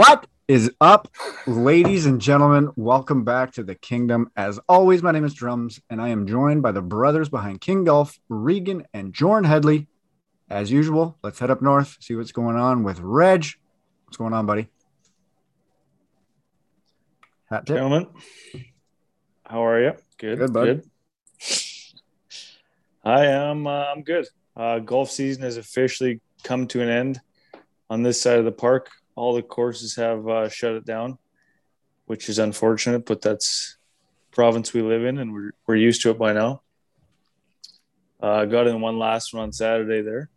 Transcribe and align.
What 0.00 0.26
is 0.48 0.70
up, 0.80 1.08
ladies 1.46 2.06
and 2.06 2.22
gentlemen? 2.22 2.70
Welcome 2.74 3.22
back 3.22 3.52
to 3.52 3.62
the 3.62 3.74
kingdom. 3.74 4.30
As 4.34 4.58
always, 4.66 5.02
my 5.02 5.12
name 5.12 5.26
is 5.26 5.34
Drums, 5.34 5.78
and 5.90 6.00
I 6.00 6.08
am 6.08 6.26
joined 6.26 6.62
by 6.62 6.72
the 6.72 6.80
brothers 6.80 7.28
behind 7.28 7.60
King 7.60 7.84
Golf, 7.84 8.18
Regan 8.30 8.86
and 8.94 9.12
Jordan 9.12 9.44
Headley. 9.44 9.88
As 10.48 10.72
usual, 10.72 11.18
let's 11.22 11.38
head 11.38 11.50
up 11.50 11.60
north, 11.60 11.98
see 12.00 12.14
what's 12.14 12.32
going 12.32 12.56
on 12.56 12.82
with 12.82 12.98
Reg. 13.00 13.44
What's 14.06 14.16
going 14.16 14.32
on, 14.32 14.46
buddy? 14.46 14.68
Hat 17.50 17.66
tip. 17.66 17.76
Gentlemen, 17.76 18.06
how 19.44 19.66
are 19.66 19.82
you? 19.82 19.92
Good. 20.16 20.38
Good, 20.38 20.52
bud. 20.54 20.64
Good. 20.64 20.84
I 23.04 23.26
am. 23.26 23.66
Uh, 23.66 23.84
I'm 23.84 24.02
good. 24.02 24.26
Uh, 24.56 24.78
golf 24.78 25.10
season 25.10 25.42
has 25.42 25.58
officially 25.58 26.22
come 26.42 26.66
to 26.68 26.80
an 26.80 26.88
end 26.88 27.20
on 27.90 28.02
this 28.02 28.18
side 28.18 28.38
of 28.38 28.46
the 28.46 28.50
park 28.50 28.88
all 29.14 29.34
the 29.34 29.42
courses 29.42 29.96
have 29.96 30.28
uh, 30.28 30.48
shut 30.48 30.72
it 30.72 30.84
down, 30.84 31.18
which 32.06 32.28
is 32.28 32.38
unfortunate, 32.38 33.06
but 33.06 33.20
that's 33.20 33.76
province 34.30 34.72
we 34.72 34.82
live 34.82 35.04
in, 35.04 35.18
and 35.18 35.32
we're 35.32 35.52
we're 35.66 35.76
used 35.76 36.02
to 36.02 36.10
it 36.10 36.18
by 36.18 36.32
now. 36.32 36.62
Uh, 38.20 38.44
got 38.44 38.66
in 38.66 38.80
one 38.80 38.98
last 38.98 39.32
one 39.32 39.44
on 39.44 39.52
Saturday 39.52 40.02
there, 40.02 40.28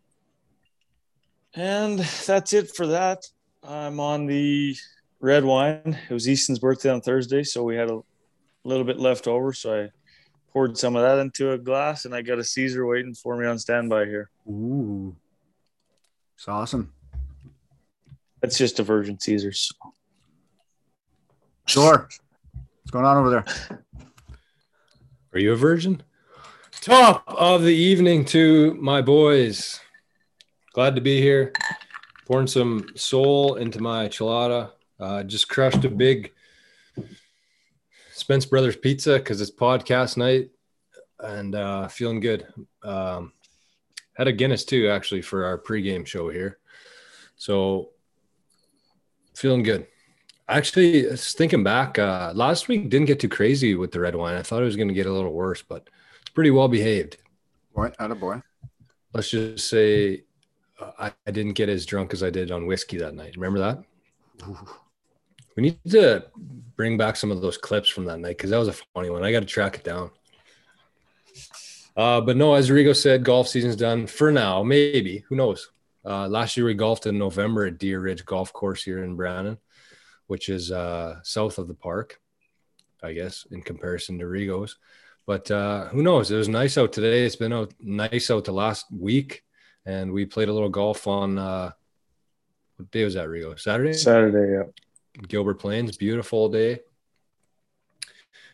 and 1.53 1.99
that's 1.99 2.53
it 2.53 2.75
for 2.75 2.87
that. 2.87 3.23
I'm 3.63 3.99
on 3.99 4.25
the 4.25 4.75
red 5.19 5.45
wine. 5.45 5.97
It 6.09 6.13
was 6.13 6.27
Easton's 6.27 6.59
birthday 6.59 6.89
on 6.89 7.01
Thursday, 7.01 7.43
so 7.43 7.63
we 7.63 7.75
had 7.75 7.89
a 7.89 8.01
little 8.63 8.85
bit 8.85 8.99
left 8.99 9.27
over. 9.27 9.53
So 9.53 9.83
I 9.83 9.89
poured 10.51 10.77
some 10.77 10.95
of 10.95 11.01
that 11.01 11.19
into 11.19 11.51
a 11.51 11.57
glass, 11.57 12.05
and 12.05 12.13
I 12.13 12.21
got 12.21 12.39
a 12.39 12.43
Caesar 12.43 12.85
waiting 12.85 13.13
for 13.13 13.37
me 13.37 13.47
on 13.47 13.57
standby 13.57 14.05
here. 14.05 14.29
Ooh, 14.47 15.15
it's 16.35 16.47
awesome. 16.47 16.93
It's 18.43 18.57
just 18.57 18.79
a 18.79 18.83
Virgin 18.83 19.17
Caesars. 19.17 19.71
Sure. 21.65 22.09
What's 22.51 22.91
going 22.91 23.05
on 23.05 23.15
over 23.15 23.29
there? 23.29 23.45
Are 25.31 25.39
you 25.39 25.53
a 25.53 25.55
virgin? 25.55 26.03
Top 26.81 27.23
of 27.25 27.63
the 27.63 27.73
evening 27.73 28.25
to 28.25 28.73
my 28.75 29.01
boys. 29.01 29.79
Glad 30.73 30.95
to 30.95 31.01
be 31.01 31.21
here. 31.21 31.53
Pouring 32.27 32.47
some 32.47 32.89
soul 32.95 33.55
into 33.55 33.81
my 33.81 34.09
chilada. 34.09 34.71
Uh, 34.99 35.23
just 35.23 35.47
crushed 35.47 35.85
a 35.85 35.89
big 35.89 36.33
Spence 38.11 38.45
Brothers 38.45 38.75
pizza 38.75 39.19
because 39.19 39.39
it's 39.39 39.51
podcast 39.51 40.17
night 40.17 40.49
and 41.19 41.55
uh, 41.55 41.87
feeling 41.87 42.19
good. 42.19 42.45
Um, 42.83 43.31
had 44.17 44.27
a 44.27 44.33
Guinness 44.33 44.65
too, 44.65 44.89
actually, 44.89 45.21
for 45.21 45.45
our 45.45 45.57
pregame 45.57 46.05
show 46.05 46.27
here. 46.29 46.59
So 47.37 47.92
feeling 49.43 49.61
good. 49.61 49.85
Actually, 50.47 51.03
thinking 51.17 51.63
back, 51.63 51.99
uh, 51.99 52.31
last 52.33 52.69
week 52.69 52.89
didn't 52.89 53.07
get 53.07 53.19
too 53.19 53.27
crazy 53.27 53.75
with 53.75 53.91
the 53.91 53.99
red 53.99 54.15
wine. 54.15 54.35
I 54.35 54.41
thought 54.41 54.61
it 54.61 54.65
was 54.65 54.77
going 54.77 54.87
to 54.87 54.93
get 54.93 55.05
a 55.05 55.11
little 55.11 55.33
worse, 55.33 55.61
but 55.61 55.89
it's 56.21 56.29
pretty 56.29 56.49
well 56.49 56.69
behaved. 56.69 57.17
Boy, 57.75 57.91
out 57.99 58.11
of 58.11 58.21
boy. 58.21 58.41
Let's 59.13 59.29
just 59.29 59.69
say 59.69 60.23
uh, 60.79 60.91
I, 60.97 61.11
I, 61.27 61.31
didn't 61.31 61.53
get 61.53 61.67
as 61.67 61.85
drunk 61.85 62.13
as 62.13 62.23
I 62.23 62.29
did 62.29 62.51
on 62.51 62.67
whiskey 62.67 62.97
that 62.97 63.15
night. 63.15 63.35
Remember 63.35 63.59
that? 63.59 63.83
Ooh. 64.47 64.69
We 65.57 65.63
need 65.63 65.79
to 65.89 66.25
bring 66.77 66.97
back 66.97 67.17
some 67.17 67.29
of 67.29 67.41
those 67.41 67.57
clips 67.57 67.89
from 67.89 68.05
that 68.05 68.19
night 68.19 68.37
because 68.37 68.49
that 68.49 68.57
was 68.57 68.69
a 68.69 68.79
funny 68.93 69.09
one. 69.09 69.25
I 69.25 69.31
got 69.33 69.41
to 69.41 69.45
track 69.45 69.75
it 69.75 69.83
down. 69.83 70.09
Uh, 71.97 72.21
but 72.21 72.37
no, 72.37 72.53
as 72.53 72.69
Rigo 72.69 72.95
said, 72.95 73.25
golf 73.25 73.49
season's 73.49 73.75
done 73.75 74.07
for 74.07 74.31
now. 74.31 74.63
Maybe 74.63 75.25
who 75.27 75.35
knows? 75.35 75.69
Uh, 76.05 76.27
last 76.27 76.57
year 76.57 76.65
we 76.65 76.73
golfed 76.73 77.05
in 77.05 77.17
November 77.17 77.65
at 77.65 77.77
Deer 77.77 77.99
Ridge 77.99 78.25
Golf 78.25 78.51
Course 78.51 78.83
here 78.83 79.03
in 79.03 79.15
Brandon, 79.15 79.57
which 80.27 80.49
is 80.49 80.71
uh, 80.71 81.19
south 81.23 81.57
of 81.57 81.67
the 81.67 81.73
park, 81.73 82.19
I 83.01 83.13
guess, 83.13 83.45
in 83.51 83.61
comparison 83.61 84.19
to 84.19 84.25
Rigo's. 84.25 84.77
But 85.25 85.49
uh, 85.49 85.85
who 85.87 86.03
knows? 86.03 86.29
It 86.31 86.35
was 86.35 86.49
nice 86.49 86.77
out 86.77 86.91
today. 86.91 87.25
It's 87.25 87.37
been 87.37 87.53
out 87.53 87.73
nice 87.79 88.29
out 88.29 88.43
the 88.43 88.51
last 88.51 88.85
week, 88.91 89.43
and 89.85 90.11
we 90.11 90.25
played 90.25 90.49
a 90.49 90.53
little 90.53 90.69
golf 90.69 91.07
on 91.07 91.37
uh, 91.37 91.71
what 92.75 92.91
day 92.91 93.05
was 93.05 93.13
that, 93.13 93.29
Rigo? 93.29 93.57
Saturday. 93.57 93.93
Saturday, 93.93 94.53
yeah. 94.53 95.23
Gilbert 95.27 95.59
Plains, 95.59 95.95
beautiful 95.95 96.49
day. 96.49 96.79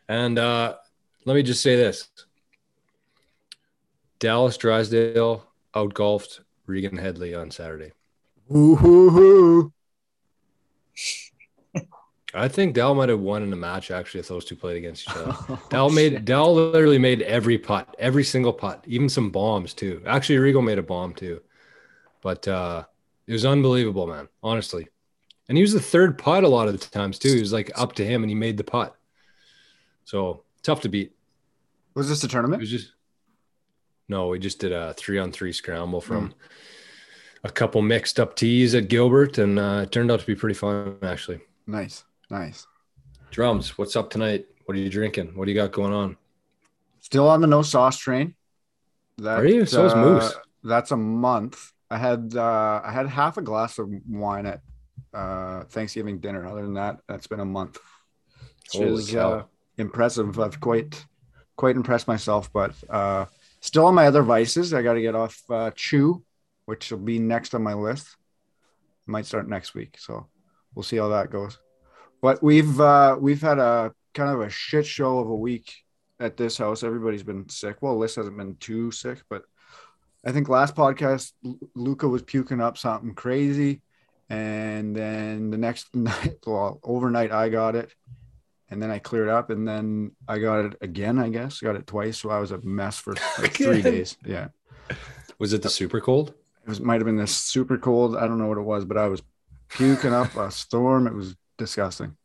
And 0.08 0.38
uh, 0.38 0.76
let 1.26 1.36
me 1.36 1.42
just 1.42 1.64
say 1.64 1.76
this: 1.76 2.08
Dallas 4.20 4.58
Drysdale 4.58 5.48
out 5.74 5.94
golfed 5.96 6.42
Regan 6.70 6.98
Headley 6.98 7.36
on 7.36 7.52
Saturday. 7.52 7.92
I 12.34 12.48
think 12.48 12.76
Dal 12.76 12.94
might 12.94 13.10
have 13.10 13.20
won 13.20 13.42
in 13.42 13.50
the 13.50 13.56
match 13.56 13.90
actually 13.90 14.20
if 14.20 14.28
those 14.28 14.46
two 14.46 14.56
played 14.56 14.78
against 14.78 15.10
each 15.10 15.16
other. 15.16 15.36
Oh, 15.50 15.68
Dal 15.70 15.90
made 15.90 16.26
Dal 16.26 16.54
literally 16.54 17.00
made 17.00 17.24
every 17.24 17.58
putt, 17.58 17.96
every 17.98 18.24
single 18.24 18.54
putt, 18.54 18.84
even 18.88 19.10
some 19.10 19.32
bombs 19.32 19.74
too. 19.74 20.02
Actually, 20.06 20.38
Rigo 20.38 20.64
made 20.64 20.78
a 20.78 20.84
bomb 20.84 21.14
too. 21.14 21.42
But 22.22 22.48
uh 22.48 22.84
it 23.28 23.34
was 23.34 23.46
unbelievable, 23.46 24.08
man. 24.08 24.28
Honestly. 24.42 24.88
And 25.48 25.58
he 25.58 25.64
was 25.64 25.74
the 25.74 25.80
third 25.80 26.18
putt 26.18 26.44
a 26.44 26.48
lot 26.48 26.68
of 26.68 26.80
the 26.80 26.86
times 26.86 27.18
too. 27.18 27.34
He 27.34 27.40
was 27.40 27.54
like 27.54 27.72
up 27.76 27.94
to 27.94 28.06
him 28.06 28.24
and 28.24 28.30
he 28.30 28.36
made 28.36 28.58
the 28.58 28.64
putt. 28.64 28.96
So 30.06 30.44
tough 30.62 30.82
to 30.82 30.90
beat. 30.90 31.14
Was 31.96 32.10
this 32.10 32.24
a 32.24 32.28
tournament? 32.28 32.62
It 32.62 32.64
was 32.64 32.72
just 32.72 32.94
no, 34.10 34.28
we 34.28 34.40
just 34.40 34.60
did 34.60 34.72
a 34.72 34.94
three 34.96 35.20
on 35.20 35.32
three 35.32 35.54
scramble 35.54 36.02
from 36.02 36.30
mm. 36.30 36.34
a 37.44 37.50
couple 37.50 37.82
mixed 37.82 38.20
up 38.20 38.36
tees 38.36 38.76
at 38.76 38.88
Gilbert, 38.88 39.38
and 39.38 39.60
uh, 39.60 39.82
it 39.84 39.92
turned 39.92 40.12
out 40.12 40.20
to 40.20 40.26
be 40.26 40.36
pretty 40.36 40.56
fun, 40.56 40.98
actually. 41.04 41.40
Nice, 41.68 42.04
nice. 42.30 42.66
Drums, 43.32 43.78
what's 43.78 43.96
up 43.96 44.10
tonight? 44.10 44.48
What 44.66 44.76
are 44.76 44.82
you 44.82 44.90
drinking? 44.90 45.36
What 45.36 45.46
do 45.46 45.52
you 45.52 45.56
got 45.56 45.72
going 45.72 45.94
on? 45.94 46.18
Still 47.02 47.30
on 47.30 47.42
the 47.42 47.48
no 47.48 47.62
sauce 47.62 47.98
train. 47.98 48.36
That, 49.20 49.40
are 49.40 49.48
you? 49.48 49.66
So 49.66 49.86
is 49.86 49.94
uh, 49.94 49.98
Moose. 49.98 50.34
That's 50.64 50.92
a 50.92 50.98
month. 50.98 51.72
I 51.90 51.98
had 51.98 52.34
uh, 52.36 52.82
I 52.84 52.92
had 52.92 53.08
half 53.08 53.38
a 53.38 53.42
glass 53.42 53.80
of 53.80 53.90
wine 54.08 54.46
at 54.46 54.62
uh, 55.14 55.64
Thanksgiving 55.66 56.20
dinner. 56.20 56.48
Other 56.48 56.62
than 56.64 56.76
that, 56.76 57.00
that's 57.08 57.28
been 57.28 57.40
a 57.40 57.46
month. 57.46 57.78
Which 58.74 58.84
Holy 58.84 58.94
is 58.94 59.16
uh, 59.16 59.44
impressive. 59.78 60.40
I've 60.40 60.60
quite 60.60 61.06
quite 61.56 61.76
impressed 61.76 62.08
myself, 62.08 62.52
but 62.54 62.74
uh, 62.90 63.26
Still 63.62 63.86
on 63.86 63.96
my 63.96 64.08
other 64.08 64.24
vices. 64.24 64.74
I 64.74 64.82
got 64.82 64.94
to 64.94 65.02
get 65.02 65.16
off 65.16 65.42
uh, 65.50 65.72
Chew, 65.76 66.24
which 66.66 66.92
will 66.92 67.00
be 67.00 67.20
next 67.20 67.54
on 67.54 67.64
my 67.64 67.74
list. 67.74 68.16
Might 69.06 69.26
start 69.26 69.50
next 69.50 69.74
week, 69.74 69.98
so 69.98 70.28
we'll 70.74 70.84
see 70.84 70.98
how 70.98 71.10
that 71.10 71.32
goes. 71.32 71.60
But 72.22 72.44
we've 72.44 72.80
uh, 72.80 73.18
we've 73.20 73.42
had 73.42 73.60
a 73.60 73.94
kind 74.14 74.30
of 74.30 74.42
a 74.42 74.50
shit 74.50 74.86
show 74.86 75.20
of 75.20 75.28
a 75.28 75.36
week 75.36 75.74
at 76.20 76.38
this 76.38 76.58
house. 76.58 76.84
Everybody's 76.84 77.24
been 77.24 77.50
sick. 77.50 77.78
Well, 77.82 77.98
Liz 77.98 78.16
hasn't 78.16 78.38
been 78.38 78.56
too 78.58 78.92
sick, 78.92 79.20
but 79.30 79.44
I 80.26 80.32
think 80.32 80.50
last 80.50 80.76
podcast 80.76 81.32
Luca 81.76 82.08
was 82.08 82.22
puking 82.22 82.62
up 82.62 82.78
something 82.78 83.16
crazy, 83.16 83.82
and 84.30 84.96
then 84.96 85.50
the 85.50 85.58
next 85.58 85.96
night, 85.96 86.38
well, 86.46 86.80
overnight 86.84 87.32
I 87.32 87.50
got 87.50 87.76
it, 87.76 87.94
and 88.70 88.82
then 88.82 88.92
I 88.92 89.00
cleared 89.00 89.30
up, 89.30 89.50
and 89.50 89.68
then 89.68 90.12
I 90.28 90.40
got 90.40 90.66
it 90.66 90.78
again. 90.82 91.20
I 91.20 91.30
guess 91.30 91.60
got 91.60 91.76
it 91.76 91.88
twice, 91.88 92.20
so 92.20 92.30
I 92.30 92.40
was 92.40 92.52
a 92.52 92.60
mess 92.62 93.00
for 93.00 93.14
like 93.40 93.54
three 93.56 93.82
days. 93.82 94.18
Yeah. 94.26 94.50
Was 95.40 95.54
it 95.54 95.62
the 95.62 95.70
super 95.70 96.02
cold? 96.02 96.34
It 96.64 96.70
was 96.70 96.82
might 96.82 96.96
have 96.96 97.06
been 97.06 97.18
the 97.18 97.28
super 97.28 97.78
cold. 97.78 98.16
I 98.16 98.28
don't 98.28 98.38
know 98.38 98.48
what 98.48 98.58
it 98.58 98.64
was, 98.64 98.86
but 98.86 98.98
I 98.98 99.08
was 99.08 99.22
puking 99.70 100.14
up 100.14 100.36
a 100.36 100.52
storm. 100.52 101.08
It 101.08 101.14
was 101.14 101.36
disgusting. 101.58 102.16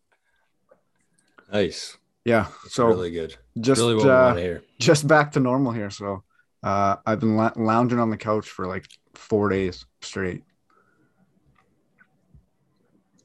Nice. 1.52 1.96
Yeah. 2.24 2.46
That's 2.62 2.74
so 2.74 2.86
really 2.86 3.10
good. 3.10 3.36
Just 3.58 3.80
really 3.80 4.08
uh, 4.08 4.58
just 4.80 5.06
back 5.06 5.32
to 5.32 5.40
normal 5.40 5.72
here. 5.72 5.90
So 5.90 6.24
uh, 6.62 6.96
I've 7.06 7.20
been 7.20 7.36
la- 7.36 7.52
lounging 7.56 8.00
on 8.00 8.10
the 8.10 8.16
couch 8.16 8.48
for 8.48 8.66
like 8.66 8.86
four 9.14 9.48
days 9.50 9.84
straight. 10.00 10.42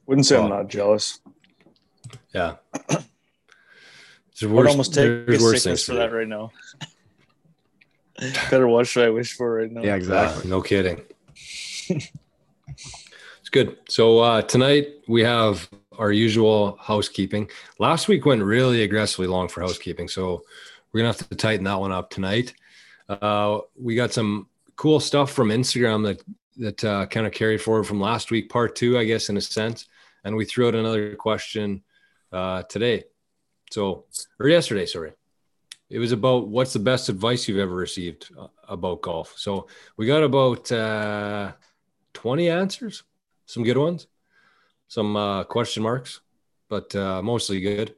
Wouldn't 0.06 0.25
say. 0.25 0.38
I'm 0.42 0.50
not 0.50 0.68
jealous. 0.68 1.19
Yeah. 2.33 2.56
It's 4.41 4.47
worse, 4.47 4.67
I'd 4.67 4.71
almost 4.71 4.94
take 4.94 5.27
a 5.27 5.38
sickness 5.38 5.85
for 5.85 5.95
that 5.95 6.13
right 6.13 6.25
now. 6.25 6.51
Better 8.50 8.69
what 8.69 8.88
should 8.88 9.06
I 9.06 9.09
wish 9.09 9.33
for 9.33 9.56
right 9.56 9.69
now? 9.69 9.81
Yeah, 9.81 9.95
exactly. 9.95 10.50
no 10.50 10.61
kidding. 10.61 11.01
it's 11.89 12.09
good. 13.51 13.75
So 13.89 14.19
uh, 14.19 14.41
tonight 14.44 15.03
we 15.09 15.23
have 15.23 15.69
our 15.97 16.13
usual 16.13 16.77
housekeeping. 16.81 17.50
Last 17.79 18.07
week 18.07 18.25
went 18.25 18.41
really 18.41 18.83
aggressively 18.83 19.27
long 19.27 19.50
for 19.50 19.59
housekeeping, 19.59 20.07
so 20.07 20.44
we're 20.94 21.01
gonna 21.01 21.09
have 21.09 21.29
to 21.29 21.35
tighten 21.35 21.65
that 21.65 21.79
one 21.79 21.91
up 21.91 22.09
tonight. 22.09 22.53
Uh, 23.09 23.59
we 23.77 23.95
got 23.95 24.13
some 24.13 24.47
cool 24.77 25.01
stuff 25.01 25.33
from 25.33 25.50
Instagram 25.50 26.03
that 26.05 26.23
that 26.55 26.83
uh, 26.83 27.05
kind 27.07 27.27
of 27.27 27.33
carried 27.33 27.62
forward 27.62 27.85
from 27.85 28.00
last 28.00 28.31
week, 28.31 28.50
part 28.50 28.75
two, 28.75 28.97
I 28.97 29.03
guess, 29.03 29.29
in 29.29 29.35
a 29.35 29.41
sense. 29.41 29.88
And 30.23 30.35
we 30.35 30.45
threw 30.45 30.67
out 30.67 30.75
another 30.75 31.15
question 31.15 31.83
uh, 32.31 32.63
today. 32.63 33.03
So, 33.71 34.05
or 34.39 34.47
yesterday, 34.47 34.85
sorry. 34.85 35.13
It 35.89 35.99
was 35.99 36.11
about 36.11 36.47
what's 36.47 36.73
the 36.73 36.79
best 36.79 37.09
advice 37.09 37.47
you've 37.47 37.57
ever 37.57 37.73
received 37.73 38.29
uh, 38.37 38.47
about 38.67 39.01
golf. 39.01 39.33
So 39.37 39.67
we 39.97 40.05
got 40.05 40.23
about 40.23 40.71
uh, 40.71 41.53
20 42.13 42.49
answers, 42.49 43.03
some 43.45 43.63
good 43.63 43.77
ones. 43.77 44.07
some 44.87 45.15
uh, 45.15 45.43
question 45.45 45.83
marks, 45.83 46.21
but 46.67 46.93
uh, 46.95 47.21
mostly 47.21 47.61
good. 47.61 47.95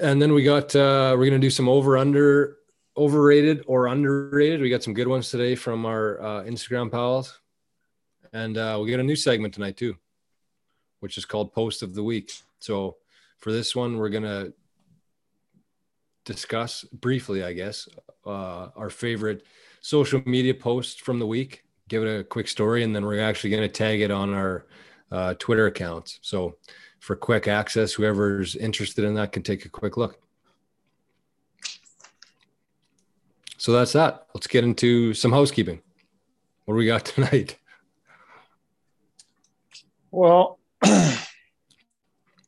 And 0.00 0.20
then 0.20 0.34
we 0.34 0.42
got 0.42 0.74
uh, 0.74 1.14
we're 1.16 1.26
gonna 1.26 1.38
do 1.38 1.50
some 1.50 1.68
over 1.68 1.96
under 1.96 2.58
overrated 2.96 3.62
or 3.66 3.86
underrated. 3.86 4.60
We 4.60 4.68
got 4.68 4.82
some 4.82 4.94
good 4.94 5.06
ones 5.06 5.30
today 5.30 5.54
from 5.54 5.86
our 5.86 6.20
uh, 6.20 6.42
Instagram 6.42 6.90
pals, 6.90 7.40
and 8.32 8.58
uh, 8.58 8.78
we 8.82 8.90
got 8.90 9.00
a 9.00 9.04
new 9.04 9.14
segment 9.14 9.54
tonight 9.54 9.76
too, 9.76 9.96
which 11.06 11.16
is 11.16 11.24
called 11.24 11.54
Post 11.54 11.84
of 11.84 11.94
the 11.94 12.02
Week. 12.02 12.32
So 12.58 12.96
for 13.38 13.52
this 13.52 13.76
one, 13.76 13.96
we're 13.96 14.08
gonna 14.08 14.48
discuss 16.24 16.82
briefly, 16.82 17.44
I 17.44 17.52
guess, 17.52 17.88
uh, 18.26 18.70
our 18.74 18.90
favorite 18.90 19.46
social 19.82 20.20
media 20.26 20.52
post 20.52 21.02
from 21.02 21.20
the 21.20 21.26
week. 21.28 21.62
Give 21.88 22.02
it 22.02 22.20
a 22.20 22.24
quick 22.24 22.48
story, 22.48 22.82
and 22.82 22.92
then 22.92 23.06
we're 23.06 23.22
actually 23.22 23.50
going 23.50 23.62
to 23.62 23.68
tag 23.68 24.00
it 24.00 24.10
on 24.10 24.34
our 24.34 24.66
uh, 25.12 25.34
Twitter 25.34 25.68
accounts. 25.68 26.18
So, 26.22 26.56
for 26.98 27.14
quick 27.14 27.46
access, 27.46 27.92
whoever's 27.92 28.56
interested 28.56 29.04
in 29.04 29.14
that 29.14 29.30
can 29.30 29.44
take 29.44 29.64
a 29.64 29.68
quick 29.68 29.96
look. 29.96 30.20
So 33.58 33.70
that's 33.70 33.92
that. 33.92 34.26
Let's 34.34 34.48
get 34.48 34.64
into 34.64 35.14
some 35.14 35.30
housekeeping. 35.30 35.80
What 36.64 36.74
do 36.74 36.78
we 36.78 36.86
got 36.86 37.04
tonight? 37.14 37.56
Well, 40.10 40.58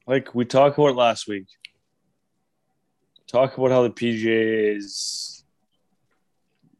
like 0.06 0.34
we 0.34 0.44
talked 0.44 0.78
about 0.78 0.96
last 0.96 1.28
week, 1.28 1.46
talk 3.26 3.56
about 3.56 3.70
how 3.70 3.82
the 3.82 3.90
PGA 3.90 4.76
is 4.76 5.44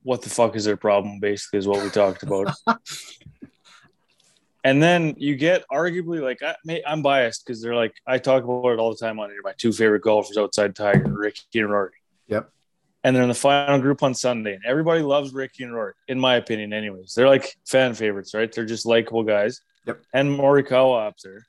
what 0.02 0.22
the 0.22 0.30
fuck 0.30 0.56
is 0.56 0.64
their 0.64 0.76
problem 0.76 1.20
basically 1.20 1.58
is 1.58 1.66
what 1.66 1.82
we 1.82 1.90
talked 1.90 2.22
about 2.22 2.48
and 4.64 4.82
then 4.82 5.14
you 5.16 5.36
get 5.36 5.64
arguably 5.72 6.20
like 6.20 6.42
I, 6.42 6.54
am 6.86 7.02
biased 7.02 7.44
because 7.44 7.62
they're 7.62 7.74
like 7.74 7.94
I 8.06 8.18
talk 8.18 8.44
about 8.44 8.66
it 8.68 8.78
all 8.78 8.90
the 8.90 8.96
time 8.96 9.18
on 9.20 9.30
here. 9.30 9.40
My 9.42 9.54
two 9.56 9.72
favorite 9.72 10.02
golfers 10.02 10.36
outside 10.36 10.74
Tiger, 10.74 11.04
Ricky 11.10 11.60
and 11.60 11.70
Rory. 11.70 11.92
Yep. 12.26 12.50
And 13.04 13.14
they're 13.14 13.22
in 13.22 13.28
the 13.28 13.34
final 13.34 13.78
group 13.78 14.02
on 14.02 14.12
Sunday, 14.12 14.54
and 14.54 14.64
everybody 14.66 15.02
loves 15.02 15.32
Ricky 15.32 15.62
and 15.64 15.72
Rory, 15.72 15.94
in 16.08 16.18
my 16.18 16.34
opinion. 16.34 16.72
Anyways, 16.72 17.14
they're 17.14 17.28
like 17.28 17.56
fan 17.66 17.94
favorites, 17.94 18.34
right? 18.34 18.52
They're 18.52 18.66
just 18.66 18.86
likable 18.86 19.22
guys. 19.22 19.60
Yep. 19.88 20.02
And 20.14 20.38
Morikawa 20.38 21.08
up 21.08 21.16
there. 21.24 21.46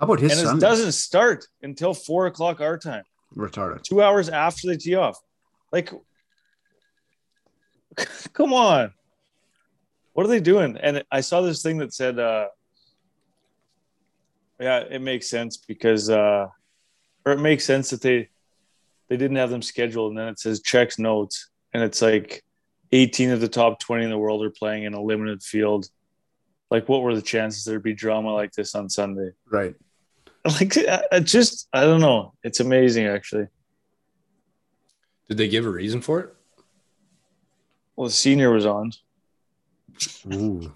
How 0.00 0.04
about 0.06 0.20
his? 0.20 0.32
And 0.32 0.40
Sunday? 0.40 0.66
it 0.66 0.68
doesn't 0.68 0.92
start 0.92 1.46
until 1.62 1.92
four 1.92 2.26
o'clock 2.26 2.60
our 2.60 2.78
time. 2.78 3.04
Retarded. 3.36 3.82
Two 3.82 4.02
hours 4.02 4.28
after 4.28 4.68
they 4.68 4.76
tee 4.76 4.94
off. 4.94 5.18
Like, 5.72 5.90
come 8.32 8.54
on 8.54 8.92
what 10.16 10.24
are 10.24 10.30
they 10.30 10.40
doing? 10.40 10.78
And 10.78 11.04
I 11.12 11.20
saw 11.20 11.42
this 11.42 11.60
thing 11.60 11.76
that 11.76 11.92
said, 11.92 12.18
uh, 12.18 12.46
yeah, 14.58 14.78
it 14.78 15.02
makes 15.02 15.28
sense 15.28 15.58
because, 15.58 16.08
uh, 16.08 16.46
or 17.26 17.32
it 17.32 17.38
makes 17.38 17.66
sense 17.66 17.90
that 17.90 18.00
they, 18.00 18.30
they 19.10 19.18
didn't 19.18 19.36
have 19.36 19.50
them 19.50 19.60
scheduled. 19.60 20.12
And 20.12 20.18
then 20.18 20.28
it 20.28 20.38
says 20.38 20.62
checks 20.62 20.98
notes. 20.98 21.50
And 21.74 21.82
it's 21.82 22.00
like 22.00 22.42
18 22.92 23.28
of 23.28 23.42
the 23.42 23.48
top 23.48 23.78
20 23.78 24.04
in 24.04 24.10
the 24.10 24.16
world 24.16 24.42
are 24.42 24.48
playing 24.48 24.84
in 24.84 24.94
a 24.94 25.02
limited 25.02 25.42
field. 25.42 25.86
Like, 26.70 26.88
what 26.88 27.02
were 27.02 27.14
the 27.14 27.22
chances 27.22 27.64
there'd 27.64 27.82
be 27.82 27.94
drama 27.94 28.32
like 28.32 28.52
this 28.52 28.74
on 28.74 28.88
Sunday? 28.88 29.30
Right. 29.50 29.74
Like, 30.60 30.78
I 31.10 31.18
just, 31.18 31.66
I 31.72 31.80
don't 31.80 32.00
know. 32.00 32.32
It's 32.44 32.60
amazing, 32.60 33.06
actually. 33.06 33.48
Did 35.28 35.38
they 35.38 35.48
give 35.48 35.66
a 35.66 35.70
reason 35.70 36.00
for 36.00 36.20
it? 36.20 36.34
Well, 37.96 38.06
the 38.06 38.12
senior 38.12 38.52
was 38.52 38.64
on. 38.64 38.92
Ooh. 40.32 40.72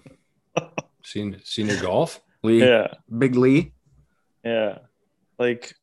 senior, 1.05 1.39
senior 1.45 1.81
golf? 1.81 2.19
Lee. 2.43 2.59
Yeah. 2.59 2.87
Big 3.17 3.37
Lee. 3.37 3.71
Yeah. 4.43 4.79
Like, 5.39 5.73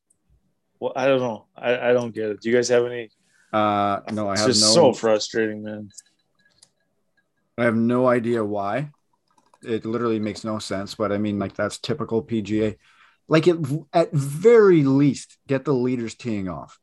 well, 0.81 0.93
I 0.94 1.06
don't 1.06 1.20
know. 1.20 1.46
I, 1.56 1.90
I 1.90 1.93
don't 1.94 2.14
get 2.14 2.31
it. 2.31 2.43
Do 2.43 2.50
you 2.50 2.55
guys 2.55 2.69
have 2.69 2.84
any? 2.84 3.10
Uh, 3.52 4.00
no, 4.12 4.28
I 4.28 4.32
it's 4.32 4.40
have 4.43 4.50
just 4.50 4.62
no. 4.62 4.72
so 4.75 4.93
frustrating, 4.93 5.62
man. 5.62 5.88
I 7.56 7.64
have 7.64 7.76
no 7.76 8.06
idea 8.06 8.44
why. 8.44 8.90
It 9.62 9.84
literally 9.84 10.20
makes 10.20 10.44
no 10.44 10.58
sense, 10.58 10.94
but 10.94 11.12
I 11.12 11.19
mean, 11.19 11.38
like 11.38 11.55
that's 11.55 11.78
typical 11.78 12.22
PGA. 12.22 12.76
Like 13.26 13.46
it, 13.46 13.56
at 13.93 14.12
very 14.12 14.84
least, 14.84 15.37
get 15.46 15.64
the 15.64 15.75
leaders 15.75 16.14
teeing 16.14 16.49
off. 16.49 16.78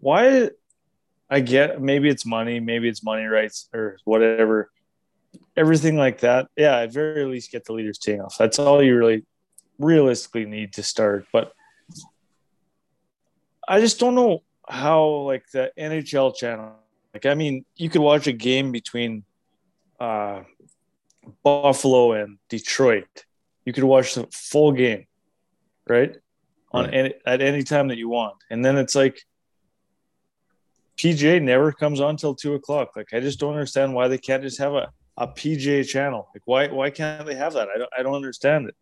Why? 0.00 0.50
I 1.30 1.40
get 1.40 1.80
maybe 1.80 2.10
it's 2.10 2.26
money, 2.26 2.60
maybe 2.60 2.88
it's 2.88 3.02
money 3.02 3.24
rights 3.24 3.68
or 3.72 3.96
whatever, 4.04 4.70
everything 5.56 5.96
like 5.96 6.20
that. 6.20 6.48
Yeah, 6.56 6.80
at 6.80 6.92
very 6.92 7.24
least 7.24 7.50
get 7.50 7.64
the 7.64 7.72
leaders 7.72 7.98
teeing 7.98 8.20
off. 8.20 8.36
That's 8.38 8.58
all 8.58 8.82
you 8.82 8.96
really 8.96 9.24
realistically 9.78 10.44
need 10.44 10.74
to 10.74 10.82
start. 10.82 11.26
But 11.32 11.52
I 13.66 13.80
just 13.80 13.98
don't 13.98 14.14
know 14.14 14.42
how 14.68 15.06
like 15.22 15.44
the 15.52 15.72
NHL 15.78 16.36
channel. 16.36 16.74
Like, 17.14 17.26
I 17.26 17.34
mean, 17.34 17.64
you 17.76 17.88
could 17.88 18.00
watch 18.00 18.26
a 18.26 18.32
game 18.32 18.72
between 18.72 19.24
uh, 20.02 20.42
Buffalo 21.44 22.12
and 22.12 22.38
Detroit. 22.48 23.06
You 23.64 23.72
could 23.72 23.84
watch 23.84 24.14
the 24.16 24.26
full 24.32 24.72
game, 24.72 25.06
right? 25.88 26.16
On 26.72 26.84
Right. 26.86 26.94
any 26.94 27.14
at 27.26 27.40
any 27.42 27.62
time 27.62 27.86
that 27.88 27.98
you 27.98 28.08
want, 28.08 28.36
and 28.50 28.64
then 28.64 28.76
it's 28.78 28.94
like 28.94 29.16
PGA 30.98 31.40
never 31.42 31.70
comes 31.72 32.00
on 32.00 32.16
till 32.16 32.34
two 32.34 32.54
o'clock. 32.54 32.88
Like 32.96 33.10
I 33.12 33.20
just 33.20 33.38
don't 33.38 33.52
understand 33.52 33.94
why 33.94 34.08
they 34.08 34.18
can't 34.18 34.42
just 34.42 34.58
have 34.58 34.72
a, 34.74 34.90
a 35.16 35.28
PJ 35.28 35.86
channel. 35.88 36.28
Like 36.34 36.42
why 36.46 36.68
why 36.68 36.88
can't 36.90 37.26
they 37.26 37.34
have 37.34 37.52
that? 37.54 37.68
I 37.74 37.78
don't 37.78 37.90
I 37.98 38.02
don't 38.02 38.14
understand 38.14 38.68
it. 38.70 38.74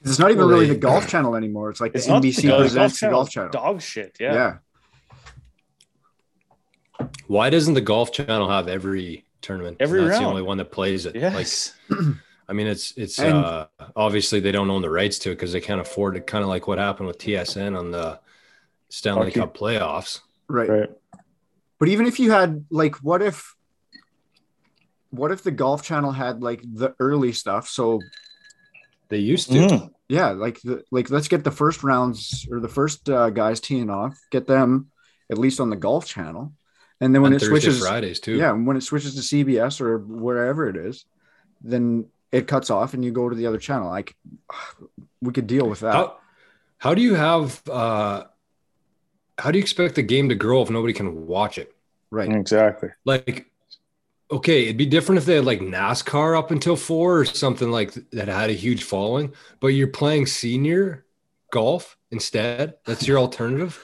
It's 0.00 0.18
not 0.18 0.30
even 0.30 0.46
really 0.46 0.66
the 0.68 0.76
golf 0.76 1.08
channel 1.08 1.34
anymore. 1.36 1.70
It's 1.70 1.80
like 1.80 1.92
It's 1.94 2.06
the 2.06 2.12
not 2.14 2.22
the 2.22 2.30
NBC 2.32 2.48
golf- 2.48 2.60
presents 2.62 3.00
the 3.00 3.08
golf 3.10 3.30
channel. 3.30 3.50
Dog 3.50 3.82
shit. 3.82 4.16
yeah. 4.18 4.32
Yeah. 7.00 7.06
Why 7.26 7.50
doesn't 7.50 7.74
the 7.74 7.80
golf 7.80 8.12
channel 8.12 8.48
have 8.48 8.66
every 8.68 9.24
tournament? 9.42 9.76
Every 9.80 10.00
That's 10.00 10.12
round. 10.12 10.24
the 10.24 10.28
only 10.28 10.42
one 10.42 10.58
that 10.58 10.70
plays 10.70 11.06
it. 11.06 11.14
Like, 11.16 11.46
I 12.48 12.52
mean, 12.52 12.66
it's 12.66 12.92
it's 12.96 13.18
And- 13.18 13.34
uh, 13.36 13.66
obviously 13.96 14.40
they 14.40 14.52
don't 14.52 14.70
own 14.70 14.82
the 14.82 14.90
rights 14.90 15.18
to 15.20 15.30
it 15.30 15.34
because 15.34 15.52
they 15.52 15.60
can't 15.60 15.80
afford 15.80 16.16
it. 16.16 16.26
Kind 16.26 16.42
of 16.42 16.48
like 16.48 16.66
what 16.66 16.78
happened 16.78 17.06
with 17.08 17.18
TSN 17.18 17.78
on 17.78 17.90
the 17.90 18.20
Stanley 18.88 19.26
Hockey. 19.26 19.40
Cup 19.40 19.56
playoffs. 19.56 20.20
Right. 20.48 20.68
right. 20.68 20.90
But 21.78 21.88
even 21.88 22.06
if 22.06 22.18
you 22.18 22.30
had 22.32 22.64
like, 22.70 22.96
what 22.96 23.22
if, 23.22 23.54
what 25.10 25.30
if 25.30 25.42
the 25.42 25.50
golf 25.50 25.82
channel 25.82 26.12
had 26.12 26.42
like 26.42 26.60
the 26.62 26.94
early 26.98 27.32
stuff? 27.32 27.68
So 27.68 28.00
They 29.08 29.18
used 29.18 29.48
to. 29.52 29.58
Mm. 29.58 29.90
yeah, 30.08 30.30
like 30.30 30.60
the 30.62 30.84
like 30.90 31.10
let's 31.10 31.28
get 31.28 31.44
the 31.44 31.50
first 31.50 31.82
rounds 31.84 32.46
or 32.50 32.60
the 32.60 32.68
first 32.68 33.08
uh, 33.08 33.30
guys 33.30 33.60
teeing 33.60 33.90
off, 33.90 34.18
get 34.30 34.46
them 34.46 34.90
at 35.30 35.38
least 35.38 35.60
on 35.60 35.70
the 35.70 35.76
golf 35.76 36.06
channel, 36.06 36.52
and 37.00 37.14
then 37.14 37.22
when 37.22 37.32
on 37.32 37.36
it 37.36 37.40
Thursday, 37.40 37.60
switches, 37.60 37.80
Fridays 37.80 38.20
too. 38.20 38.36
yeah, 38.36 38.52
when 38.52 38.76
it 38.76 38.82
switches 38.82 39.14
to 39.14 39.20
CBS 39.20 39.80
or 39.80 39.98
wherever 39.98 40.68
it 40.68 40.76
is, 40.76 41.04
then 41.60 42.06
it 42.32 42.46
cuts 42.46 42.70
off 42.70 42.94
and 42.94 43.04
you 43.04 43.10
go 43.10 43.28
to 43.28 43.36
the 43.36 43.46
other 43.46 43.58
channel. 43.58 43.88
Like 43.88 44.16
we 45.20 45.32
could 45.32 45.46
deal 45.46 45.68
with 45.68 45.80
that. 45.80 45.94
How 45.94 46.16
how 46.78 46.94
do 46.94 47.02
you 47.02 47.14
have 47.14 47.62
uh 47.68 48.24
how 49.38 49.50
do 49.50 49.58
you 49.58 49.62
expect 49.62 49.94
the 49.94 50.02
game 50.02 50.28
to 50.30 50.34
grow 50.34 50.62
if 50.62 50.70
nobody 50.70 50.92
can 50.92 51.26
watch 51.26 51.58
it? 51.58 51.74
right. 52.10 52.30
Exactly. 52.30 52.90
Like 53.04 53.46
okay, 54.30 54.64
it'd 54.64 54.76
be 54.76 54.86
different 54.86 55.18
if 55.18 55.24
they 55.24 55.36
had 55.36 55.44
like 55.44 55.60
NASCAR 55.60 56.36
up 56.36 56.50
until 56.50 56.76
4 56.76 57.18
or 57.18 57.24
something 57.24 57.70
like 57.70 57.94
that 58.12 58.28
had 58.28 58.50
a 58.50 58.54
huge 58.54 58.84
following, 58.84 59.32
but 59.60 59.68
you're 59.68 59.88
playing 59.88 60.26
senior 60.26 61.06
golf 61.50 61.96
instead. 62.10 62.74
That's 62.84 63.06
your 63.06 63.18
alternative. 63.18 63.82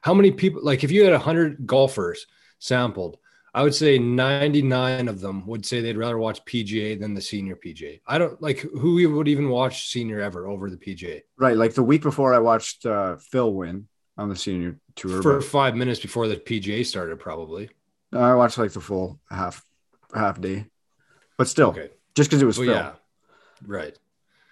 How 0.00 0.14
many 0.14 0.30
people 0.32 0.62
like 0.62 0.84
if 0.84 0.90
you 0.90 1.04
had 1.04 1.12
100 1.12 1.66
golfers 1.66 2.26
sampled, 2.62 3.18
I 3.54 3.62
would 3.62 3.74
say 3.74 3.98
99 3.98 5.08
of 5.08 5.20
them 5.20 5.44
would 5.46 5.66
say 5.66 5.80
they'd 5.80 5.96
rather 5.96 6.16
watch 6.16 6.42
PGA 6.44 6.98
than 6.98 7.12
the 7.12 7.20
senior 7.20 7.56
PGA. 7.56 8.00
I 8.06 8.16
don't 8.16 8.40
like 8.40 8.60
who 8.60 8.94
would 9.14 9.28
even 9.28 9.48
watch 9.50 9.88
senior 9.90 10.20
ever 10.20 10.46
over 10.46 10.70
the 10.70 10.76
PGA. 10.76 11.22
Right. 11.36 11.56
Like 11.56 11.74
the 11.74 11.82
week 11.82 12.02
before 12.02 12.32
I 12.32 12.38
watched 12.38 12.86
uh, 12.86 13.16
Phil 13.16 13.52
win 13.52 13.88
on 14.16 14.28
the 14.28 14.36
senior 14.36 14.78
tour. 14.94 15.20
for 15.22 15.34
but 15.38 15.44
five 15.44 15.74
minutes 15.76 16.00
before 16.00 16.28
the 16.28 16.36
PGA 16.36 16.86
started, 16.86 17.18
probably. 17.18 17.68
I 18.12 18.34
watched 18.34 18.58
like 18.58 18.72
the 18.72 18.80
full 18.80 19.18
half 19.30 19.64
half 20.14 20.40
day. 20.40 20.66
But 21.36 21.48
still, 21.48 21.70
Okay. 21.70 21.90
just 22.14 22.30
because 22.30 22.42
it 22.42 22.46
was 22.46 22.58
Well, 22.58 22.66
Phil. 22.68 22.74
yeah. 22.76 22.92
Right. 23.66 23.98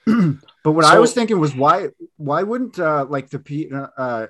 But 0.62 0.72
what 0.72 0.84
I 0.84 0.98
was 0.98 1.14
thinking 1.14 1.38
was 1.40 1.54
why 1.54 1.88
why 2.18 2.42
wouldn't 2.42 2.78
uh, 2.78 3.06
like 3.08 3.30
the 3.30 3.38
P 3.38 3.70
uh, 3.72 4.26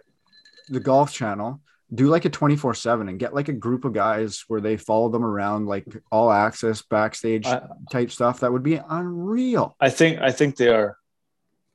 the 0.69 0.79
golf 0.79 1.13
channel 1.13 1.61
do 1.93 2.07
like 2.09 2.25
a 2.25 2.31
24 2.31 2.75
7 2.75 3.09
and 3.09 3.19
get 3.19 3.35
like 3.35 3.49
a 3.49 3.53
group 3.53 3.85
of 3.85 3.93
guys 3.93 4.45
where 4.49 4.61
they 4.61 4.77
follow 4.77 5.09
them 5.09 5.25
around 5.25 5.67
like 5.67 5.85
all 6.13 6.31
access 6.31 6.83
backstage 6.83 7.47
I- 7.47 7.67
type 7.91 8.11
stuff 8.11 8.41
that 8.41 8.53
would 8.53 8.63
be 8.63 8.81
unreal 8.89 9.75
I 9.81 9.91
think 9.91 10.21
I 10.21 10.31
think 10.31 10.57
they 10.57 10.69
are 10.69 10.97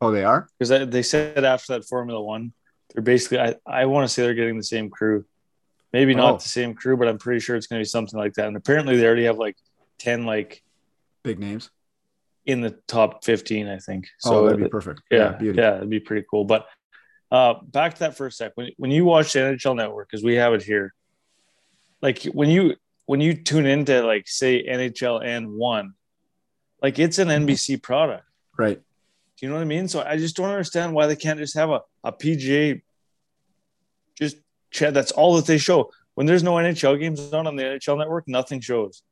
oh 0.01 0.12
they 0.12 0.24
are 0.24 0.48
because 0.57 0.89
they 0.89 1.03
said 1.03 1.43
after 1.43 1.74
that 1.74 1.86
Formula 1.86 2.22
One, 2.22 2.53
they're 2.93 3.03
basically 3.03 3.39
I, 3.39 3.55
I 3.65 3.86
want 3.88 4.07
to 4.07 4.13
say 4.13 4.22
they're 4.24 4.34
getting 4.34 4.57
the 4.57 4.63
same 4.63 4.89
crew, 4.89 5.25
maybe 5.91 6.15
not 6.15 6.34
Oh. 6.36 6.38
the 6.38 6.48
same 6.50 6.74
crew, 6.75 6.95
but 6.95 7.07
I'm 7.10 7.17
pretty 7.17 7.39
sure 7.41 7.55
it's 7.55 7.67
going 7.67 7.79
to 7.79 7.81
be 7.81 7.89
something 7.89 8.17
like 8.17 8.34
that. 8.36 8.48
And 8.48 8.55
apparently 8.55 8.95
they 8.98 9.05
already 9.05 9.25
have 9.25 9.38
like 9.38 9.57
ten 10.00 10.25
like 10.25 10.62
Big 11.24 11.39
names. 11.39 11.72
in 12.45 12.62
the 12.62 12.69
top 12.88 13.25
15, 13.25 13.67
I 13.67 13.79
think. 13.79 14.05
Oh, 14.05 14.10
so 14.19 14.29
So 14.29 14.36
oh, 14.38 14.45
that'd 14.45 14.63
be 14.63 14.69
perfect. 14.69 15.01
yeah, 15.10 15.17
yeah, 15.17 15.31
beauty. 15.38 15.60
it'd 15.62 15.89
be 15.89 16.00
pretty 16.00 16.25
cool. 16.29 16.45
But 16.45 16.67
uh, 17.36 17.54
back 17.63 17.94
to 17.96 18.00
that 18.00 18.15
for 18.15 18.27
a 18.27 18.32
sec. 18.32 18.54
When 18.56 18.70
when 18.77 18.92
you 18.92 19.04
watch 19.06 19.34
the 19.34 19.39
NHL 19.39 19.75
Network, 19.75 20.10
because 20.10 20.24
we 20.24 20.36
have 20.36 20.54
it 20.54 20.63
here, 20.63 20.94
like 22.01 22.24
when 22.39 22.50
you 22.50 22.75
when 23.08 23.20
you 23.22 23.34
tune 23.34 23.65
into 23.65 24.01
like 24.04 24.27
say 24.27 24.65
NHL 24.65 25.24
and 25.24 25.51
one, 25.54 25.94
like 26.82 26.98
it's 26.98 27.20
an 27.20 27.27
NBC 27.27 27.82
product. 27.82 28.24
Right. 28.58 28.77
Do 28.77 29.46
you 29.46 29.50
know 29.50 29.56
what 29.56 29.62
I 29.62 29.65
mean? 29.65 29.88
So 29.89 30.01
I 30.01 30.15
just 30.18 30.36
don't 30.38 30.50
understand 30.50 30.94
why 30.94 31.08
they 31.08 31.15
can't 31.18 31.38
just 31.39 31.56
have 31.56 31.70
a, 31.70 31.82
a 32.06 32.13
PGA 32.13 32.82
just 34.18 34.38
chat. 34.72 34.94
That's 34.94 35.12
all 35.12 35.36
that 35.36 35.46
they 35.46 35.58
show. 35.58 35.92
When 36.13 36.25
there's 36.25 36.44
no 36.44 36.54
NHL 36.54 36.98
games 37.00 37.34
on 37.34 37.46
on 37.48 37.58
the 37.58 37.63
NHL 37.63 37.98
network, 37.98 38.30
nothing 38.30 38.62
shows. 38.62 39.04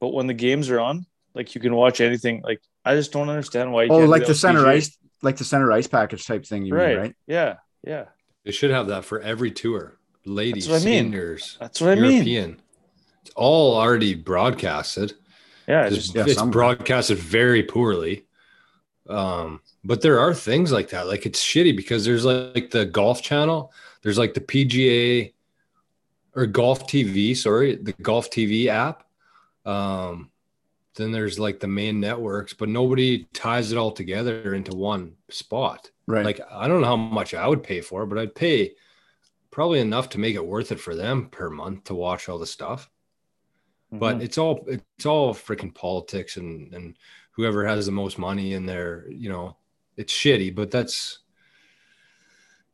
But 0.00 0.08
when 0.08 0.26
the 0.26 0.34
games 0.34 0.68
are 0.68 0.80
on, 0.80 1.06
like 1.34 1.54
you 1.54 1.60
can 1.60 1.74
watch 1.76 2.00
anything. 2.00 2.42
Like 2.42 2.60
I 2.84 2.96
just 2.96 3.12
don't 3.12 3.28
understand 3.28 3.72
why. 3.72 3.84
You 3.84 3.92
Oh, 3.92 3.98
can't 3.98 4.10
like 4.10 4.26
the 4.26 4.34
center 4.34 4.64
PGA. 4.64 4.76
ice, 4.78 4.98
like 5.22 5.36
the 5.36 5.44
center 5.44 5.70
ice 5.72 5.86
package 5.86 6.26
type 6.26 6.46
thing. 6.46 6.64
You 6.64 6.74
right. 6.74 6.88
mean, 6.88 6.98
right? 6.98 7.16
Yeah, 7.26 7.56
yeah. 7.86 8.04
They 8.44 8.52
should 8.52 8.70
have 8.70 8.86
that 8.88 9.04
for 9.04 9.20
every 9.20 9.50
tour. 9.50 9.98
Ladies, 10.24 10.66
That's 10.66 10.84
what 10.84 10.90
I 10.90 11.02
mean. 11.02 11.10
That's 11.10 11.80
what 11.80 11.90
I 11.90 11.94
mean. 11.94 12.12
European. 12.12 12.62
It's 13.22 13.30
all 13.36 13.76
already 13.76 14.14
broadcasted. 14.14 15.14
Yeah, 15.66 15.86
It's, 15.86 15.96
just 15.96 16.14
yeah, 16.14 16.24
it's 16.26 16.42
broadcasted 16.42 17.18
very 17.18 17.62
poorly. 17.62 18.26
Um, 19.08 19.60
but 19.84 20.02
there 20.02 20.20
are 20.20 20.34
things 20.34 20.72
like 20.72 20.90
that. 20.90 21.06
Like 21.06 21.26
it's 21.26 21.42
shitty 21.42 21.76
because 21.76 22.04
there's 22.04 22.24
like 22.24 22.70
the 22.70 22.86
golf 22.86 23.22
channel, 23.22 23.72
there's 24.02 24.18
like 24.18 24.34
the 24.34 24.40
PGA 24.40 25.32
or 26.34 26.46
golf 26.46 26.86
TV, 26.86 27.36
sorry, 27.36 27.76
the 27.76 27.92
golf 27.92 28.30
TV 28.30 28.66
app. 28.66 29.04
Um, 29.64 30.29
then 31.00 31.12
there's 31.12 31.38
like 31.38 31.60
the 31.60 31.68
main 31.68 32.00
networks, 32.00 32.52
but 32.54 32.68
nobody 32.68 33.24
ties 33.32 33.72
it 33.72 33.78
all 33.78 33.92
together 33.92 34.54
into 34.54 34.76
one 34.76 35.14
spot. 35.30 35.90
Right. 36.06 36.24
Like 36.24 36.40
I 36.50 36.68
don't 36.68 36.80
know 36.82 36.86
how 36.88 36.96
much 36.96 37.34
I 37.34 37.46
would 37.48 37.62
pay 37.62 37.80
for, 37.80 38.02
it, 38.02 38.06
but 38.06 38.18
I'd 38.18 38.34
pay 38.34 38.72
probably 39.50 39.80
enough 39.80 40.10
to 40.10 40.18
make 40.20 40.34
it 40.36 40.46
worth 40.46 40.72
it 40.72 40.80
for 40.80 40.94
them 40.94 41.28
per 41.30 41.50
month 41.50 41.84
to 41.84 41.94
watch 41.94 42.28
all 42.28 42.38
the 42.38 42.46
stuff 42.46 42.90
but 43.92 44.18
Mhm. 44.18 44.22
it's 44.22 44.38
all 44.38 44.64
it's 44.68 45.06
all 45.06 45.34
freaking 45.34 45.74
politics 45.74 46.36
and 46.36 46.72
and 46.74 46.96
whoever 47.32 47.66
has 47.66 47.86
the 47.86 47.92
most 47.92 48.18
money 48.18 48.52
in 48.54 48.66
there 48.66 49.06
you 49.10 49.28
know 49.28 49.56
it's 49.96 50.12
shitty 50.12 50.54
but 50.54 50.70
that's 50.70 51.18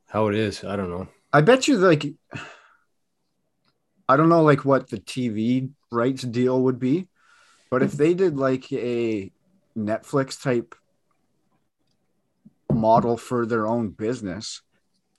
how 0.07 0.29
it 0.29 0.35
is 0.35 0.65
i 0.65 0.77
don't 0.77 0.91
know 0.91 1.09
I 1.33 1.43
bet 1.43 1.69
you 1.69 1.77
like 1.77 2.07
I 4.09 4.17
don't 4.17 4.29
know 4.29 4.43
like 4.43 4.65
what 4.65 4.89
the 4.89 4.99
TV 4.99 5.69
rights 5.91 6.23
deal 6.23 6.63
would 6.63 6.79
be, 6.79 7.09
but 7.71 7.83
if 7.83 7.93
they 7.93 8.15
did 8.15 8.37
like 8.37 8.71
a 8.73 9.31
Netflix 9.77 10.41
type 10.43 10.75
model 12.73 13.17
for 13.17 13.47
their 13.47 13.67
own 13.67 13.91
business, 13.91 14.63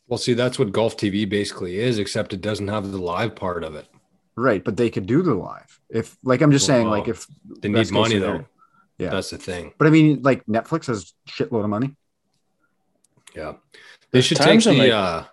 well 0.08 0.18
see 0.18 0.34
that's 0.34 0.58
what 0.60 0.72
golf 0.72 0.96
tv 0.98 1.27
basically 1.27 1.80
is 1.80 1.98
except 2.00 2.34
it 2.34 2.42
doesn't 2.42 2.68
have 2.68 2.92
the 2.92 2.98
live 2.98 3.36
part 3.36 3.63
of 3.63 3.75
it 3.75 3.88
right? 4.39 4.63
But 4.63 4.77
they 4.77 4.92
could 4.92 5.08
do 5.08 5.24
the 5.24 5.34
live. 5.34 5.80
If 5.89 6.16
like 6.24 6.42
I'm 6.42 6.51
just 6.51 6.68
saying, 6.68 6.88
Well, 6.88 7.00
like 7.00 7.08
if 7.08 7.25
they 7.60 7.70
need 7.70 7.92
money 7.92 8.16
scenario. 8.16 8.38
though 8.39 8.46
Yeah. 9.00 9.10
that's 9.10 9.32
the 9.32 9.38
thing 9.38 9.74
but 9.77 9.88
I 9.88 9.89
mean 9.89 10.22
like 10.22 10.46
Netflix 10.46 10.86
has 10.88 11.13
shitload 11.27 11.63
of 11.63 11.70
money. 11.70 11.96
yeah 13.36 13.54
they 13.74 13.80
There's 14.12 14.25
should 14.25 14.38
take 14.38 14.63
the 14.63 14.74
like- 14.74 14.92
uh 14.92 15.24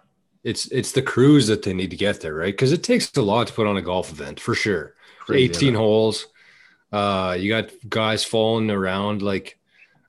it's 0.42 0.66
it's 0.66 0.92
the 0.92 1.02
crews 1.02 1.46
that 1.48 1.62
they 1.62 1.72
need 1.74 1.90
to 1.90 1.96
get 1.96 2.20
there 2.20 2.34
right 2.34 2.52
because 2.52 2.72
it 2.72 2.82
takes 2.82 3.10
a 3.16 3.22
lot 3.22 3.46
to 3.48 3.52
put 3.52 3.66
on 3.66 3.76
a 3.76 3.82
golf 3.82 4.10
event 4.10 4.40
for 4.40 4.54
sure 4.54 4.94
Crazy, 5.20 5.44
18 5.44 5.72
yeah. 5.72 5.78
holes. 5.78 6.26
Uh, 6.94 7.32
you 7.38 7.48
got 7.48 7.70
guys 7.88 8.22
falling 8.24 8.70
around. 8.70 9.20
Like, 9.20 9.58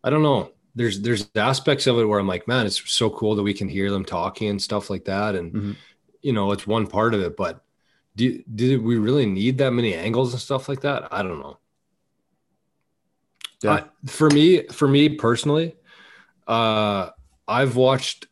I 0.04 0.10
don't 0.12 0.22
know. 0.24 0.52
There's 0.76 1.02
there's 1.02 1.28
aspects 1.36 1.88
of 1.88 1.98
it 1.98 2.06
where 2.06 2.20
I'm 2.20 2.28
like, 2.28 2.48
man, 2.48 2.66
it's 2.68 2.80
so 2.92 3.10
cool 3.10 3.34
that 3.36 3.44
we 3.44 3.54
can 3.54 3.68
hear 3.68 3.90
them 3.90 4.06
talking 4.06 4.50
and 4.50 4.62
stuff 4.62 4.90
like 4.90 5.06
that. 5.06 5.34
And 5.36 5.54
Mhm. 5.54 5.76
you 6.22 6.34
know, 6.34 6.52
it's 6.52 6.68
one 6.68 6.86
part 6.86 7.14
of 7.16 7.22
it. 7.22 7.36
But 7.36 7.64
do 8.16 8.44
do 8.54 8.82
we 8.82 8.98
really 8.98 9.26
need 9.26 9.58
that 9.58 9.72
many 9.72 9.94
angles 9.96 10.34
and 10.34 10.42
stuff 10.42 10.70
like 10.70 10.82
that? 10.82 11.08
I 11.12 11.24
don't 11.24 11.40
know. 11.40 11.58
Yeah. 13.64 13.72
I- 13.74 14.08
for 14.08 14.30
me, 14.30 14.64
for 14.68 14.88
me 14.88 15.10
personally, 15.10 15.76
uh, 16.48 17.10
I've 17.48 17.76
watched 17.76 18.28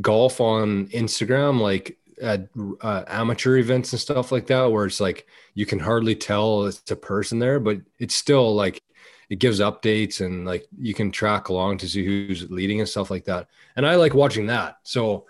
golf 0.00 0.40
on 0.40 0.88
Instagram, 0.88 1.60
like 1.60 1.96
at 2.20 2.48
uh, 2.80 3.04
amateur 3.06 3.56
events 3.56 3.92
and 3.92 4.00
stuff 4.00 4.32
like 4.32 4.46
that, 4.46 4.70
where 4.70 4.86
it's 4.86 5.00
like 5.00 5.26
you 5.54 5.66
can 5.66 5.78
hardly 5.78 6.14
tell 6.14 6.66
it's 6.66 6.90
a 6.90 6.96
person 6.96 7.38
there, 7.38 7.60
but 7.60 7.78
it's 7.98 8.14
still 8.14 8.54
like 8.54 8.82
it 9.30 9.38
gives 9.38 9.60
updates 9.60 10.24
and 10.24 10.46
like 10.46 10.66
you 10.78 10.94
can 10.94 11.10
track 11.10 11.48
along 11.48 11.78
to 11.78 11.88
see 11.88 12.04
who's 12.04 12.50
leading 12.50 12.80
and 12.80 12.88
stuff 12.88 13.10
like 13.10 13.24
that. 13.24 13.48
And 13.76 13.86
I 13.86 13.96
like 13.96 14.14
watching 14.14 14.46
that. 14.46 14.78
So 14.82 15.26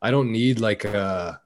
I 0.00 0.10
don't 0.10 0.32
need 0.32 0.60
like 0.60 0.84
a 0.84 1.40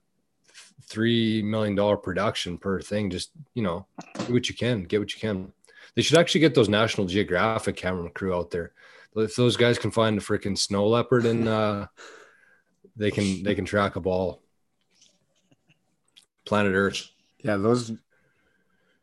three 0.83 1.43
million 1.43 1.75
dollar 1.75 1.97
production 1.97 2.59
per 2.59 2.81
thing. 2.81 3.11
Just 3.11 3.31
you 3.55 3.63
know, 3.63 3.87
do 4.27 4.33
what 4.33 4.49
you 4.49 4.55
can, 4.55 4.85
get 4.85 5.01
what 5.01 5.15
you 5.15 5.21
can. 5.21 5.53
They 5.95 6.03
should 6.03 6.19
actually 6.19 6.41
get 6.41 6.55
those 6.55 6.69
National 6.69 7.07
Geographic 7.07 7.77
camera 7.77 8.11
crew 8.11 8.35
out 8.35 8.51
there. 8.51 8.73
If 9.15 9.37
those 9.37 9.57
guys 9.57 9.79
can 9.79 9.91
find 9.91 10.17
a 10.17 10.23
freaking 10.23 10.57
snow 10.57 10.89
leopard 10.89 11.27
and 11.27 11.47
uh, 11.47 11.87
they 12.97 13.11
can 13.11 13.43
they 13.43 13.55
can 13.55 13.65
track 13.65 13.97
a 13.97 14.01
ball. 14.01 14.42
Planet 16.45 16.75
Earth. 16.75 17.09
Yeah, 17.43 17.57
those 17.57 17.93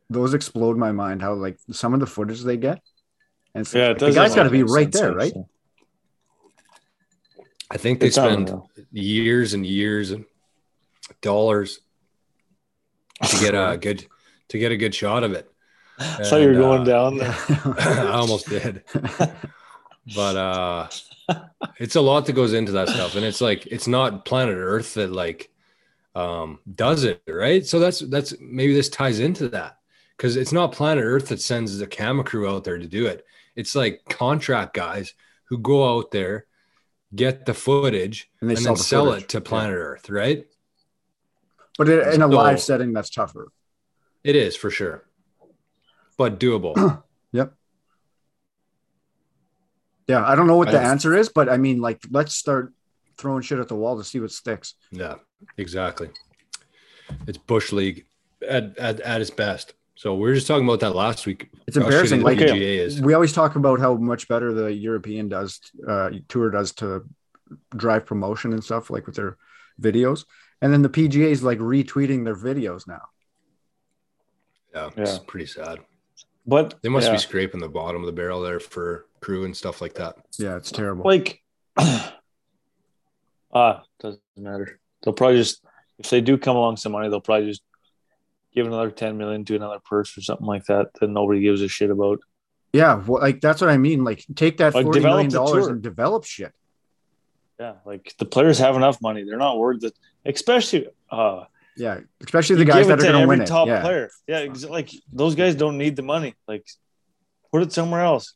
those 0.09 0.33
explode 0.33 0.77
my 0.77 0.91
mind. 0.91 1.21
How 1.21 1.33
like 1.33 1.59
some 1.71 1.93
of 1.93 1.99
the 1.99 2.07
footage 2.07 2.41
they 2.41 2.57
get, 2.57 2.81
and 3.53 3.61
it's 3.61 3.73
yeah, 3.73 3.89
like, 3.89 3.99
the 3.99 4.11
guy's 4.11 4.35
got 4.35 4.43
to 4.43 4.49
be 4.49 4.63
right 4.63 4.91
there, 4.91 5.13
right? 5.13 5.27
actually. 5.27 5.45
I 7.71 7.77
think 7.77 7.99
they 7.99 8.07
It's 8.07 8.15
spend 8.15 8.51
years 8.91 9.53
and 9.53 9.65
years 9.65 10.11
and 10.11 10.25
dollars 11.21 11.79
to 13.23 13.39
get 13.39 13.53
a 13.53 13.77
good 13.81 14.07
to 14.49 14.57
get 14.57 14.71
a 14.71 14.77
good 14.77 14.95
shot 14.95 15.23
of 15.23 15.33
it. 15.33 15.49
I 15.99 16.23
thought 16.23 16.41
you're 16.41 16.53
going 16.55 16.81
uh, 16.81 16.85
down 16.85 17.17
there. 17.17 17.35
I 17.77 18.11
almost 18.13 18.47
did. 18.49 18.83
But 20.15 20.35
uh 20.35 20.87
it's 21.77 21.95
a 21.95 22.01
lot 22.01 22.25
that 22.25 22.33
goes 22.33 22.53
into 22.53 22.71
that 22.71 22.89
stuff. 22.89 23.15
And 23.15 23.23
it's 23.23 23.41
like 23.41 23.67
it's 23.67 23.87
not 23.87 24.25
planet 24.25 24.55
Earth 24.57 24.95
that 24.95 25.11
like 25.11 25.51
um 26.15 26.59
does 26.75 27.03
it, 27.03 27.21
right? 27.27 27.65
So 27.65 27.79
that's 27.79 27.99
that's 27.99 28.33
maybe 28.39 28.73
this 28.73 28.89
ties 28.89 29.19
into 29.19 29.49
that. 29.49 29.77
Because 30.17 30.35
it's 30.35 30.51
not 30.51 30.73
planet 30.73 31.03
Earth 31.03 31.29
that 31.29 31.39
sends 31.41 31.77
the 31.77 31.87
camera 31.87 32.25
crew 32.25 32.49
out 32.49 32.63
there 32.65 32.77
to 32.77 32.87
do 32.87 33.05
it. 33.05 33.25
It's 33.55 33.73
like 33.75 34.01
contract 34.09 34.73
guys 34.73 35.13
who 35.45 35.57
go 35.57 35.97
out 35.97 36.11
there, 36.11 36.45
get 37.15 37.45
the 37.45 37.53
footage, 37.53 38.29
and 38.41 38.49
they 38.49 38.55
and 38.55 38.63
sell, 38.63 38.73
then 38.73 38.77
the 38.77 38.83
sell 38.83 39.05
footage. 39.05 39.23
it 39.23 39.29
to 39.29 39.37
Yeah. 39.37 39.43
planet 39.45 39.75
Earth, 39.77 40.09
right? 40.09 40.45
But 41.77 41.87
in 41.89 41.99
a 42.21 42.25
So- 42.25 42.27
live 42.27 42.59
setting, 42.61 42.91
that's 42.91 43.09
tougher. 43.09 43.47
It 44.23 44.35
is 44.35 44.57
for 44.57 44.69
sure, 44.69 45.05
but 46.17 46.39
doable. 46.39 47.03
Yep. 47.31 47.53
Yeah, 50.07 50.25
I 50.25 50.35
don't 50.35 50.47
know 50.47 50.57
what 50.57 50.69
I 50.69 50.71
the 50.71 50.81
answer 50.81 51.15
is, 51.15 51.29
but 51.29 51.47
I 51.47 51.57
mean, 51.57 51.79
like, 51.79 52.01
let's 52.09 52.33
start 52.35 52.73
throwing 53.19 53.41
shit 53.41 53.59
at 53.59 53.67
the 53.67 53.75
wall 53.75 53.97
to 53.97 54.03
see 54.03 54.19
what 54.19 54.31
sticks. 54.31 54.75
yeah, 54.91 55.15
exactly. 55.57 56.09
It's 57.27 57.37
bush 57.37 57.71
league 57.71 58.05
at, 58.47 58.77
at 58.77 58.99
at 59.01 59.21
its 59.21 59.29
best. 59.29 59.73
So 59.95 60.13
we 60.13 60.29
were 60.29 60.33
just 60.35 60.47
talking 60.47 60.63
about 60.65 60.79
that 60.79 60.95
last 60.95 61.25
week. 61.27 61.49
It's 61.67 61.75
embarrassing. 61.75 62.21
Like, 62.21 62.37
PGA 62.37 62.79
is. 62.79 63.01
we 63.01 63.13
always 63.13 63.33
talk 63.33 63.55
about 63.55 63.79
how 63.81 63.95
much 63.95 64.27
better 64.29 64.53
the 64.53 64.71
European 64.73 65.27
does, 65.27 65.59
uh, 65.85 66.09
tour 66.29 66.49
does 66.49 66.71
to 66.75 67.03
drive 67.75 68.05
promotion 68.05 68.53
and 68.53 68.63
stuff, 68.63 68.89
like 68.89 69.05
with 69.07 69.15
their 69.15 69.35
videos, 69.81 70.23
and 70.61 70.71
then 70.71 70.83
the 70.83 70.89
PGA 70.89 71.25
is 71.31 71.43
like 71.43 71.59
retweeting 71.59 72.23
their 72.23 72.35
videos 72.35 72.87
now. 72.87 73.01
Yeah, 74.73 74.89
it's 74.95 75.13
Yeah. 75.15 75.19
pretty 75.27 75.47
sad. 75.47 75.79
But 76.45 76.75
They 76.81 76.89
must 76.89 77.07
yeah. 77.07 77.13
be 77.13 77.17
scraping 77.19 77.59
the 77.59 77.67
bottom 77.69 78.01
of 78.01 78.05
the 78.07 78.13
barrel 78.13 78.41
there 78.41 78.59
for 78.59 79.05
crew 79.19 79.43
and 79.45 79.55
stuff 79.57 79.81
like 79.81 79.95
that. 79.95 80.15
Yeah, 80.37 80.55
it's 80.55 80.71
terrible. 80.71 81.03
like 81.03 81.41
ah 83.53 83.83
doesn't 83.99 84.21
matter. 84.37 84.79
They'll 85.03 85.13
probably 85.13 85.37
just 85.37 85.63
if 85.97 86.09
they 86.09 86.21
do 86.21 86.37
come 86.37 86.55
along 86.55 86.77
some 86.77 86.91
money 86.93 87.09
they'll 87.09 87.21
probably 87.21 87.47
just 87.47 87.61
give 88.53 88.65
another 88.65 88.89
10 88.91 89.17
million 89.17 89.45
to 89.45 89.55
another 89.55 89.79
purse 89.83 90.17
or 90.17 90.21
something 90.21 90.45
like 90.47 90.65
that 90.65 90.87
that 90.99 91.09
nobody 91.09 91.41
gives 91.41 91.61
a 91.61 91.67
shit 91.67 91.89
about. 91.91 92.19
Yeah, 92.73 93.03
well, 93.05 93.21
like 93.21 93.41
that's 93.41 93.61
what 93.61 93.69
I 93.69 93.77
mean. 93.77 94.03
Like, 94.03 94.23
take 94.35 94.57
that 94.57 94.75
Like, 94.75 94.85
forty 94.85 94.99
million 94.99 95.29
dollars 95.31 95.67
and 95.67 95.81
develop 95.81 96.23
shit. 96.25 96.51
yeah 97.59 97.75
like 97.85 98.13
the 98.19 98.25
players 98.25 98.59
have 98.59 98.75
enough 98.75 99.01
money. 99.01 99.23
They're 99.23 99.37
not 99.37 99.57
worried 99.57 99.81
that 99.81 99.93
especially 100.25 100.87
uh 101.09 101.45
Yeah, 101.77 102.01
especially 102.23 102.57
the 102.57 102.65
guys 102.65 102.87
that 102.87 102.99
are 102.99 103.03
going 103.03 103.21
to 103.21 103.27
win 103.27 103.41
it. 103.41 103.47
top 103.47 103.67
Yeah, 103.67 103.81
player. 103.81 104.09
Yeah 104.27 104.39
ex- 104.39 104.65
like 104.65 104.89
those 105.11 105.33
guys 105.35 105.55
don't 105.55 105.77
need 105.77 105.95
the 105.95 106.03
money. 106.03 106.35
Like 106.47 106.65
put 107.51 107.63
it 107.63 107.71
somewhere 107.73 108.01
else. 108.01 108.33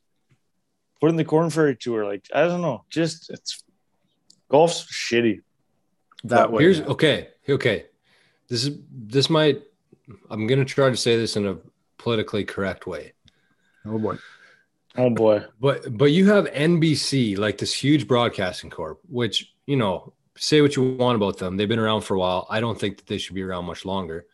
Put 1.00 1.10
in 1.12 1.16
the 1.18 1.26
Korn 1.26 1.50
Ferry 1.52 1.76
tour. 1.76 2.06
Like 2.06 2.26
i 2.34 2.42
don't 2.48 2.62
know. 2.62 2.86
Just 2.90 3.30
it's 3.30 3.64
golf's 4.54 4.86
shitty 4.86 5.42
that 6.26 6.52
way. 6.52 6.64
Here's 6.64 6.82
okay, 6.82 7.30
okay. 7.50 7.86
This 8.48 8.66
is 8.66 8.78
this 8.92 9.30
might. 9.30 9.64
I'm 10.30 10.46
gonna 10.46 10.64
try 10.64 10.90
to 10.92 10.96
say 10.96 11.18
this 11.18 11.36
in 11.36 11.48
a 11.48 11.58
politically 11.98 12.46
correct 12.46 12.86
way. 12.86 13.14
Oh 13.84 13.98
boy. 13.98 14.18
Oh 14.96 15.10
boy. 15.10 15.44
But 15.60 15.98
but 15.98 16.12
you 16.12 16.30
have 16.30 16.46
NBC, 16.46 17.38
like 17.38 17.58
this 17.58 17.74
huge 17.74 18.08
broadcasting 18.08 18.70
corp, 18.70 19.02
which 19.10 19.54
you 19.66 19.76
know, 19.76 20.14
say 20.38 20.62
what 20.62 20.76
you 20.76 20.94
want 20.94 21.16
about 21.16 21.40
them. 21.40 21.58
They've 21.58 21.68
been 21.68 21.80
around 21.80 22.02
for 22.02 22.14
a 22.16 22.20
while. 22.20 22.46
I 22.48 22.60
don't 22.60 22.80
think 22.80 22.98
that 22.98 23.08
they 23.08 23.18
should 23.18 23.36
be 23.36 23.42
around 23.42 23.66
much 23.66 23.86
longer. 23.86 24.28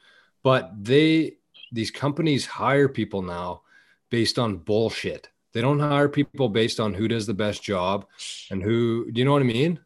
But 0.44 0.72
they 0.84 1.38
these 1.72 1.92
companies 1.92 2.46
hire 2.46 2.90
people 2.90 3.22
now 3.22 3.62
based 4.10 4.38
on 4.38 4.58
bullshit. 4.58 5.30
They 5.54 5.62
don't 5.62 5.80
hire 5.80 6.10
people 6.10 6.50
based 6.50 6.80
on 6.80 6.94
who 6.94 7.08
does 7.08 7.26
the 7.26 7.34
best 7.34 7.64
job 7.64 8.06
and 8.52 8.62
who 8.62 9.10
do 9.12 9.20
you 9.20 9.26
know 9.26 9.32
what 9.32 9.42
I 9.42 9.46
mean? 9.46 9.80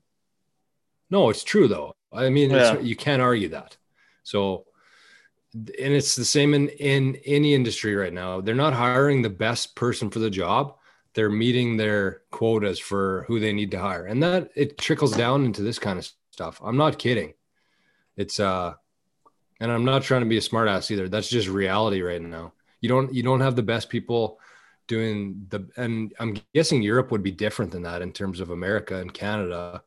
No, 1.13 1.29
it's 1.29 1.43
true 1.43 1.67
though. 1.67 1.95
I 2.11 2.29
mean, 2.29 2.49
yeah. 2.49 2.79
you 2.79 2.95
can't 2.95 3.21
argue 3.21 3.49
that. 3.49 3.77
So 4.23 4.65
and 5.53 5.93
it's 5.93 6.15
the 6.15 6.25
same 6.25 6.55
in 6.55 6.69
in 6.69 7.17
any 7.23 7.53
industry 7.53 7.95
right 7.95 8.11
now. 8.11 8.41
They're 8.41 8.55
not 8.55 8.73
hiring 8.73 9.21
the 9.21 9.29
best 9.29 9.75
person 9.75 10.09
for 10.09 10.17
the 10.17 10.31
job. 10.31 10.75
They're 11.13 11.29
meeting 11.29 11.77
their 11.77 12.23
quotas 12.31 12.79
for 12.79 13.25
who 13.27 13.39
they 13.39 13.53
need 13.53 13.69
to 13.71 13.79
hire, 13.79 14.07
and 14.07 14.23
that 14.23 14.49
it 14.55 14.79
trickles 14.79 15.15
down 15.15 15.45
into 15.45 15.61
this 15.61 15.77
kind 15.77 15.99
of 15.99 16.09
stuff. 16.31 16.59
I'm 16.63 16.77
not 16.77 16.97
kidding. 16.97 17.35
It's 18.17 18.39
uh, 18.39 18.73
and 19.59 19.71
I'm 19.71 19.85
not 19.85 20.01
trying 20.01 20.21
to 20.21 20.27
be 20.27 20.37
a 20.37 20.41
smartass 20.41 20.89
either. 20.89 21.09
That's 21.09 21.29
just 21.29 21.47
reality 21.47 22.01
right 22.01 22.23
now. 22.23 22.53
You 22.81 22.89
don't 22.89 23.13
you 23.13 23.21
don't 23.21 23.41
have 23.41 23.55
the 23.55 23.61
best 23.61 23.87
people 23.87 24.39
doing 24.87 25.45
the, 25.49 25.69
and 25.77 26.11
I'm 26.19 26.39
guessing 26.55 26.81
Europe 26.81 27.11
would 27.11 27.21
be 27.21 27.31
different 27.31 27.71
than 27.71 27.83
that 27.83 28.01
in 28.01 28.13
terms 28.13 28.39
of 28.39 28.49
America 28.49 28.95
and 28.95 29.13
Canada 29.13 29.83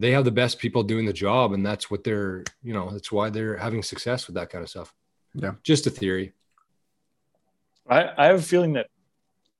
they 0.00 0.12
have 0.12 0.24
the 0.24 0.30
best 0.30 0.58
people 0.58 0.82
doing 0.82 1.06
the 1.06 1.12
job 1.12 1.52
and 1.52 1.64
that's 1.64 1.90
what 1.90 2.04
they're 2.04 2.44
you 2.62 2.72
know 2.72 2.90
that's 2.90 3.12
why 3.12 3.30
they're 3.30 3.56
having 3.56 3.82
success 3.82 4.26
with 4.26 4.34
that 4.34 4.50
kind 4.50 4.62
of 4.62 4.70
stuff 4.70 4.94
yeah. 5.34 5.52
Just 5.62 5.86
a 5.86 5.90
theory. 5.90 6.32
I, 7.88 8.10
I 8.16 8.26
have 8.26 8.38
a 8.38 8.42
feeling 8.42 8.74
that 8.74 8.88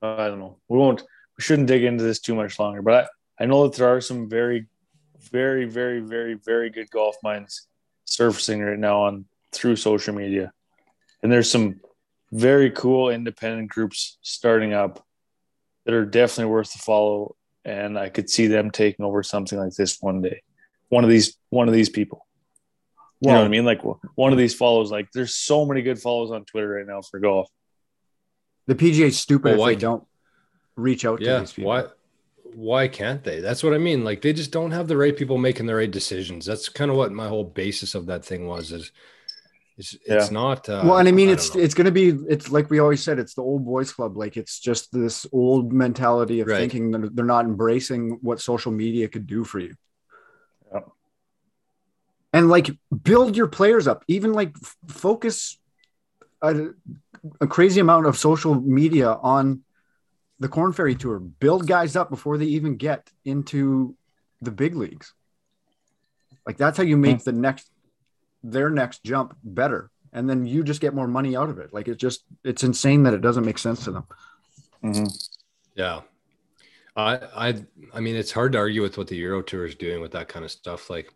uh, 0.03 0.17
I 0.17 0.29
don't 0.29 0.39
know. 0.39 0.59
We 0.69 0.79
won't. 0.79 1.03
We 1.37 1.43
shouldn't 1.43 1.69
dig 1.69 1.85
into 1.85 2.05
this 2.05 2.21
too 2.21 2.35
much 2.35 2.59
longer. 2.59 2.83
But 2.83 3.11
I, 3.39 3.45
I 3.45 3.47
know 3.47 3.67
that 3.67 3.77
there 3.77 3.89
are 3.89 4.01
some 4.01 4.29
very, 4.29 4.67
very, 5.31 5.65
very, 5.65 6.01
very, 6.01 6.35
very 6.35 6.71
good 6.71 6.91
golf 6.91 7.17
minds 7.23 7.67
surfacing 8.05 8.61
right 8.61 8.79
now 8.79 9.03
on 9.03 9.27
through 9.53 9.77
social 9.77 10.15
media, 10.15 10.53
and 11.23 11.31
there's 11.31 11.51
some 11.51 11.81
very 12.33 12.71
cool 12.71 13.11
independent 13.11 13.71
groups 13.71 14.19
starting 14.23 14.73
up 14.73 15.05
that 15.85 15.95
are 15.95 16.05
definitely 16.05 16.51
worth 16.53 16.73
the 16.73 16.79
follow. 16.79 17.37
And 17.71 17.99
I 17.99 18.09
could 18.09 18.29
see 18.29 18.47
them 18.47 18.71
taking 18.71 19.05
over 19.05 19.23
something 19.23 19.59
like 19.59 19.75
this 19.75 19.99
one 20.01 20.23
day. 20.23 20.43
One 20.89 21.05
of 21.05 21.11
these, 21.11 21.37
one 21.51 21.69
of 21.69 21.75
these 21.75 21.89
people. 21.89 22.27
You 23.21 23.29
well, 23.29 23.37
know 23.37 23.41
what 23.43 23.47
I 23.47 23.51
mean? 23.51 23.65
Like 23.65 23.83
one 24.15 24.33
of 24.33 24.39
these 24.39 24.55
follows, 24.55 24.91
like 24.91 25.13
there's 25.13 25.35
so 25.35 25.67
many 25.67 25.83
good 25.83 25.99
follows 25.99 26.31
on 26.31 26.45
Twitter 26.45 26.69
right 26.69 26.87
now 26.87 27.03
for 27.03 27.21
golf. 27.21 27.49
The 28.67 28.75
PGA 28.75 29.13
stupid 29.13 29.59
well, 29.59 29.69
if 29.69 29.77
they 29.77 29.81
don't 29.81 30.05
reach 30.77 31.05
out 31.05 31.21
yeah, 31.21 31.35
to 31.35 31.41
these 31.41 31.53
people. 31.53 31.69
Why 31.69 31.85
why 32.55 32.89
can't 32.89 33.23
they? 33.23 33.41
That's 33.41 33.63
what 33.63 33.75
I 33.75 33.79
mean. 33.79 34.05
Like 34.05 34.23
they 34.23 34.33
just 34.33 34.51
don't 34.51 34.71
have 34.73 34.89
the 34.89 34.97
right 34.97 35.17
people 35.17 35.39
making 35.39 35.67
the 35.67 35.75
right 35.75 35.91
decisions. 35.91 36.47
That's 36.47 36.69
kind 36.69 36.91
of 36.91 36.97
what 36.97 37.13
my 37.13 37.29
whole 37.29 37.45
basis 37.45 37.95
of 37.95 38.07
that 38.07 38.25
thing 38.25 38.47
was 38.47 38.73
is 38.73 38.91
it's, 39.81 39.95
it's 40.05 40.27
yeah. 40.27 40.29
not 40.31 40.69
uh, 40.69 40.83
well 40.85 40.99
and 40.99 41.09
i 41.09 41.13
mean 41.13 41.31
I 41.31 41.33
it's 41.33 41.57
it's 41.57 41.73
going 41.73 41.87
to 41.87 41.91
be 41.91 42.09
it's 42.29 42.53
like 42.53 42.69
we 42.69 42.81
always 42.81 43.03
said 43.03 43.19
it's 43.19 43.35
the 43.35 43.43
old 43.43 43.65
boys 43.65 43.91
club. 43.93 44.17
Like 44.17 44.37
it's 44.37 44.61
just 44.61 44.93
this 44.93 45.27
old 45.33 45.73
mentality 45.73 46.41
of 46.41 46.49
right. 46.49 46.59
thinking 46.59 46.91
that 46.91 47.17
they're 47.17 47.25
not 47.25 47.47
embracing 47.47 48.19
what 48.21 48.41
social 48.41 48.73
media 48.73 49.09
could 49.09 49.27
do 49.27 49.43
for 49.43 49.59
you. 49.59 49.75
And 52.33 52.49
like 52.49 52.71
build 53.03 53.37
your 53.37 53.49
players 53.49 53.89
up. 53.89 54.05
Even 54.07 54.33
like 54.33 54.55
f- 54.63 54.77
focus 54.87 55.59
a, 56.41 56.69
a, 57.41 57.47
crazy 57.49 57.81
amount 57.81 58.07
of 58.07 58.17
social 58.17 58.55
media 58.55 59.11
on 59.11 59.63
the 60.39 60.47
Korn 60.49 60.73
Ferry 60.73 60.95
tour. 60.95 61.19
Build 61.19 61.67
guys 61.67 61.97
up 61.97 62.09
before 62.09 62.39
they 62.39 62.45
even 62.45 62.77
get 62.77 63.11
into 63.25 63.97
the 64.41 64.53
big 64.53 64.77
leagues. 64.77 65.13
Like 66.47 66.57
that's 66.57 66.77
how 66.77 66.85
you 66.85 66.97
make 66.97 67.17
mm-hmm. 67.17 67.31
the 67.31 67.37
next 67.37 67.69
their 68.43 68.71
next 68.71 69.03
jump 69.05 69.37
better 69.45 69.91
and 70.13 70.29
then 70.29 70.47
you 70.47 70.65
just 70.65 70.81
get 70.81 70.95
more 70.95 71.09
money 71.09 71.37
out 71.37 71.51
of 71.51 71.59
it 71.59 71.73
like 71.73 71.89
it's 71.89 72.01
just 72.01 72.25
it's 72.45 72.65
insane 72.65 73.03
that 73.03 73.15
it 73.15 73.21
doesn't 73.21 73.45
make 73.45 73.59
sense 73.59 73.85
to 73.85 73.91
them 73.91 74.07
mm-hmm. 74.83 75.07
yeah 75.75 76.01
I, 76.97 77.21
I, 77.37 77.65
I 77.95 78.01
mean, 78.01 78.17
it's 78.17 78.33
hard 78.33 78.53
to 78.53 78.59
argue 78.59 78.83
with 78.83 78.99
what 78.99 79.07
the 79.07 79.17
Euro 79.17 79.43
Tour 79.43 79.65
is 79.65 79.77
doing 79.77 80.01
with 80.01 80.11
that 80.11 80.29
kind 80.29 80.45
of 80.45 80.51
stuff. 80.51 80.91
Like, 80.91 81.15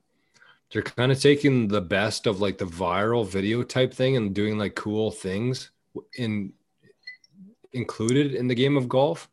they're 0.73 0.83
kind 0.83 1.13
of 1.13 1.21
taking 1.21 1.69
the 1.69 1.81
best 1.81 2.27
of 2.27 2.41
like 2.41 2.59
the 2.59 2.65
viral 2.65 3.27
video 3.27 3.63
type 3.63 3.95
thing 3.95 4.17
and 4.17 4.35
doing 4.35 4.59
like 4.59 4.75
cool 4.75 5.11
things 5.11 5.71
in 6.19 6.53
included 7.73 8.35
in 8.35 8.49
the 8.49 8.55
game 8.55 8.77
of 8.77 8.89
golf. 8.89 9.29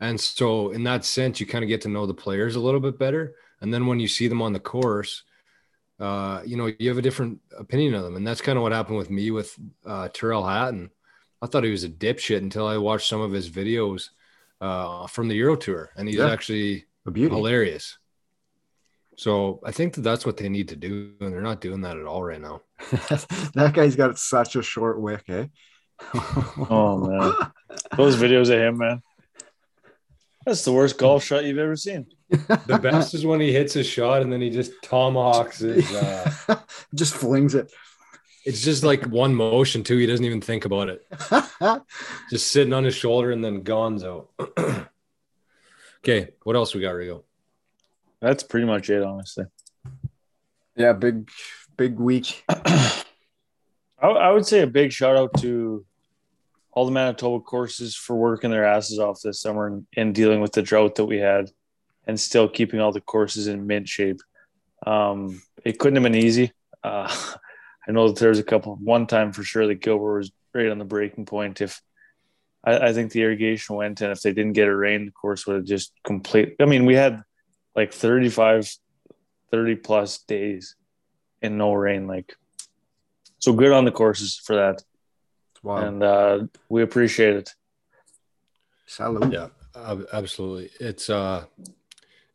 And 0.00 0.20
so 0.20 0.70
in 0.70 0.84
that 0.84 1.04
sense, 1.04 1.40
you 1.40 1.46
kind 1.46 1.64
of 1.64 1.68
get 1.68 1.80
to 1.82 1.88
know 1.88 2.06
the 2.06 2.14
players 2.14 2.56
a 2.56 2.60
little 2.60 2.80
bit 2.80 2.98
better. 2.98 3.34
And 3.60 3.72
then 3.72 3.86
when 3.86 3.98
you 3.98 4.06
see 4.06 4.28
them 4.28 4.42
on 4.42 4.52
the 4.52 4.60
course, 4.60 5.22
uh, 5.98 6.42
you 6.44 6.56
know, 6.56 6.70
you 6.78 6.88
have 6.88 6.98
a 6.98 7.02
different 7.02 7.40
opinion 7.58 7.94
of 7.94 8.04
them. 8.04 8.16
And 8.16 8.26
that's 8.26 8.40
kind 8.40 8.58
of 8.58 8.62
what 8.62 8.72
happened 8.72 8.98
with 8.98 9.10
me 9.10 9.30
with 9.30 9.56
uh, 9.84 10.08
Tyrrell 10.12 10.46
Hatton. 10.46 10.90
I 11.42 11.46
thought 11.46 11.64
he 11.64 11.70
was 11.70 11.84
a 11.84 11.88
dipshit 11.88 12.38
until 12.38 12.66
I 12.66 12.76
watched 12.78 13.08
some 13.08 13.20
of 13.20 13.32
his 13.32 13.48
videos 13.50 14.10
uh, 14.60 15.06
from 15.06 15.28
the 15.28 15.34
Euro 15.36 15.56
Tour, 15.56 15.90
and 15.96 16.08
he's 16.08 16.18
yeah. 16.18 16.30
actually 16.30 16.86
hilarious. 17.04 17.98
So 19.16 19.60
I 19.64 19.70
think 19.72 19.94
that 19.94 20.02
that's 20.02 20.26
what 20.26 20.36
they 20.36 20.48
need 20.48 20.68
to 20.68 20.76
do, 20.76 21.12
and 21.20 21.32
they're 21.32 21.40
not 21.40 21.60
doing 21.60 21.82
that 21.82 21.96
at 21.96 22.06
all 22.06 22.22
right 22.22 22.40
now. 22.40 22.62
that 23.54 23.72
guy's 23.74 23.96
got 23.96 24.18
such 24.18 24.56
a 24.56 24.62
short 24.62 25.00
wick, 25.00 25.24
eh? 25.28 25.46
oh 26.70 26.98
man, 26.98 27.32
those 27.96 28.16
videos 28.16 28.52
of 28.52 28.60
him, 28.60 28.78
man. 28.78 29.02
That's 30.46 30.64
the 30.64 30.72
worst 30.72 30.96
golf 30.96 31.24
shot 31.24 31.44
you've 31.44 31.58
ever 31.58 31.74
seen. 31.74 32.06
the 32.30 32.78
best 32.80 33.14
is 33.14 33.26
when 33.26 33.40
he 33.40 33.52
hits 33.52 33.74
a 33.74 33.82
shot 33.82 34.22
and 34.22 34.32
then 34.32 34.40
he 34.40 34.48
just 34.48 34.70
tomahawks 34.80 35.58
his, 35.58 35.92
uh, 35.92 36.32
just 36.94 37.14
flings 37.14 37.56
it. 37.56 37.72
It's 38.44 38.62
just 38.62 38.84
like 38.84 39.04
one 39.06 39.34
motion 39.34 39.82
too. 39.82 39.96
He 39.96 40.06
doesn't 40.06 40.24
even 40.24 40.40
think 40.40 40.64
about 40.64 40.88
it. 40.88 41.04
just 42.30 42.52
sitting 42.52 42.72
on 42.72 42.84
his 42.84 42.94
shoulder 42.94 43.32
and 43.32 43.44
then 43.44 43.64
gonzo. 43.64 44.28
okay, 46.04 46.28
what 46.44 46.54
else 46.54 46.72
we 46.72 46.80
got, 46.80 46.94
Rigo? 46.94 47.24
That's 48.20 48.44
pretty 48.44 48.66
much 48.66 48.88
it, 48.88 49.02
honestly. 49.02 49.46
Yeah, 50.76 50.92
big, 50.92 51.28
big 51.76 51.98
week. 51.98 52.44
I, 52.48 53.02
I 54.00 54.30
would 54.30 54.46
say 54.46 54.60
a 54.60 54.68
big 54.68 54.92
shout 54.92 55.16
out 55.16 55.34
to 55.40 55.84
all 56.76 56.84
the 56.84 56.92
Manitoba 56.92 57.42
courses 57.42 57.96
for 57.96 58.14
working 58.14 58.50
their 58.50 58.66
asses 58.66 58.98
off 58.98 59.22
this 59.22 59.40
summer 59.40 59.66
and, 59.66 59.86
and, 59.96 60.14
dealing 60.14 60.42
with 60.42 60.52
the 60.52 60.60
drought 60.60 60.96
that 60.96 61.06
we 61.06 61.16
had 61.16 61.50
and 62.06 62.20
still 62.20 62.50
keeping 62.50 62.80
all 62.80 62.92
the 62.92 63.00
courses 63.00 63.46
in 63.46 63.66
mint 63.66 63.88
shape. 63.88 64.20
Um, 64.86 65.40
it 65.64 65.78
couldn't 65.78 65.96
have 65.96 66.02
been 66.02 66.22
easy. 66.22 66.52
Uh, 66.84 67.10
I 67.88 67.92
know 67.92 68.08
that 68.08 68.18
there's 68.18 68.38
a 68.38 68.44
couple, 68.44 68.76
one 68.76 69.06
time 69.06 69.32
for 69.32 69.42
sure 69.42 69.66
that 69.66 69.80
Gilbert 69.80 70.18
was 70.18 70.32
right 70.52 70.68
on 70.68 70.78
the 70.78 70.84
breaking 70.84 71.24
point. 71.24 71.62
If 71.62 71.80
I, 72.62 72.88
I 72.88 72.92
think 72.92 73.10
the 73.10 73.22
irrigation 73.22 73.76
went 73.76 74.02
and 74.02 74.12
if 74.12 74.20
they 74.20 74.34
didn't 74.34 74.52
get 74.52 74.68
a 74.68 74.76
rain, 74.76 75.06
the 75.06 75.12
course 75.12 75.46
would 75.46 75.56
have 75.56 75.64
just 75.64 75.92
complete. 76.04 76.56
I 76.60 76.66
mean, 76.66 76.84
we 76.84 76.94
had 76.94 77.22
like 77.74 77.92
35 77.92 78.70
30 79.50 79.76
plus 79.76 80.18
days 80.18 80.74
in 81.40 81.56
no 81.56 81.72
rain 81.72 82.08
like 82.08 82.34
so 83.38 83.52
good 83.52 83.70
on 83.70 83.84
the 83.84 83.92
courses 83.92 84.40
for 84.44 84.56
that 84.56 84.82
wow. 85.66 85.78
and 85.78 86.02
uh 86.02 86.46
we 86.68 86.82
appreciate 86.82 87.34
it 87.34 87.54
Salute. 88.86 89.32
yeah 89.32 89.48
absolutely 90.12 90.70
it's 90.80 91.10
uh 91.10 91.44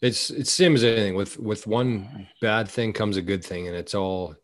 it's 0.02 0.30
it's 0.30 0.52
same 0.52 0.76
as 0.76 0.84
anything 0.84 1.15
with 1.15 1.39
with 1.39 1.65
one 1.65 2.28
bad 2.41 2.67
thing 2.67 2.91
comes 2.91 3.17
a 3.17 3.22
good 3.22 3.44
thing 3.44 3.67
and 3.67 3.76
it's 3.76 3.96
all 3.96 4.36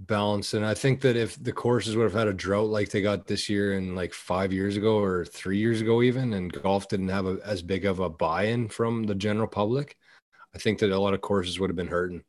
balanced 0.00 0.54
and 0.54 0.64
i 0.64 0.74
think 0.74 1.00
that 1.00 1.16
if 1.16 1.42
the 1.42 1.52
courses 1.52 1.96
would 1.96 2.04
have 2.04 2.12
had 2.12 2.28
a 2.28 2.32
drought 2.32 2.68
like 2.68 2.90
they 2.90 3.02
got 3.02 3.26
this 3.26 3.48
year 3.48 3.74
and 3.74 3.96
like 3.96 4.12
five 4.12 4.52
years 4.52 4.76
ago 4.76 4.98
or 4.98 5.24
three 5.24 5.58
years 5.58 5.80
ago 5.80 6.02
even 6.02 6.32
and 6.32 6.52
golf 6.62 6.88
didn't 6.88 7.08
have 7.08 7.26
a, 7.26 7.38
as 7.44 7.62
big 7.62 7.84
of 7.84 8.00
a 8.00 8.08
buy-in 8.08 8.68
from 8.68 9.04
the 9.04 9.14
general 9.14 9.46
public 9.46 9.96
i 10.54 10.58
think 10.58 10.78
that 10.78 10.90
a 10.90 10.98
lot 10.98 11.14
of 11.14 11.20
courses 11.20 11.58
would 11.58 11.70
have 11.70 11.76
been 11.76 11.86
hurting 11.86 12.22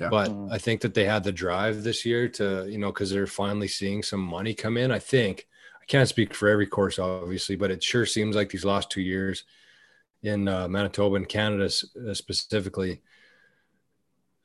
yeah. 0.00 0.08
but 0.08 0.30
mm. 0.30 0.50
i 0.52 0.58
think 0.58 0.80
that 0.80 0.94
they 0.94 1.04
had 1.04 1.24
the 1.24 1.32
drive 1.32 1.82
this 1.82 2.04
year 2.04 2.28
to 2.28 2.66
you 2.68 2.78
know 2.78 2.92
because 2.92 3.10
they're 3.10 3.26
finally 3.26 3.68
seeing 3.68 4.02
some 4.02 4.20
money 4.20 4.54
come 4.54 4.76
in 4.76 4.90
i 4.90 4.98
think 4.98 5.46
i 5.80 5.84
can't 5.86 6.08
speak 6.08 6.34
for 6.34 6.48
every 6.48 6.66
course 6.66 6.98
obviously 6.98 7.56
but 7.56 7.70
it 7.70 7.82
sure 7.82 8.06
seems 8.06 8.36
like 8.36 8.50
these 8.50 8.64
last 8.64 8.90
two 8.90 9.02
years 9.02 9.44
in 10.22 10.48
uh, 10.48 10.68
manitoba 10.68 11.16
and 11.16 11.28
canada 11.28 11.64
uh, 11.64 12.14
specifically 12.14 13.00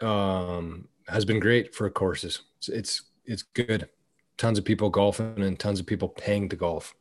um 0.02 0.88
has 1.08 1.26
been 1.26 1.40
great 1.40 1.74
for 1.74 1.90
courses. 1.90 2.42
It's, 2.58 2.70
it's 2.70 3.02
it's 3.26 3.44
good. 3.44 3.90
Tons 4.38 4.58
of 4.58 4.66
people 4.66 4.90
golfing 4.90 5.42
and 5.42 5.60
tons 5.60 5.80
of 5.80 5.86
people 5.86 6.10
paying 6.10 6.50
to 6.50 6.56
golf. 6.56 6.94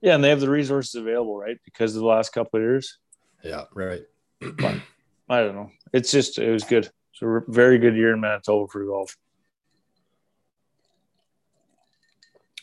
Yeah, 0.00 0.14
and 0.14 0.24
they 0.24 0.30
have 0.30 0.40
the 0.40 0.50
resources 0.50 0.94
available, 0.94 1.38
right? 1.38 1.58
Because 1.64 1.94
of 1.94 2.02
the 2.02 2.08
last 2.08 2.32
couple 2.32 2.58
of 2.58 2.64
years. 2.64 2.98
Yeah, 3.44 3.64
right. 3.74 4.02
but 4.40 4.76
I 5.28 5.40
don't 5.40 5.54
know. 5.54 5.70
It's 5.92 6.10
just 6.10 6.38
it 6.38 6.50
was 6.50 6.64
good. 6.64 6.90
So 7.12 7.26
a 7.26 7.40
very 7.48 7.78
good 7.78 7.96
year 7.96 8.14
in 8.14 8.20
Manitoba 8.20 8.70
for 8.70 8.84
golf. 8.84 9.16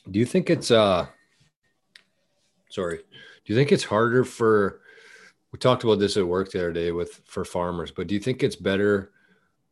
Do 0.09 0.19
you 0.19 0.25
think 0.25 0.49
it's 0.49 0.71
uh 0.71 1.07
Sorry. 2.69 2.97
Do 2.97 3.53
you 3.53 3.55
think 3.55 3.71
it's 3.71 3.83
harder 3.83 4.23
for? 4.23 4.81
We 5.51 5.57
talked 5.57 5.83
about 5.83 5.97
this 5.97 6.17
at 6.17 6.27
work 6.27 6.51
the 6.51 6.59
other 6.59 6.71
day 6.71 6.91
with 6.91 7.21
for 7.25 7.43
farmers, 7.43 7.91
but 7.91 8.07
do 8.07 8.13
you 8.13 8.19
think 8.19 8.43
it's 8.43 8.55
better 8.55 9.12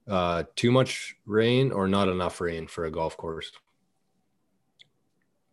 uh, 0.07 0.43
too 0.55 0.71
much 0.71 1.15
rain 1.25 1.71
or 1.71 1.87
not 1.87 2.09
enough 2.09 2.41
rain 2.41 2.65
for 2.65 2.85
a 2.85 2.91
golf 2.91 3.15
course? 3.15 3.51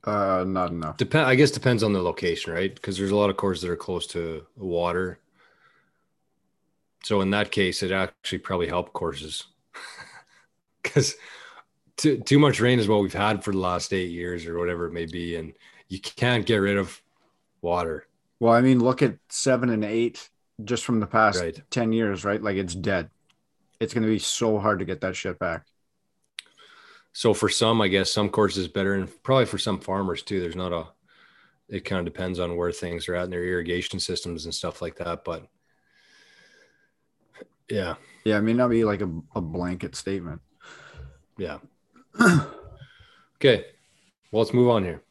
Uh, 0.05 0.45
not 0.47 0.71
enough. 0.71 0.97
Depend. 0.97 1.27
I 1.27 1.35
guess 1.35 1.51
depends 1.51 1.83
on 1.83 1.93
the 1.93 2.03
location, 2.03 2.53
right? 2.53 2.75
Because 2.75 2.97
there's 2.97 3.11
a 3.11 3.17
lot 3.17 3.31
of 3.31 3.37
courses 3.37 3.63
that 3.63 3.71
are 3.71 3.77
close 3.77 4.07
to 4.09 4.47
water. 4.57 5.19
So 7.05 7.21
in 7.21 7.31
that 7.31 7.51
case, 7.51 7.83
it 7.83 7.93
actually 7.93 8.39
probably 8.39 8.67
helped 8.67 8.93
courses 8.95 9.45
because 10.83 11.15
too 11.97 12.19
too 12.19 12.39
much 12.39 12.61
rain 12.61 12.79
is 12.79 12.89
what 12.89 13.03
we've 13.03 13.13
had 13.13 13.45
for 13.45 13.53
the 13.53 13.59
last 13.59 13.93
eight 13.93 14.11
years 14.11 14.47
or 14.47 14.59
whatever 14.59 14.87
it 14.87 14.93
may 14.93 15.07
be, 15.07 15.37
and 15.37 15.53
you 15.89 16.01
can't 16.01 16.47
get 16.47 16.57
rid 16.57 16.77
of 16.77 17.01
water. 17.61 18.07
Well, 18.41 18.53
I 18.53 18.61
mean, 18.61 18.81
look 18.81 19.03
at 19.03 19.17
seven 19.29 19.71
and 19.71 19.85
eight 19.85 20.29
just 20.63 20.85
from 20.85 21.01
the 21.01 21.07
past 21.07 21.41
Right. 21.41 21.61
10 21.71 21.93
years, 21.93 22.25
right? 22.25 22.43
Like 22.43 22.57
it's 22.57 22.75
dead. 22.75 23.11
It's 23.81 23.93
going 23.93 24.05
to 24.05 24.09
be 24.09 24.19
so 24.19 24.59
hard 24.59 24.79
to 24.79 24.85
get 24.85 25.01
that 25.01 25.17
shit 25.17 25.39
back. 25.39 25.67
So 27.13 27.35
for 27.35 27.49
some, 27.49 27.81
I 27.81 27.89
guess 27.89 28.11
some 28.13 28.29
courses 28.29 28.67
better, 28.67 28.95
and 28.95 29.09
probably 29.23 29.47
for 29.47 29.59
some 29.59 29.79
farmers 29.79 30.23
too. 30.23 30.41
There's 30.41 30.57
not 30.57 30.73
a. 30.73 30.87
It 31.69 31.85
kind 31.85 32.07
of 32.07 32.13
depends 32.13 32.39
on 32.39 32.57
where 32.57 32.73
things 32.73 33.09
are 33.09 33.15
at 33.15 33.25
in 33.25 33.31
their 33.31 33.45
irrigation 33.45 33.99
systems 33.99 34.45
and 34.45 34.55
stuff 34.55 34.83
like 34.83 34.97
that. 34.97 35.25
But 35.25 35.47
yeah, 37.71 37.95
Yeah, 38.25 38.39
it 38.39 38.43
may 38.43 38.53
not 38.53 38.69
be 38.71 38.85
like 38.85 39.01
a, 39.01 39.11
a 39.35 39.41
blanket 39.41 39.95
statement. 39.97 40.41
yeah. 41.39 41.59
okay, 43.37 43.65
well, 44.31 44.43
let's 44.43 44.53
move 44.55 44.69
on 44.69 44.85
here. 44.85 45.03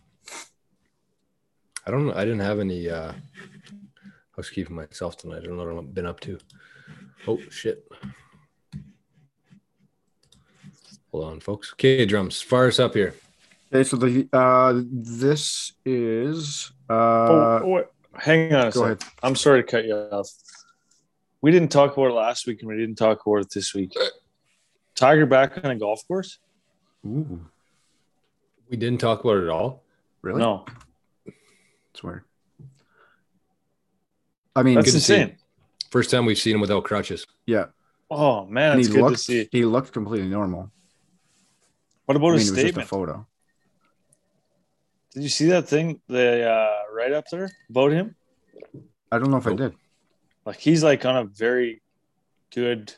I 1.85 1.91
don't. 1.91 2.07
know. 2.07 2.13
I 2.13 2.23
didn't 2.23 2.39
have 2.39 2.59
any 2.59 2.89
uh 2.89 3.11
housekeeping 4.37 4.75
myself 4.75 5.17
tonight. 5.17 5.39
I 5.43 5.45
don't 5.47 5.57
know 5.57 5.65
what 5.65 5.77
I've 5.83 5.93
been 5.93 6.05
up 6.05 6.19
to. 6.21 6.37
Oh 7.27 7.39
shit. 7.49 7.85
Hold 11.11 11.25
on, 11.25 11.39
folks. 11.41 11.73
Okay, 11.73 12.05
drums. 12.05 12.41
Fire 12.41 12.67
us 12.67 12.79
up 12.79 12.93
here. 12.93 13.13
Okay, 13.73 13.83
so 13.83 13.97
the 13.97 14.27
uh 14.31 14.81
this 14.89 15.73
is 15.85 16.71
uh 16.89 16.93
oh, 16.93 17.61
oh, 17.79 17.83
hang 18.17 18.53
on 18.53 18.67
a 18.67 18.71
go 18.71 18.81
second. 18.81 18.85
ahead. 18.85 19.03
I'm 19.23 19.35
sorry 19.35 19.61
to 19.63 19.69
cut 19.69 19.83
you 19.85 19.95
off. 19.95 20.29
We 21.43 21.51
didn't 21.51 21.73
talk 21.73 21.91
about 21.97 22.07
it 22.11 22.13
last 22.13 22.47
week, 22.47 22.61
and 22.61 22.69
we 22.69 22.77
didn't 22.77 22.95
talk 22.95 23.25
about 23.27 23.41
it 23.41 23.49
this 23.49 23.73
week. 23.73 23.93
Tiger 24.95 25.25
back 25.25 25.57
on 25.61 25.71
a 25.71 25.75
golf 25.75 26.07
course? 26.07 26.39
Ooh, 27.05 27.45
We 28.69 28.77
didn't 28.77 29.01
talk 29.01 29.25
about 29.25 29.39
it 29.39 29.43
at 29.43 29.49
all. 29.49 29.83
really? 30.21 30.39
No, 30.39 30.63
It's 31.91 32.01
weird. 32.01 32.23
I 34.55 34.63
mean, 34.63 34.75
that's 34.75 34.85
good 34.87 34.93
to 34.93 34.99
see. 35.01 35.13
insane. 35.15 35.35
First 35.91 36.11
time 36.11 36.25
we've 36.25 36.37
seen 36.37 36.55
him 36.55 36.61
without 36.61 36.85
crutches. 36.85 37.27
yeah. 37.45 37.65
Oh 38.09 38.45
man, 38.45 38.71
And 38.73 38.79
it's 38.79 38.87
he 38.89 38.93
good 38.93 39.01
looked 39.01 39.17
to 39.17 39.21
see. 39.23 39.49
he 39.51 39.65
looked 39.65 39.91
completely 39.91 40.29
normal. 40.29 40.71
What 42.05 42.15
I 42.15 42.17
about 42.19 42.27
mean, 42.27 42.35
it 42.35 42.39
his 42.41 42.51
was 42.51 42.61
just 42.63 42.77
a 42.77 42.85
photo. 42.85 43.25
Did 45.13 45.23
you 45.23 45.29
see 45.29 45.47
that 45.47 45.67
thing? 45.67 45.99
The 46.07 46.47
uh, 46.47 46.93
right 46.95 47.11
up 47.11 47.25
there 47.31 47.49
about 47.69 47.91
him. 47.91 48.15
I 49.11 49.17
don't 49.19 49.29
know 49.31 49.37
if 49.37 49.47
I 49.47 49.55
did. 49.55 49.73
Like 50.45 50.59
he's 50.59 50.83
like 50.83 51.05
on 51.05 51.15
a 51.17 51.23
very 51.25 51.81
good. 52.53 52.93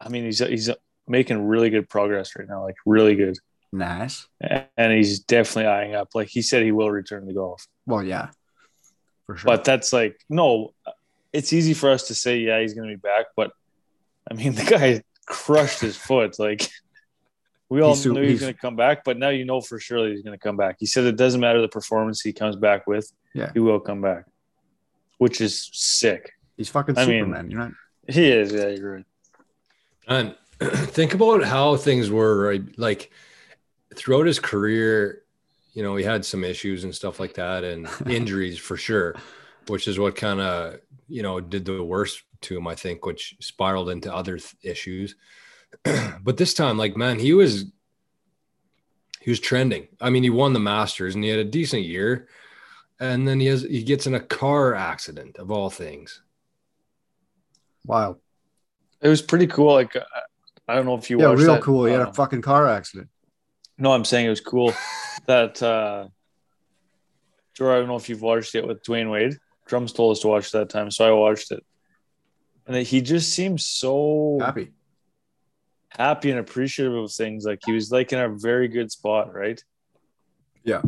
I 0.00 0.08
mean, 0.08 0.24
he's 0.24 0.38
he's 0.38 0.70
making 1.06 1.46
really 1.46 1.70
good 1.70 1.88
progress 1.88 2.34
right 2.36 2.48
now. 2.48 2.62
Like 2.64 2.76
really 2.86 3.14
good, 3.14 3.36
Nice. 3.72 4.26
and 4.40 4.92
he's 4.92 5.20
definitely 5.20 5.66
eyeing 5.66 5.94
up. 5.94 6.10
Like 6.14 6.28
he 6.28 6.42
said, 6.42 6.62
he 6.62 6.72
will 6.72 6.90
return 6.90 7.26
to 7.26 7.32
golf. 7.32 7.66
Well, 7.86 8.02
yeah, 8.02 8.28
for 9.26 9.36
sure. 9.36 9.46
But 9.46 9.64
that's 9.64 9.92
like 9.92 10.20
no. 10.28 10.74
It's 11.32 11.52
easy 11.52 11.74
for 11.74 11.90
us 11.90 12.08
to 12.08 12.14
say, 12.14 12.38
yeah, 12.38 12.58
he's 12.60 12.72
going 12.72 12.88
to 12.88 12.94
be 12.96 13.00
back, 13.00 13.26
but 13.36 13.50
I 14.30 14.34
mean, 14.34 14.52
the 14.54 14.64
guy 14.64 15.02
crushed 15.26 15.80
his 15.80 15.96
foot. 15.96 16.38
Like 16.38 16.68
we 17.68 17.82
all 17.82 17.94
He's 17.94 18.06
knew 18.06 18.14
he 18.14 18.20
was 18.20 18.28
he's- 18.30 18.40
going 18.40 18.54
to 18.54 18.58
come 18.60 18.76
back, 18.76 19.04
but 19.04 19.18
now 19.18 19.28
you 19.28 19.44
know 19.44 19.60
for 19.60 19.78
sure 19.78 20.02
that 20.04 20.10
he's 20.10 20.22
going 20.22 20.36
to 20.36 20.42
come 20.42 20.56
back. 20.56 20.76
He 20.78 20.86
said 20.86 21.04
it 21.04 21.16
doesn't 21.16 21.40
matter 21.40 21.60
the 21.60 21.68
performance 21.68 22.20
he 22.22 22.32
comes 22.32 22.56
back 22.56 22.86
with. 22.86 23.12
Yeah. 23.34 23.50
he 23.52 23.60
will 23.60 23.78
come 23.78 24.00
back, 24.00 24.24
which 25.18 25.40
is 25.40 25.70
sick. 25.72 26.32
he's 26.56 26.68
fucking 26.68 26.96
I 26.98 27.06
mean- 27.06 27.20
Superman. 27.24 27.50
you're 27.50 27.60
not. 27.60 27.72
He 28.08 28.30
is. 28.30 28.52
Yeah, 28.52 28.68
you're 28.68 28.94
right. 28.96 29.04
And 30.08 30.34
think 30.88 31.12
about 31.14 31.44
how 31.44 31.76
things 31.76 32.10
were 32.10 32.48
right? 32.48 32.62
like 32.78 33.10
throughout 33.94 34.26
his 34.26 34.40
career. 34.40 35.22
You 35.74 35.82
know, 35.82 35.94
he 35.96 36.04
had 36.04 36.24
some 36.24 36.42
issues 36.42 36.82
and 36.84 36.94
stuff 36.94 37.20
like 37.20 37.34
that, 37.34 37.62
and 37.64 37.86
injuries 38.06 38.58
for 38.58 38.76
sure, 38.76 39.14
which 39.68 39.86
is 39.86 39.98
what 39.98 40.16
kind 40.16 40.40
of 40.40 40.80
you 41.08 41.22
know 41.22 41.38
did 41.40 41.66
the 41.66 41.82
worst 41.84 42.22
to 42.42 42.56
him. 42.56 42.66
I 42.66 42.74
think, 42.74 43.04
which 43.04 43.36
spiraled 43.40 43.90
into 43.90 44.12
other 44.12 44.38
th- 44.38 44.54
issues. 44.62 45.14
but 46.22 46.38
this 46.38 46.54
time, 46.54 46.78
like 46.78 46.96
man, 46.96 47.18
he 47.18 47.34
was 47.34 47.66
he 49.20 49.30
was 49.30 49.38
trending. 49.40 49.86
I 50.00 50.08
mean, 50.10 50.22
he 50.22 50.30
won 50.30 50.54
the 50.54 50.60
Masters 50.60 51.14
and 51.14 51.22
he 51.22 51.28
had 51.30 51.38
a 51.40 51.44
decent 51.44 51.82
year, 51.82 52.28
and 53.00 53.26
then 53.26 53.40
he 53.40 53.46
has 53.46 53.62
he 53.62 53.82
gets 53.82 54.06
in 54.06 54.14
a 54.14 54.20
car 54.20 54.74
accident 54.74 55.36
of 55.38 55.50
all 55.50 55.70
things. 55.70 56.22
Wow, 57.84 58.18
It 59.00 59.08
was 59.08 59.22
pretty 59.22 59.46
cool. 59.46 59.72
Like 59.74 59.96
uh, 59.96 60.02
I 60.66 60.74
don't 60.74 60.84
know 60.84 60.96
if 60.96 61.08
you 61.08 61.18
Yeah, 61.18 61.28
watched 61.28 61.40
real 61.40 61.54
that, 61.54 61.62
cool. 61.62 61.84
He 61.86 61.92
had 61.92 62.02
uh, 62.02 62.10
a 62.10 62.12
fucking 62.12 62.42
car 62.42 62.68
accident. 62.68 63.08
No, 63.78 63.92
I'm 63.92 64.04
saying 64.04 64.26
it 64.26 64.30
was 64.30 64.40
cool 64.40 64.72
that 65.26 65.62
uh 65.62 66.08
Joe, 67.54 67.72
I 67.72 67.78
don't 67.78 67.88
know 67.88 67.96
if 67.96 68.08
you've 68.08 68.22
watched 68.22 68.54
it 68.54 68.66
with 68.66 68.82
Dwyane 68.84 69.10
Wade. 69.10 69.36
Drums 69.66 69.92
told 69.92 70.12
us 70.12 70.20
to 70.22 70.28
watch 70.28 70.52
that 70.52 70.68
time, 70.70 70.90
so 70.90 71.06
I 71.06 71.10
watched 71.12 71.50
it. 71.50 71.64
And 72.66 72.76
he 72.86 73.00
just 73.00 73.32
seems 73.32 73.64
so 73.64 74.38
Happy. 74.40 74.72
happy 75.88 76.30
and 76.30 76.38
appreciative 76.38 76.94
of 76.94 77.10
things. 77.12 77.44
Like 77.44 77.60
he 77.64 77.72
was 77.72 77.90
like 77.90 78.12
in 78.12 78.18
a 78.18 78.28
very 78.28 78.68
good 78.68 78.92
spot, 78.92 79.34
right? 79.34 79.62
Yeah. 80.62 80.82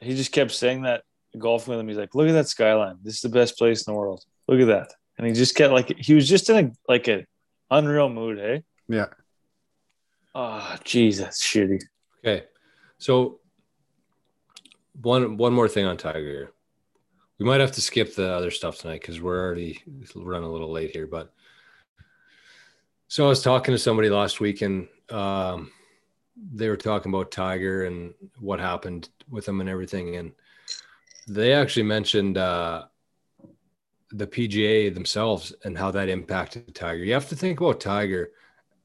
He 0.00 0.16
just 0.16 0.32
kept 0.32 0.50
saying 0.52 0.82
that 0.82 1.02
golfing 1.38 1.72
with 1.72 1.80
him. 1.80 1.88
He's 1.88 1.96
like, 1.96 2.14
look 2.14 2.28
at 2.28 2.32
that 2.32 2.48
skyline. 2.48 2.96
This 3.02 3.16
is 3.16 3.20
the 3.20 3.28
best 3.28 3.58
place 3.58 3.86
in 3.86 3.92
the 3.92 3.98
world. 3.98 4.24
Look 4.48 4.60
at 4.60 4.66
that. 4.66 4.94
And 5.18 5.26
he 5.26 5.32
just 5.32 5.54
kept 5.54 5.72
like 5.72 5.96
he 5.98 6.14
was 6.14 6.28
just 6.28 6.50
in 6.50 6.66
a 6.66 6.72
like 6.88 7.08
a 7.08 7.26
unreal 7.70 8.08
mood, 8.08 8.38
hey? 8.38 8.62
Yeah. 8.88 9.06
Oh, 10.34 10.76
geez, 10.84 11.18
that's 11.18 11.42
shitty. 11.42 11.82
Okay, 12.22 12.44
so 12.98 13.40
one 15.00 15.36
one 15.36 15.52
more 15.52 15.68
thing 15.68 15.86
on 15.86 15.96
Tiger 15.96 16.20
here. 16.20 16.52
We 17.38 17.46
might 17.46 17.60
have 17.60 17.72
to 17.72 17.80
skip 17.80 18.14
the 18.14 18.30
other 18.30 18.50
stuff 18.50 18.78
tonight 18.78 19.00
because 19.00 19.20
we're 19.20 19.42
already 19.42 19.82
running 20.14 20.48
a 20.48 20.52
little 20.52 20.70
late 20.70 20.90
here. 20.90 21.06
But 21.06 21.32
so 23.08 23.24
I 23.24 23.28
was 23.28 23.42
talking 23.42 23.72
to 23.72 23.78
somebody 23.78 24.10
last 24.10 24.40
week, 24.40 24.62
and 24.62 24.88
um, 25.10 25.70
they 26.52 26.68
were 26.68 26.76
talking 26.76 27.12
about 27.12 27.30
Tiger 27.30 27.84
and 27.84 28.14
what 28.38 28.60
happened 28.60 29.08
with 29.30 29.48
him 29.48 29.60
and 29.60 29.70
everything, 29.70 30.16
and 30.16 30.32
they 31.26 31.52
actually 31.52 31.84
mentioned 31.84 32.38
uh, 32.38 32.86
the 34.10 34.26
PGA 34.26 34.90
themselves 34.90 35.52
and 35.64 35.76
how 35.76 35.90
that 35.90 36.08
impacted 36.08 36.74
Tiger. 36.74 37.04
You 37.04 37.14
have 37.14 37.28
to 37.30 37.36
think 37.36 37.60
about 37.60 37.80
Tiger 37.80 38.30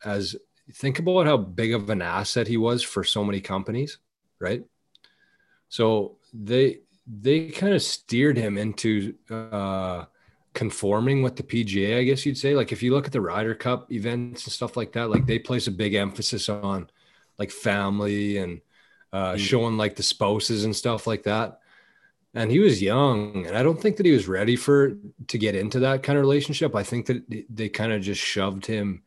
as 0.06 0.36
think 0.74 1.00
about 1.00 1.28
how 1.28 1.38
big 1.38 1.74
of 1.74 1.90
an 1.90 2.02
asset 2.02 2.48
he 2.48 2.58
was 2.58 2.84
for 2.84 3.04
so 3.04 3.24
many 3.24 3.42
companies, 3.42 4.00
right? 4.40 4.64
So 5.70 6.18
they 6.34 6.80
they 7.08 7.50
kind 7.50 7.74
of 7.74 7.82
steered 7.82 8.38
him 8.38 8.58
into 8.58 9.16
uh, 9.30 10.06
conforming 10.54 11.24
with 11.24 11.36
the 11.36 11.44
PGA, 11.44 12.00
I 12.00 12.04
guess 12.04 12.26
you'd 12.26 12.38
say. 12.38 12.56
Like 12.56 12.72
if 12.72 12.84
you 12.84 12.94
look 12.94 13.06
at 13.08 13.12
the 13.14 13.22
Ryder 13.22 13.56
Cup 13.56 13.92
events 13.92 14.46
and 14.46 14.54
stuff 14.54 14.78
like 14.78 14.94
that, 14.94 15.10
like 15.10 15.26
they 15.26 15.40
place 15.40 15.68
a 15.68 15.72
big 15.72 15.94
emphasis 15.94 16.50
on 16.50 16.90
like 17.40 17.52
family 17.52 18.38
and 18.38 18.62
uh, 19.14 19.34
Mm. 19.34 19.38
showing 19.38 19.78
like 19.78 19.96
the 19.96 20.04
spouses 20.04 20.66
and 20.66 20.76
stuff 20.76 21.08
like 21.08 21.24
that. 21.24 21.61
And 22.34 22.50
he 22.50 22.60
was 22.60 22.82
young, 22.82 23.46
and 23.46 23.58
I 23.58 23.64
don't 23.64 23.80
think 23.82 23.98
that 23.98 24.06
he 24.06 24.14
was 24.14 24.28
ready 24.28 24.56
for 24.56 24.94
to 25.28 25.38
get 25.38 25.54
into 25.54 25.80
that 25.80 26.02
kind 26.02 26.18
of 26.18 26.24
relationship. 26.24 26.76
I 26.76 26.84
think 26.84 27.08
that 27.08 27.24
they- 27.50 27.70
kind 27.70 27.92
of 27.92 28.02
just 28.02 28.22
shoved 28.22 28.66
him 28.66 29.04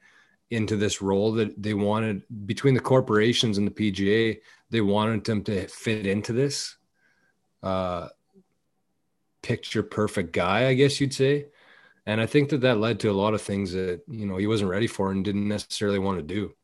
into 0.50 0.76
this 0.76 1.00
role 1.00 1.32
that 1.32 1.60
they 1.60 1.72
wanted 1.72 2.22
between 2.46 2.74
the 2.74 2.80
corporations 2.80 3.56
and 3.56 3.66
the 3.66 3.70
PGA. 3.70 4.40
They 4.70 4.82
wanted 4.82 5.26
him 5.26 5.42
to 5.44 5.66
fit 5.68 6.06
into 6.06 6.34
this 6.34 6.76
uh, 7.62 8.08
picture 9.42 9.82
perfect 9.82 10.32
guy, 10.32 10.66
I 10.66 10.74
guess 10.74 11.00
you'd 11.00 11.14
say. 11.14 11.46
And 12.06 12.20
I 12.20 12.26
think 12.26 12.50
that 12.50 12.60
that 12.60 12.78
led 12.78 13.00
to 13.00 13.10
a 13.10 13.12
lot 13.12 13.32
of 13.32 13.40
things 13.40 13.72
that 13.72 14.02
you 14.06 14.26
know 14.26 14.36
he 14.36 14.46
wasn't 14.46 14.70
ready 14.70 14.86
for 14.86 15.10
and 15.10 15.24
didn't 15.24 15.48
necessarily 15.48 15.98
want 15.98 16.18
to 16.18 16.22
do. 16.22 16.54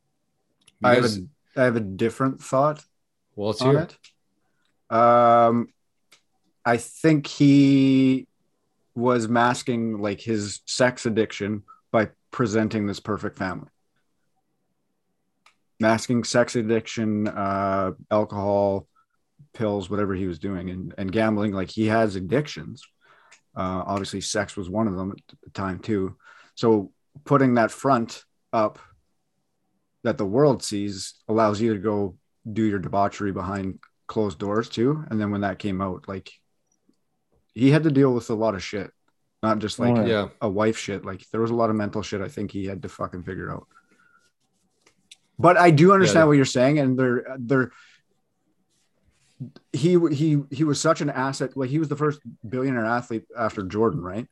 I 0.82 0.96
have 0.96 1.04
a 1.04 1.26
I 1.56 1.64
have 1.64 1.76
a 1.76 1.80
different 1.80 2.42
thought 2.42 2.84
well, 3.34 3.48
let's 3.48 3.62
on 3.62 3.70
hear 3.70 3.80
it. 3.80 3.96
it. 4.90 4.94
Um, 4.94 5.68
I 6.70 6.76
think 6.76 7.26
he 7.26 8.28
was 8.94 9.28
masking 9.28 9.98
like 9.98 10.20
his 10.20 10.60
sex 10.66 11.04
addiction 11.04 11.64
by 11.90 12.10
presenting 12.30 12.86
this 12.86 13.00
perfect 13.00 13.36
family. 13.36 13.66
Masking 15.80 16.22
sex 16.22 16.54
addiction, 16.54 17.26
uh, 17.26 17.90
alcohol, 18.08 18.86
pills, 19.52 19.90
whatever 19.90 20.14
he 20.14 20.28
was 20.28 20.38
doing, 20.38 20.70
and, 20.70 20.94
and 20.96 21.10
gambling. 21.10 21.50
Like 21.50 21.70
he 21.70 21.86
has 21.86 22.14
addictions. 22.14 22.84
Uh, 23.56 23.82
obviously, 23.84 24.20
sex 24.20 24.56
was 24.56 24.70
one 24.70 24.86
of 24.86 24.94
them 24.94 25.10
at 25.10 25.38
the 25.42 25.50
time 25.50 25.80
too. 25.80 26.14
So 26.54 26.92
putting 27.24 27.54
that 27.54 27.72
front 27.72 28.22
up 28.52 28.78
that 30.04 30.18
the 30.18 30.24
world 30.24 30.62
sees 30.62 31.14
allows 31.26 31.60
you 31.60 31.74
to 31.74 31.80
go 31.80 32.16
do 32.52 32.62
your 32.62 32.78
debauchery 32.78 33.32
behind 33.32 33.80
closed 34.06 34.38
doors 34.38 34.68
too. 34.68 35.04
And 35.10 35.20
then 35.20 35.32
when 35.32 35.40
that 35.40 35.58
came 35.58 35.80
out, 35.80 36.06
like 36.06 36.30
he 37.54 37.70
had 37.70 37.82
to 37.84 37.90
deal 37.90 38.12
with 38.12 38.30
a 38.30 38.34
lot 38.34 38.54
of 38.54 38.62
shit, 38.62 38.90
not 39.42 39.58
just 39.58 39.78
like 39.78 39.96
Oh, 39.96 40.04
yeah. 40.06 40.28
a 40.40 40.48
wife 40.48 40.76
shit. 40.78 41.04
Like 41.04 41.24
there 41.30 41.40
was 41.40 41.50
a 41.50 41.54
lot 41.54 41.70
of 41.70 41.76
mental 41.76 42.02
shit 42.02 42.20
I 42.20 42.28
think 42.28 42.50
he 42.52 42.66
had 42.66 42.82
to 42.82 42.88
fucking 42.88 43.22
figure 43.24 43.50
out. 43.52 43.66
But 45.38 45.56
I 45.56 45.70
do 45.70 45.92
understand 45.92 46.22
Yeah. 46.24 46.24
what 46.26 46.32
you're 46.36 46.44
saying, 46.44 46.78
and 46.78 46.98
they're 46.98 47.24
they're 47.38 47.70
he 49.72 49.98
he 50.12 50.42
he 50.50 50.64
was 50.64 50.78
such 50.80 51.00
an 51.00 51.08
asset. 51.08 51.56
Like 51.56 51.70
he 51.70 51.78
was 51.78 51.88
the 51.88 51.96
first 51.96 52.20
billionaire 52.46 52.84
athlete 52.84 53.24
after 53.36 53.62
Jordan, 53.62 54.02
right? 54.02 54.26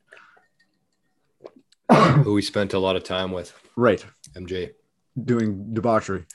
Who 2.23 2.33
we 2.33 2.43
spent 2.43 2.73
a 2.73 2.79
lot 2.79 2.95
of 2.95 3.03
time 3.03 3.31
with, 3.31 3.51
Right, 3.75 4.05
MJ. 4.35 4.71
doing 5.25 5.73
debauchery. 5.73 6.25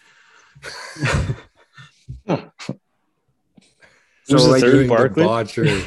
Who's 4.29 4.47
the 4.47 4.61
third? 4.61 4.73
Doing 4.73 4.89
Barkley? 4.89 5.23
debauchery. 5.23 5.85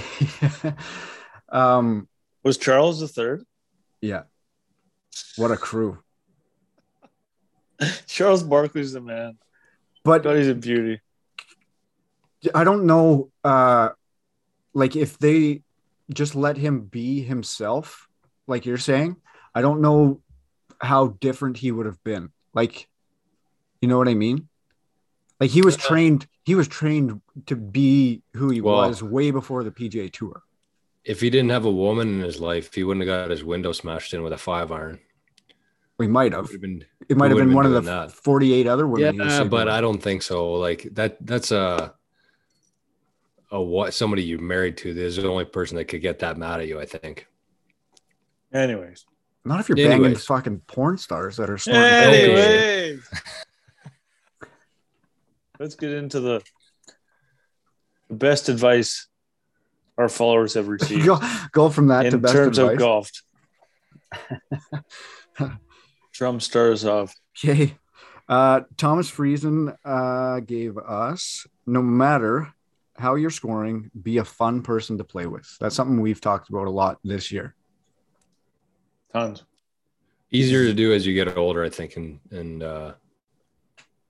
um, 1.50 2.08
Was 2.43 2.58
Charles 2.58 3.00
the 3.00 3.08
third? 3.08 3.45
yeah. 4.02 4.23
What 5.36 5.52
a 5.52 5.58
crew. 5.58 6.00
Charles 8.08 8.43
Barkley's 8.43 8.93
the 8.93 9.02
man. 9.02 9.38
But 10.04 10.23
God, 10.23 10.38
he's 10.38 10.47
a 10.47 10.56
beauty. 10.56 11.02
I 12.54 12.63
don't 12.63 12.86
know 12.86 13.32
uh 13.43 13.89
like 14.73 14.95
if 14.95 15.17
they 15.17 15.63
just 16.13 16.36
let 16.36 16.56
him 16.58 16.82
be 16.82 17.21
himself, 17.21 18.08
like 18.45 18.65
you're 18.65 18.78
saying, 18.78 19.17
I 19.54 19.62
don't 19.62 19.82
know 19.82 20.21
how 20.80 21.08
different 21.19 21.58
he 21.58 21.71
would 21.71 21.88
have 21.88 22.04
been. 22.04 22.32
Like 22.54 22.88
you 23.82 23.88
know 23.88 23.97
what 23.97 24.08
I 24.08 24.13
mean? 24.13 24.47
Like 25.39 25.50
he 25.50 25.62
was 25.62 25.76
trained 25.76 26.28
he 26.47 26.55
was 26.55 26.67
trained 26.69 27.19
to 27.45 27.55
be 27.57 28.21
who 28.33 28.49
he 28.49 28.62
Well- 28.62 28.88
was 28.88 29.03
way 29.03 29.31
before 29.31 29.65
the 29.65 29.71
PGA 29.71 30.10
tour. 30.10 30.43
if 31.03 31.19
he 31.19 31.29
didn't 31.29 31.49
have 31.49 31.65
a 31.65 31.71
woman 31.71 32.07
in 32.07 32.21
his 32.21 32.39
life, 32.39 32.73
he 32.73 32.83
wouldn't 32.86 33.05
have 33.05 33.13
got 33.23 33.29
his 33.29 33.43
window 33.43 33.73
smashed 33.73 34.13
in 34.13 34.23
with 34.23 34.31
a 34.31 34.38
five 34.38 34.71
iron. 34.71 34.99
We 35.97 36.07
might 36.07 36.31
have. 36.31 36.49
Have 36.51 36.62
been 36.62 36.86
It 37.10 37.17
might 37.17 37.31
have 37.31 37.38
been 37.38 37.47
been 37.49 37.55
one 37.55 37.65
of 37.65 37.73
the 37.73 37.81
that. 37.81 38.12
48 38.13 38.65
other 38.65 38.88
women. 38.88 39.15
yeah, 39.17 39.43
but 39.43 39.65
with. 39.67 39.73
I 39.75 39.81
don't 39.81 40.01
think 40.01 40.21
so. 40.21 40.53
Like 40.53 40.88
that 40.93 41.17
that's 41.25 41.51
a 41.51 41.93
a 43.51 43.62
what 43.62 43.93
somebody 43.93 44.23
you 44.23 44.38
married 44.38 44.77
to. 44.77 44.93
There's 44.93 45.15
the 45.17 45.27
only 45.27 45.45
person 45.45 45.75
that 45.77 45.86
could 45.86 46.01
get 46.01 46.19
that 46.19 46.38
mad 46.38 46.62
at 46.62 46.67
you, 46.67 46.79
I 46.79 46.86
think. 46.86 47.27
Anyways. 48.53 49.05
not 49.43 49.60
if 49.60 49.67
you're 49.69 49.75
banging 49.77 50.15
fucking 50.15 50.60
porn 50.67 50.97
stars 50.97 51.36
that 51.38 51.49
are 51.49 51.57
snorting. 51.57 51.83
Anyways. 51.83 53.01
Let's 55.59 55.75
get 55.75 55.91
into 55.91 56.19
the 56.19 56.41
the 58.09 58.15
best 58.15 58.49
advice 58.49 59.07
our 59.97 60.09
followers 60.09 60.53
have 60.53 60.67
received 60.77 61.05
go, 61.05 61.19
go 61.51 61.69
from 61.69 61.87
that 61.87 62.03
to 62.03 62.07
in 62.09 62.19
best 62.19 62.33
terms 62.33 62.57
advice. 62.57 62.73
of 62.73 62.79
golf. 62.79 63.11
Drum 66.13 66.39
stars 66.39 66.85
off. 66.85 67.13
Okay. 67.37 67.75
Uh, 68.29 68.61
Thomas 68.75 69.09
Friesen 69.09 69.75
uh, 69.85 70.39
gave 70.41 70.77
us 70.77 71.45
no 71.65 71.81
matter 71.81 72.53
how 72.97 73.15
you're 73.15 73.29
scoring, 73.29 73.91
be 74.01 74.17
a 74.17 74.25
fun 74.25 74.61
person 74.61 74.97
to 74.97 75.03
play 75.03 75.27
with. 75.27 75.47
That's 75.59 75.75
something 75.75 76.01
we've 76.01 76.19
talked 76.19 76.49
about 76.49 76.67
a 76.67 76.71
lot 76.71 76.97
this 77.03 77.31
year. 77.31 77.55
Tons. 79.13 79.43
Easier 80.31 80.63
to 80.65 80.73
do 80.73 80.93
as 80.93 81.05
you 81.05 81.13
get 81.13 81.37
older, 81.37 81.63
I 81.63 81.69
think, 81.69 81.95
and 81.95 82.19
and 82.31 82.63
uh 82.63 82.93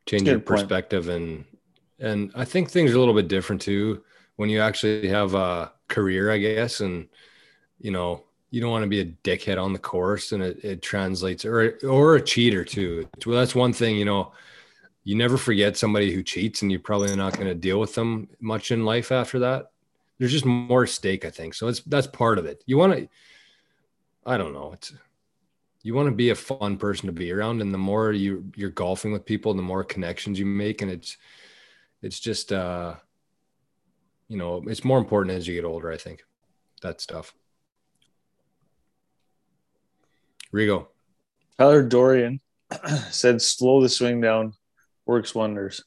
change 0.07 0.29
your 0.29 0.39
point. 0.39 0.69
perspective 0.69 1.09
and 1.09 1.45
and 1.99 2.31
I 2.35 2.45
think 2.45 2.69
things 2.69 2.91
are 2.91 2.95
a 2.95 2.99
little 2.99 3.13
bit 3.13 3.27
different 3.27 3.61
too 3.61 4.03
when 4.37 4.49
you 4.49 4.61
actually 4.61 5.07
have 5.09 5.33
a 5.33 5.71
career, 5.87 6.31
I 6.31 6.37
guess, 6.37 6.79
and 6.79 7.07
you 7.79 7.91
know, 7.91 8.23
you 8.51 8.61
don't 8.61 8.71
want 8.71 8.83
to 8.83 8.89
be 8.89 9.01
a 9.01 9.05
dickhead 9.05 9.61
on 9.61 9.73
the 9.73 9.79
course 9.79 10.31
and 10.31 10.41
it, 10.43 10.63
it 10.63 10.81
translates 10.81 11.45
or 11.45 11.77
or 11.83 12.15
a 12.15 12.21
cheater 12.21 12.63
too. 12.63 13.07
Well, 13.25 13.37
that's 13.37 13.55
one 13.55 13.73
thing, 13.73 13.97
you 13.97 14.05
know, 14.05 14.31
you 15.03 15.15
never 15.15 15.37
forget 15.37 15.77
somebody 15.77 16.13
who 16.13 16.23
cheats 16.23 16.61
and 16.61 16.71
you're 16.71 16.79
probably 16.79 17.15
not 17.15 17.33
going 17.33 17.47
to 17.47 17.55
deal 17.55 17.79
with 17.79 17.95
them 17.95 18.29
much 18.39 18.71
in 18.71 18.85
life 18.85 19.11
after 19.11 19.39
that. 19.39 19.71
There's 20.19 20.31
just 20.31 20.45
more 20.45 20.87
stake, 20.87 21.25
I 21.25 21.29
think. 21.29 21.53
So 21.53 21.67
it's 21.67 21.81
that's 21.81 22.07
part 22.07 22.39
of 22.39 22.45
it. 22.45 22.63
You 22.65 22.77
want 22.77 22.93
to 22.93 23.09
I 24.25 24.37
don't 24.37 24.53
know. 24.53 24.73
It's 24.73 24.93
you 25.83 25.93
want 25.93 26.07
to 26.07 26.15
be 26.15 26.29
a 26.31 26.35
fun 26.35 26.77
person 26.77 27.05
to 27.07 27.13
be 27.13 27.31
around 27.31 27.61
and 27.61 27.73
the 27.73 27.77
more 27.77 28.11
you 28.11 28.51
you're 28.55 28.69
golfing 28.69 29.11
with 29.11 29.25
people 29.25 29.53
the 29.53 29.61
more 29.61 29.83
connections 29.83 30.37
you 30.39 30.45
make 30.45 30.81
and 30.81 30.91
it's 30.91 31.17
it's 32.01 32.19
just 32.19 32.51
uh 32.51 32.95
you 34.27 34.37
know 34.37 34.63
it's 34.67 34.83
more 34.83 34.97
important 34.97 35.35
as 35.37 35.47
you 35.47 35.53
get 35.55 35.63
older 35.65 35.91
i 35.91 35.97
think 35.97 36.23
that 36.81 36.99
stuff 37.01 37.33
rigo 40.53 40.87
Tyler 41.57 41.83
Dorian 41.83 42.39
said, 43.09 43.41
slow 43.41 43.81
the 43.81 43.89
swing 43.89 44.21
down 44.21 44.53
works 45.07 45.33
wonders. 45.33 45.83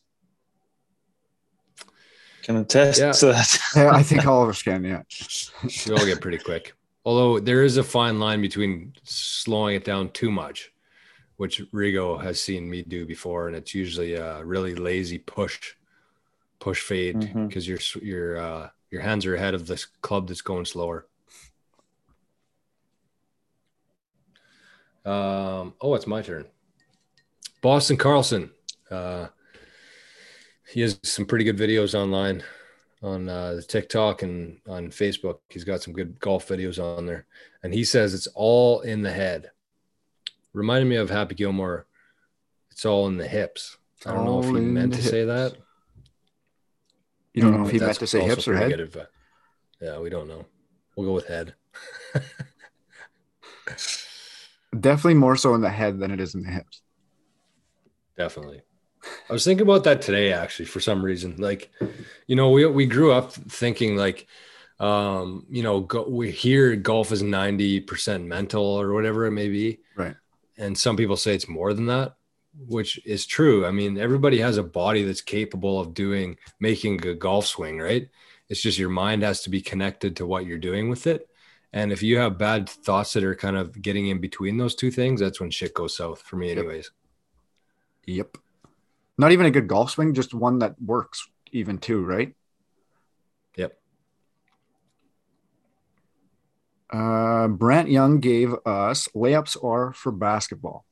Can 2.42 2.56
attest 2.56 2.98
Yeah. 2.98 3.12
to 3.12 3.26
that. 3.26 3.58
Yeah, 3.76 3.90
I 3.92 4.02
think 4.02 4.26
all 4.26 4.42
of 4.42 4.48
us 4.48 4.62
can. 4.62 4.82
Yeah. 4.82 5.02
we 5.86 5.92
all 5.92 6.04
get 6.06 6.20
pretty 6.20 6.38
quick 6.38 6.72
although 7.04 7.40
there 7.40 7.62
is 7.62 7.76
a 7.76 7.82
fine 7.82 8.18
line 8.18 8.40
between 8.40 8.92
slowing 9.04 9.76
it 9.76 9.84
down 9.84 10.08
too 10.10 10.30
much 10.30 10.72
which 11.36 11.62
rigo 11.72 12.22
has 12.22 12.40
seen 12.40 12.68
me 12.68 12.82
do 12.82 13.06
before 13.06 13.48
and 13.48 13.56
it's 13.56 13.74
usually 13.74 14.14
a 14.14 14.44
really 14.44 14.74
lazy 14.74 15.18
push 15.18 15.74
push 16.58 16.80
fade 16.82 17.32
because 17.46 17.66
your 17.66 17.78
your 18.02 18.38
uh 18.38 18.68
your 18.90 19.00
hands 19.00 19.24
are 19.24 19.34
ahead 19.34 19.54
of 19.54 19.66
this 19.66 19.86
club 20.02 20.28
that's 20.28 20.42
going 20.42 20.64
slower 20.64 21.06
Um, 25.04 25.74
oh, 25.80 25.94
it's 25.94 26.06
my 26.06 26.22
turn. 26.22 26.46
Boston 27.62 27.96
Carlson. 27.96 28.50
Uh, 28.90 29.28
he 30.68 30.82
has 30.82 30.98
some 31.02 31.26
pretty 31.26 31.44
good 31.44 31.56
videos 31.56 31.94
online 31.94 32.42
on 33.02 33.28
uh, 33.28 33.54
the 33.54 33.62
TikTok 33.62 34.22
and 34.22 34.58
on 34.68 34.88
Facebook. 34.90 35.38
He's 35.48 35.64
got 35.64 35.82
some 35.82 35.92
good 35.94 36.18
golf 36.20 36.48
videos 36.48 36.82
on 36.82 37.06
there. 37.06 37.26
And 37.62 37.72
he 37.72 37.84
says 37.84 38.14
it's 38.14 38.28
all 38.34 38.80
in 38.80 39.02
the 39.02 39.12
head. 39.12 39.50
Reminded 40.52 40.86
me 40.88 40.96
of 40.96 41.08
Happy 41.10 41.34
Gilmore. 41.34 41.86
It's 42.70 42.84
all 42.84 43.06
in 43.06 43.16
the 43.16 43.26
hips. 43.28 43.76
I 44.06 44.12
don't 44.14 44.24
know 44.24 44.40
if 44.40 44.46
he 44.46 44.52
meant 44.60 44.94
to 44.94 45.02
say 45.02 45.24
that. 45.24 45.56
You 47.34 47.42
don't 47.42 47.52
know 47.52 47.58
Mm, 47.58 47.66
if 47.66 47.72
he 47.72 47.78
meant 47.78 47.98
to 47.98 48.06
say 48.06 48.20
hips 48.22 48.48
or 48.48 48.56
head. 48.56 48.76
good 48.76 49.06
Yeah, 49.80 49.98
we 50.00 50.10
don't 50.10 50.28
know. 50.28 50.46
We'll 50.96 51.06
go 51.06 51.12
with 51.14 51.26
head. 51.26 51.54
Definitely 54.78 55.14
more 55.14 55.36
so 55.36 55.54
in 55.54 55.60
the 55.60 55.70
head 55.70 55.98
than 55.98 56.10
it 56.10 56.20
is 56.20 56.34
in 56.34 56.42
the 56.42 56.50
hips. 56.50 56.82
Definitely. 58.16 58.62
I 59.28 59.32
was 59.32 59.44
thinking 59.44 59.66
about 59.66 59.84
that 59.84 60.02
today 60.02 60.32
actually 60.32 60.66
for 60.66 60.80
some 60.80 61.04
reason. 61.04 61.36
Like, 61.38 61.70
you 62.26 62.36
know, 62.36 62.50
we 62.50 62.66
we 62.66 62.86
grew 62.86 63.12
up 63.12 63.32
thinking 63.32 63.96
like 63.96 64.26
um, 64.80 65.44
you 65.50 65.62
know, 65.62 65.80
go, 65.80 66.08
we 66.08 66.30
hear 66.30 66.74
golf 66.74 67.12
is 67.12 67.22
90% 67.22 68.24
mental 68.24 68.64
or 68.64 68.94
whatever 68.94 69.26
it 69.26 69.32
may 69.32 69.50
be. 69.50 69.80
Right. 69.94 70.16
And 70.56 70.76
some 70.76 70.96
people 70.96 71.18
say 71.18 71.34
it's 71.34 71.48
more 71.48 71.74
than 71.74 71.84
that, 71.86 72.16
which 72.66 72.98
is 73.04 73.26
true. 73.26 73.66
I 73.66 73.72
mean, 73.72 73.98
everybody 73.98 74.38
has 74.38 74.56
a 74.56 74.62
body 74.62 75.04
that's 75.04 75.20
capable 75.20 75.78
of 75.78 75.92
doing 75.92 76.38
making 76.60 77.06
a 77.06 77.14
golf 77.14 77.46
swing, 77.46 77.78
right? 77.78 78.08
It's 78.48 78.62
just 78.62 78.78
your 78.78 78.88
mind 78.88 79.22
has 79.22 79.42
to 79.42 79.50
be 79.50 79.60
connected 79.60 80.16
to 80.16 80.26
what 80.26 80.46
you're 80.46 80.58
doing 80.58 80.88
with 80.88 81.06
it. 81.06 81.28
And 81.74 81.92
if 81.92 82.02
you 82.02 82.16
have 82.16 82.38
bad 82.38 82.68
thoughts 82.68 83.12
that 83.12 83.22
are 83.22 83.34
kind 83.34 83.56
of 83.58 83.80
getting 83.82 84.08
in 84.08 84.18
between 84.18 84.56
those 84.56 84.74
two 84.74 84.90
things, 84.90 85.20
that's 85.20 85.40
when 85.40 85.50
shit 85.50 85.74
goes 85.74 85.96
south 85.96 86.22
for 86.22 86.36
me, 86.36 86.48
Yep. 86.48 86.58
anyways. 86.58 86.90
Yep. 88.06 88.38
Not 89.20 89.32
even 89.32 89.44
a 89.44 89.50
good 89.50 89.68
golf 89.68 89.90
swing, 89.90 90.14
just 90.14 90.32
one 90.32 90.60
that 90.60 90.80
works 90.80 91.28
even 91.52 91.76
too, 91.76 92.02
right? 92.02 92.34
Yep. 93.54 93.78
Uh, 96.90 97.48
Brant 97.48 97.90
Young 97.90 98.20
gave 98.20 98.54
us 98.64 99.08
layups 99.14 99.62
are 99.62 99.92
for 99.92 100.10
basketball. 100.10 100.86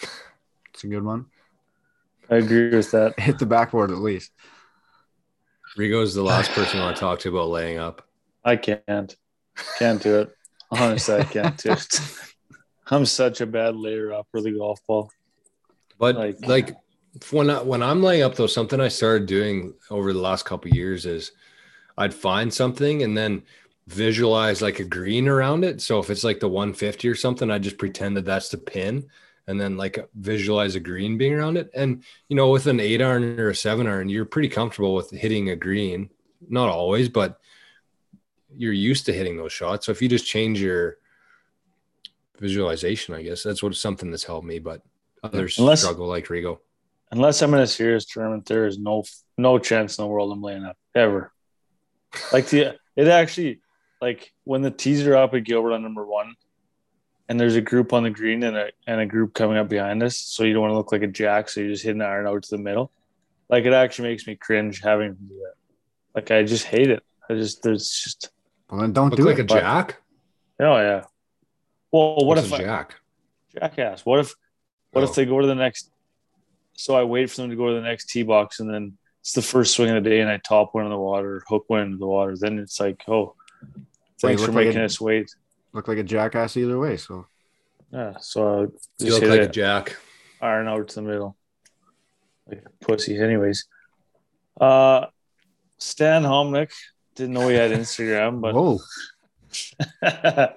It's 0.00 0.82
a 0.82 0.88
good 0.88 1.04
one. 1.04 1.26
I 2.28 2.36
agree 2.38 2.70
with 2.74 2.90
that. 2.90 3.20
Hit 3.20 3.38
the 3.38 3.46
backboard 3.46 3.92
at 3.92 3.98
least. 3.98 4.32
Rigo's 5.76 6.12
the 6.12 6.24
last 6.24 6.50
person 6.50 6.80
I 6.80 6.86
want 6.86 6.96
to 6.96 7.00
talk 7.00 7.20
to 7.20 7.28
about 7.28 7.50
laying 7.50 7.78
up. 7.78 8.02
I 8.44 8.56
can't. 8.56 9.14
Can't 9.78 10.02
do 10.02 10.18
it. 10.22 10.30
Honestly, 10.72 11.14
I 11.14 11.22
can't 11.22 11.56
do 11.56 11.70
it. 11.70 12.00
I'm 12.88 13.06
such 13.06 13.40
a 13.40 13.46
bad 13.46 13.76
layer 13.76 14.12
up 14.12 14.26
for 14.32 14.42
the 14.42 14.50
golf 14.50 14.80
ball. 14.88 15.08
But 16.00 16.16
Like- 16.16 16.44
like, 16.44 16.76
when 17.30 17.50
I, 17.50 17.62
when 17.62 17.82
I'm 17.82 18.02
laying 18.02 18.22
up 18.22 18.34
though, 18.34 18.46
something 18.46 18.80
I 18.80 18.88
started 18.88 19.26
doing 19.26 19.74
over 19.90 20.12
the 20.12 20.20
last 20.20 20.44
couple 20.44 20.70
years 20.70 21.06
is 21.06 21.32
I'd 21.96 22.14
find 22.14 22.52
something 22.52 23.02
and 23.02 23.16
then 23.16 23.42
visualize 23.86 24.62
like 24.62 24.80
a 24.80 24.84
green 24.84 25.28
around 25.28 25.64
it. 25.64 25.80
So 25.80 25.98
if 25.98 26.10
it's 26.10 26.24
like 26.24 26.40
the 26.40 26.48
150 26.48 27.08
or 27.08 27.14
something, 27.14 27.50
I 27.50 27.58
just 27.58 27.78
pretend 27.78 28.16
that 28.16 28.24
that's 28.24 28.48
the 28.48 28.58
pin 28.58 29.06
and 29.46 29.60
then 29.60 29.76
like 29.76 29.98
visualize 30.14 30.74
a 30.74 30.80
green 30.80 31.16
being 31.16 31.34
around 31.34 31.56
it. 31.56 31.70
And 31.74 32.02
you 32.28 32.36
know, 32.36 32.50
with 32.50 32.66
an 32.66 32.80
eight 32.80 33.00
iron 33.00 33.38
or 33.38 33.50
a 33.50 33.54
seven 33.54 33.86
iron, 33.86 34.08
you're 34.08 34.24
pretty 34.24 34.48
comfortable 34.48 34.94
with 34.94 35.10
hitting 35.10 35.50
a 35.50 35.56
green. 35.56 36.10
Not 36.48 36.68
always, 36.68 37.08
but 37.08 37.40
you're 38.54 38.72
used 38.72 39.06
to 39.06 39.12
hitting 39.12 39.36
those 39.36 39.52
shots. 39.52 39.86
So 39.86 39.92
if 39.92 40.02
you 40.02 40.08
just 40.08 40.26
change 40.26 40.60
your 40.60 40.98
visualization, 42.38 43.14
I 43.14 43.22
guess 43.22 43.42
that's 43.42 43.62
what 43.62 43.74
something 43.76 44.10
that's 44.10 44.24
helped 44.24 44.46
me. 44.46 44.58
But 44.58 44.82
others 45.22 45.58
unless, 45.58 45.82
struggle 45.82 46.06
like 46.08 46.26
Rigo. 46.26 46.58
Unless 47.10 47.42
I'm 47.42 47.54
in 47.54 47.60
a 47.60 47.66
serious 47.66 48.04
tournament, 48.04 48.46
there 48.46 48.66
is 48.66 48.78
no 48.78 49.04
no 49.38 49.58
chance 49.58 49.98
in 49.98 50.02
the 50.02 50.08
world 50.08 50.32
I'm 50.32 50.42
laying 50.42 50.64
up 50.64 50.76
ever. 50.94 51.32
Like 52.32 52.46
the 52.46 52.76
it 52.96 53.08
actually 53.08 53.60
like 54.00 54.32
when 54.44 54.62
the 54.62 54.70
tees 54.70 55.06
are 55.06 55.16
up 55.16 55.34
at 55.34 55.44
Gilbert 55.44 55.72
on 55.72 55.82
number 55.82 56.04
one, 56.04 56.34
and 57.28 57.38
there's 57.38 57.56
a 57.56 57.60
group 57.60 57.92
on 57.92 58.02
the 58.02 58.10
green 58.10 58.42
and 58.42 58.56
a 58.56 58.70
and 58.86 59.00
a 59.00 59.06
group 59.06 59.34
coming 59.34 59.56
up 59.56 59.68
behind 59.68 60.02
us, 60.02 60.18
so 60.18 60.44
you 60.44 60.52
don't 60.52 60.62
want 60.62 60.72
to 60.72 60.76
look 60.76 60.92
like 60.92 61.02
a 61.02 61.06
jack, 61.06 61.48
so 61.48 61.60
you 61.60 61.68
just 61.68 61.84
hit 61.84 61.94
an 61.94 62.02
iron 62.02 62.26
out 62.26 62.42
to 62.42 62.50
the 62.50 62.62
middle. 62.62 62.90
Like 63.48 63.64
it 63.64 63.72
actually 63.72 64.08
makes 64.08 64.26
me 64.26 64.36
cringe 64.36 64.80
having 64.82 65.14
to 65.14 65.22
do 65.22 65.34
that. 65.34 65.54
Like 66.14 66.30
I 66.30 66.42
just 66.42 66.64
hate 66.64 66.90
it. 66.90 67.02
I 67.28 67.34
just 67.34 67.62
there's 67.62 67.88
just 67.88 68.30
well 68.70 68.80
then 68.80 68.92
don't 68.92 69.10
look 69.10 69.18
do 69.18 69.24
like 69.24 69.38
it, 69.38 69.42
a 69.50 69.54
jack. 69.54 70.02
Oh 70.60 70.76
yeah. 70.76 71.04
Well, 71.92 72.16
what 72.16 72.36
What's 72.36 72.46
if 72.46 72.52
a 72.52 72.58
jack? 72.58 72.96
I, 73.56 73.60
jackass? 73.60 74.04
What 74.04 74.20
if 74.20 74.34
what 74.90 75.02
oh. 75.02 75.04
if 75.04 75.14
they 75.14 75.24
go 75.24 75.40
to 75.40 75.46
the 75.46 75.54
next? 75.54 75.90
So 76.76 76.94
I 76.94 77.04
wait 77.04 77.30
for 77.30 77.38
them 77.38 77.50
to 77.50 77.56
go 77.56 77.68
to 77.68 77.74
the 77.74 77.80
next 77.80 78.10
tee 78.10 78.22
box, 78.22 78.60
and 78.60 78.72
then 78.72 78.96
it's 79.20 79.32
the 79.32 79.42
first 79.42 79.74
swing 79.74 79.90
of 79.90 80.04
the 80.04 80.10
day, 80.10 80.20
and 80.20 80.30
I 80.30 80.36
top 80.38 80.74
one 80.74 80.84
in 80.84 80.90
the 80.90 80.98
water, 80.98 81.42
hook 81.48 81.64
one 81.68 81.80
into 81.80 81.96
the 81.98 82.06
water. 82.06 82.36
Then 82.36 82.58
it's 82.58 82.78
like, 82.78 83.02
oh, 83.08 83.34
thanks 84.20 84.44
for 84.44 84.52
making 84.52 84.74
like 84.74 84.82
a, 84.82 84.84
us 84.84 85.00
wait. 85.00 85.34
Look 85.72 85.88
like 85.88 85.98
a 85.98 86.04
jackass 86.04 86.56
either 86.56 86.78
way. 86.78 86.96
So 86.96 87.26
yeah, 87.90 88.14
so 88.20 88.72
you 88.98 89.12
look 89.12 89.22
like 89.22 89.40
a 89.40 89.48
jack. 89.48 89.96
Iron 90.40 90.68
out 90.68 90.88
to 90.88 90.94
the 90.96 91.02
middle, 91.02 91.36
like 92.46 92.62
a 92.64 92.84
pussy. 92.84 93.18
Anyways, 93.18 93.66
uh, 94.60 95.06
Stan 95.78 96.22
Homnick 96.22 96.72
didn't 97.14 97.34
know 97.34 97.48
he 97.48 97.56
had 97.56 97.70
Instagram, 97.72 98.40
but 98.40 98.54
whoa. 98.54 98.80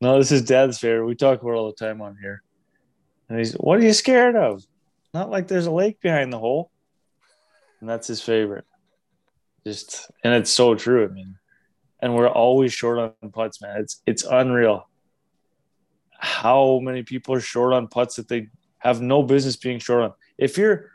no, 0.00 0.18
this 0.18 0.32
is 0.32 0.42
Dad's 0.42 0.78
favorite. 0.78 1.06
We 1.06 1.14
talk 1.14 1.40
about 1.40 1.54
all 1.54 1.66
the 1.66 1.76
time 1.76 2.02
on 2.02 2.16
here. 2.20 2.42
And 3.28 3.38
he's, 3.38 3.52
what 3.54 3.78
are 3.78 3.82
you 3.82 3.92
scared 3.92 4.36
of? 4.36 4.64
Not 5.14 5.30
like 5.30 5.46
there's 5.46 5.66
a 5.66 5.70
lake 5.70 6.00
behind 6.00 6.32
the 6.32 6.38
hole. 6.38 6.70
And 7.80 7.88
that's 7.88 8.08
his 8.08 8.20
favorite. 8.20 8.64
Just, 9.64 10.10
and 10.24 10.34
it's 10.34 10.50
so 10.50 10.74
true. 10.74 11.04
I 11.04 11.08
mean, 11.08 11.36
and 12.00 12.14
we're 12.14 12.28
always 12.28 12.72
short 12.72 13.16
on 13.22 13.30
putts, 13.30 13.62
man. 13.62 13.80
It's, 13.80 14.02
it's 14.04 14.24
unreal 14.24 14.88
how 16.24 16.80
many 16.82 17.02
people 17.02 17.34
are 17.34 17.40
short 17.40 17.72
on 17.72 17.86
putts 17.86 18.16
that 18.16 18.28
they 18.28 18.48
have 18.78 19.00
no 19.00 19.22
business 19.22 19.56
being 19.56 19.78
short 19.78 20.02
on. 20.02 20.12
If 20.38 20.58
your 20.58 20.90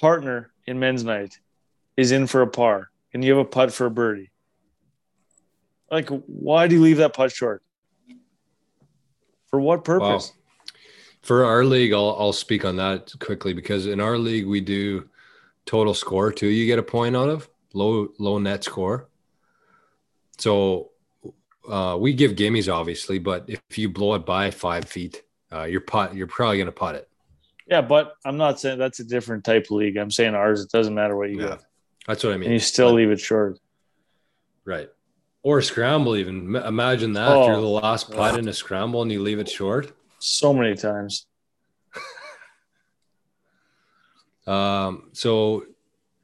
partner 0.00 0.50
in 0.66 0.78
men's 0.78 1.04
night 1.04 1.38
is 1.96 2.10
in 2.10 2.26
for 2.26 2.42
a 2.42 2.46
par 2.46 2.88
and 3.12 3.22
you 3.24 3.32
have 3.32 3.46
a 3.46 3.48
putt 3.48 3.72
for 3.72 3.86
a 3.86 3.90
birdie, 3.90 4.30
like 5.90 6.08
why 6.08 6.68
do 6.68 6.74
you 6.74 6.80
leave 6.80 6.98
that 6.98 7.14
putt 7.14 7.32
short? 7.32 7.62
For 9.48 9.60
what 9.60 9.84
purpose? 9.84 10.32
Wow. 10.32 10.37
For 11.28 11.44
our 11.44 11.62
league, 11.62 11.92
I'll, 11.92 12.16
I'll 12.18 12.32
speak 12.32 12.64
on 12.64 12.76
that 12.76 13.12
quickly 13.20 13.52
because 13.52 13.84
in 13.84 14.00
our 14.00 14.16
league 14.16 14.46
we 14.46 14.62
do 14.62 15.10
total 15.66 15.92
score 15.92 16.32
too. 16.32 16.46
You 16.46 16.64
get 16.64 16.78
a 16.78 16.82
point 16.82 17.14
out 17.14 17.28
of 17.28 17.50
low 17.74 18.08
low 18.18 18.38
net 18.38 18.64
score. 18.64 19.10
So 20.38 20.92
uh, 21.68 21.98
we 22.00 22.14
give 22.14 22.30
gimmies 22.30 22.72
obviously, 22.72 23.18
but 23.18 23.44
if 23.46 23.60
you 23.76 23.90
blow 23.90 24.14
it 24.14 24.24
by 24.24 24.50
five 24.50 24.86
feet, 24.86 25.22
uh, 25.52 25.64
you're 25.64 25.82
putt. 25.82 26.14
You're 26.14 26.28
probably 26.28 26.56
gonna 26.56 26.72
pot 26.72 26.94
it. 26.94 27.10
Yeah, 27.66 27.82
but 27.82 28.14
I'm 28.24 28.38
not 28.38 28.58
saying 28.58 28.78
that's 28.78 29.00
a 29.00 29.04
different 29.04 29.44
type 29.44 29.66
of 29.66 29.72
league. 29.72 29.98
I'm 29.98 30.10
saying 30.10 30.34
ours. 30.34 30.62
It 30.62 30.70
doesn't 30.70 30.94
matter 30.94 31.14
what 31.14 31.28
you 31.28 31.42
yeah, 31.42 31.48
get. 31.48 31.64
That's 32.06 32.24
what 32.24 32.32
I 32.32 32.38
mean. 32.38 32.44
And 32.44 32.54
you 32.54 32.58
still 32.58 32.88
but, 32.88 32.94
leave 32.94 33.10
it 33.10 33.20
short. 33.20 33.58
Right. 34.64 34.88
Or 35.42 35.60
scramble 35.60 36.16
even. 36.16 36.56
Imagine 36.56 37.12
that 37.12 37.28
oh, 37.28 37.48
you're 37.48 37.60
the 37.60 37.66
last 37.66 38.10
putt 38.10 38.38
in 38.38 38.48
a 38.48 38.54
scramble 38.54 39.02
and 39.02 39.12
you 39.12 39.20
leave 39.20 39.40
it 39.40 39.50
short. 39.50 39.94
So 40.18 40.52
many 40.52 40.74
times. 40.74 41.26
um. 44.46 45.10
So 45.12 45.64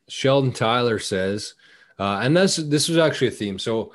Sheldon 0.08 0.52
Tyler 0.52 0.98
says, 0.98 1.54
uh, 1.98 2.20
and 2.22 2.36
this 2.36 2.56
this 2.56 2.88
was 2.88 2.98
actually 2.98 3.28
a 3.28 3.32
theme. 3.32 3.58
So 3.58 3.92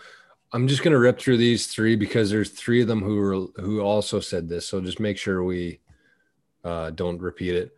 I'm 0.52 0.68
just 0.68 0.84
gonna 0.84 1.00
rip 1.00 1.20
through 1.20 1.38
these 1.38 1.68
three 1.68 1.96
because 1.96 2.30
there's 2.30 2.50
three 2.50 2.82
of 2.82 2.88
them 2.88 3.02
who 3.02 3.18
were 3.18 3.62
who 3.62 3.82
also 3.82 4.20
said 4.20 4.48
this. 4.48 4.68
So 4.68 4.82
just 4.82 5.00
make 5.00 5.18
sure 5.18 5.44
we 5.44 5.80
uh, 6.64 6.92
don't 6.92 7.22
repeat 7.22 7.56
it. 7.56 7.76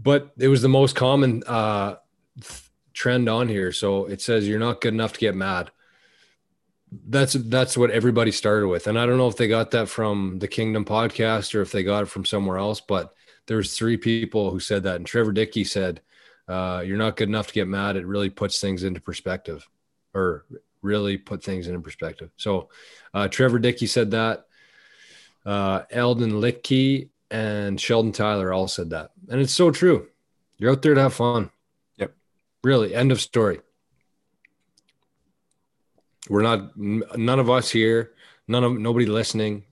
But 0.00 0.32
it 0.38 0.48
was 0.48 0.62
the 0.62 0.68
most 0.68 0.96
common 0.96 1.42
uh, 1.46 1.96
trend 2.92 3.28
on 3.28 3.48
here. 3.48 3.72
So 3.72 4.06
it 4.06 4.20
says 4.20 4.48
you're 4.48 4.58
not 4.58 4.80
good 4.80 4.94
enough 4.94 5.12
to 5.14 5.20
get 5.20 5.34
mad. 5.34 5.70
That's 7.08 7.32
that's 7.32 7.76
what 7.76 7.90
everybody 7.90 8.30
started 8.30 8.68
with, 8.68 8.86
and 8.86 8.98
I 8.98 9.06
don't 9.06 9.16
know 9.16 9.28
if 9.28 9.36
they 9.36 9.48
got 9.48 9.70
that 9.70 9.88
from 9.88 10.38
the 10.38 10.48
Kingdom 10.48 10.84
podcast 10.84 11.54
or 11.54 11.62
if 11.62 11.72
they 11.72 11.82
got 11.82 12.02
it 12.02 12.08
from 12.08 12.24
somewhere 12.24 12.58
else. 12.58 12.80
But 12.80 13.14
there's 13.46 13.76
three 13.76 13.96
people 13.96 14.50
who 14.50 14.60
said 14.60 14.82
that, 14.82 14.96
and 14.96 15.06
Trevor 15.06 15.32
Dickey 15.32 15.64
said, 15.64 16.02
uh, 16.48 16.82
"You're 16.84 16.98
not 16.98 17.16
good 17.16 17.28
enough 17.28 17.46
to 17.46 17.54
get 17.54 17.66
mad." 17.66 17.96
It 17.96 18.06
really 18.06 18.28
puts 18.28 18.60
things 18.60 18.84
into 18.84 19.00
perspective, 19.00 19.66
or 20.12 20.44
really 20.82 21.16
put 21.16 21.42
things 21.42 21.66
into 21.66 21.80
perspective. 21.80 22.30
So 22.36 22.68
uh, 23.14 23.28
Trevor 23.28 23.58
Dickey 23.58 23.86
said 23.86 24.10
that. 24.10 24.46
Uh, 25.44 25.82
Eldon 25.90 26.32
Litke 26.32 27.08
and 27.30 27.80
Sheldon 27.80 28.12
Tyler 28.12 28.52
all 28.52 28.68
said 28.68 28.90
that. 28.90 29.10
And 29.28 29.40
it's 29.40 29.52
so 29.52 29.70
true. 29.70 30.08
You're 30.58 30.70
out 30.70 30.82
there 30.82 30.94
to 30.94 31.00
have 31.00 31.14
fun. 31.14 31.50
Yep. 31.96 32.14
Really. 32.62 32.94
End 32.94 33.10
of 33.10 33.20
story. 33.20 33.60
We're 36.32 36.40
not, 36.40 36.74
none 36.78 37.38
of 37.38 37.50
us 37.50 37.70
here, 37.70 38.12
none 38.48 38.64
of 38.64 38.72
nobody 38.78 39.04
listening 39.04 39.64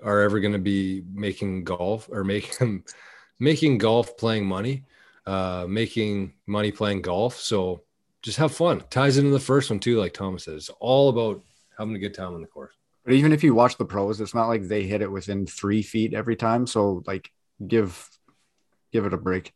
are 0.00 0.20
ever 0.20 0.38
going 0.38 0.52
to 0.52 0.60
be 0.60 1.02
making 1.12 1.64
golf 1.64 2.08
or 2.12 2.22
making, 2.22 2.84
making 3.40 3.78
golf 3.78 4.16
playing 4.16 4.46
money, 4.46 4.84
uh, 5.26 5.66
making 5.68 6.34
money 6.46 6.70
playing 6.70 7.02
golf. 7.02 7.40
So 7.40 7.82
just 8.22 8.38
have 8.38 8.54
fun. 8.54 8.84
Ties 8.88 9.18
into 9.18 9.32
the 9.32 9.40
first 9.40 9.68
one 9.68 9.80
too, 9.80 9.98
like 9.98 10.14
Thomas 10.14 10.44
says. 10.44 10.54
It's 10.54 10.70
all 10.78 11.08
about 11.08 11.42
having 11.76 11.96
a 11.96 11.98
good 11.98 12.14
time 12.14 12.34
on 12.34 12.40
the 12.40 12.46
course. 12.46 12.74
But 13.04 13.14
even 13.14 13.32
if 13.32 13.42
you 13.42 13.52
watch 13.52 13.76
the 13.76 13.84
pros, 13.84 14.20
it's 14.20 14.32
not 14.32 14.46
like 14.46 14.68
they 14.68 14.84
hit 14.84 15.02
it 15.02 15.10
within 15.10 15.44
three 15.44 15.82
feet 15.82 16.14
every 16.14 16.36
time. 16.36 16.68
So 16.68 17.02
like 17.04 17.32
give 17.66 18.08
give 18.92 19.06
it 19.06 19.12
a 19.12 19.18
break. 19.18 19.52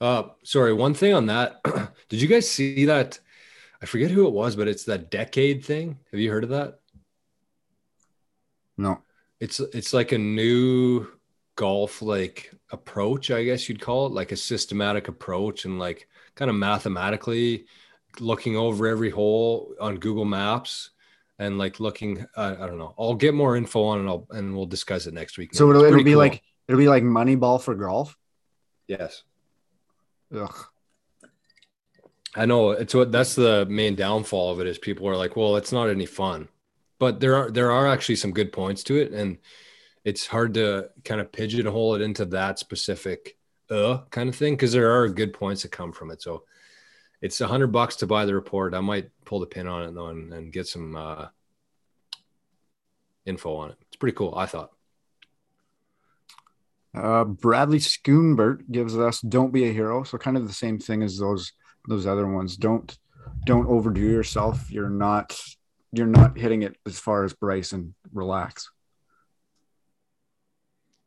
Uh 0.00 0.28
sorry, 0.44 0.72
one 0.72 0.94
thing 0.94 1.12
on 1.12 1.26
that. 1.26 1.60
Did 2.08 2.22
you 2.22 2.26
guys 2.26 2.50
see 2.50 2.86
that? 2.86 3.20
I 3.82 3.86
forget 3.86 4.10
who 4.10 4.26
it 4.26 4.32
was, 4.32 4.56
but 4.56 4.68
it's 4.68 4.84
that 4.84 5.10
decade 5.10 5.64
thing. 5.64 5.98
Have 6.10 6.20
you 6.20 6.30
heard 6.30 6.44
of 6.44 6.50
that? 6.50 6.80
No. 8.76 9.02
It's 9.40 9.60
it's 9.60 9.92
like 9.92 10.12
a 10.12 10.18
new 10.18 11.06
golf 11.56 12.02
like 12.02 12.52
approach, 12.70 13.30
I 13.30 13.44
guess 13.44 13.68
you'd 13.68 13.80
call 13.80 14.06
it, 14.06 14.12
like 14.12 14.32
a 14.32 14.36
systematic 14.36 15.08
approach 15.08 15.64
and 15.64 15.78
like 15.78 16.08
kind 16.34 16.50
of 16.50 16.56
mathematically 16.56 17.66
looking 18.20 18.56
over 18.56 18.86
every 18.86 19.10
hole 19.10 19.74
on 19.80 19.98
Google 19.98 20.24
Maps 20.24 20.90
and 21.38 21.58
like 21.58 21.80
looking. 21.80 22.26
Uh, 22.34 22.56
I 22.58 22.66
don't 22.66 22.78
know. 22.78 22.94
I'll 22.98 23.14
get 23.14 23.34
more 23.34 23.56
info 23.56 23.84
on 23.84 24.06
it, 24.06 24.08
I'll, 24.08 24.26
and 24.30 24.54
we'll 24.54 24.66
discuss 24.66 25.06
it 25.06 25.14
next 25.14 25.38
week. 25.38 25.54
So 25.54 25.68
it'll, 25.70 25.84
it'll 25.84 26.02
be 26.02 26.12
cool. 26.12 26.18
like 26.18 26.42
it'll 26.68 26.78
be 26.78 26.88
like 26.88 27.02
Moneyball 27.02 27.60
for 27.60 27.74
golf. 27.74 28.16
Yes. 28.88 29.22
Ugh. 30.34 30.66
I 32.36 32.44
know 32.44 32.72
it's 32.72 32.94
what 32.94 33.10
that's 33.12 33.34
the 33.34 33.66
main 33.66 33.94
downfall 33.94 34.52
of 34.52 34.60
it 34.60 34.66
is 34.66 34.78
people 34.78 35.08
are 35.08 35.16
like, 35.16 35.36
well, 35.36 35.56
it's 35.56 35.72
not 35.72 35.88
any 35.88 36.06
fun, 36.06 36.48
but 36.98 37.18
there 37.18 37.34
are 37.36 37.50
there 37.50 37.72
are 37.72 37.86
actually 37.88 38.16
some 38.16 38.32
good 38.32 38.52
points 38.52 38.84
to 38.84 38.96
it, 38.96 39.12
and 39.12 39.38
it's 40.04 40.26
hard 40.26 40.54
to 40.54 40.90
kind 41.04 41.20
of 41.20 41.32
pigeonhole 41.32 41.94
it 41.94 42.02
into 42.02 42.26
that 42.26 42.58
specific 42.58 43.36
uh 43.70 43.98
kind 44.10 44.28
of 44.28 44.36
thing 44.36 44.54
because 44.54 44.70
there 44.72 44.92
are 44.92 45.08
good 45.08 45.32
points 45.32 45.62
that 45.62 45.72
come 45.72 45.92
from 45.92 46.10
it. 46.10 46.22
So 46.22 46.44
it's 47.22 47.40
a 47.40 47.46
hundred 47.46 47.68
bucks 47.68 47.96
to 47.96 48.06
buy 48.06 48.26
the 48.26 48.34
report. 48.34 48.74
I 48.74 48.80
might 48.80 49.10
pull 49.24 49.40
the 49.40 49.46
pin 49.46 49.66
on 49.66 49.84
it 49.84 49.94
though 49.94 50.08
and, 50.08 50.32
and 50.32 50.52
get 50.52 50.66
some 50.66 50.94
uh, 50.94 51.26
info 53.24 53.56
on 53.56 53.70
it. 53.70 53.76
It's 53.88 53.96
pretty 53.96 54.14
cool. 54.14 54.34
I 54.36 54.46
thought. 54.46 54.72
Uh, 56.94 57.24
Bradley 57.24 57.78
Schoonbert 57.78 58.70
gives 58.70 58.96
us 58.96 59.20
"Don't 59.20 59.52
be 59.52 59.68
a 59.68 59.72
hero," 59.72 60.02
so 60.04 60.18
kind 60.18 60.36
of 60.36 60.46
the 60.46 60.52
same 60.52 60.78
thing 60.78 61.02
as 61.02 61.18
those 61.18 61.52
those 61.88 62.06
other 62.06 62.26
ones. 62.26 62.56
Don't 62.56 62.96
don't 63.44 63.66
overdo 63.68 64.00
yourself. 64.00 64.70
You're 64.70 64.90
not 64.90 65.38
you're 65.92 66.06
not 66.06 66.36
hitting 66.36 66.62
it 66.62 66.76
as 66.86 66.98
far 66.98 67.24
as 67.24 67.32
Bryson 67.32 67.94
Relax. 68.12 68.70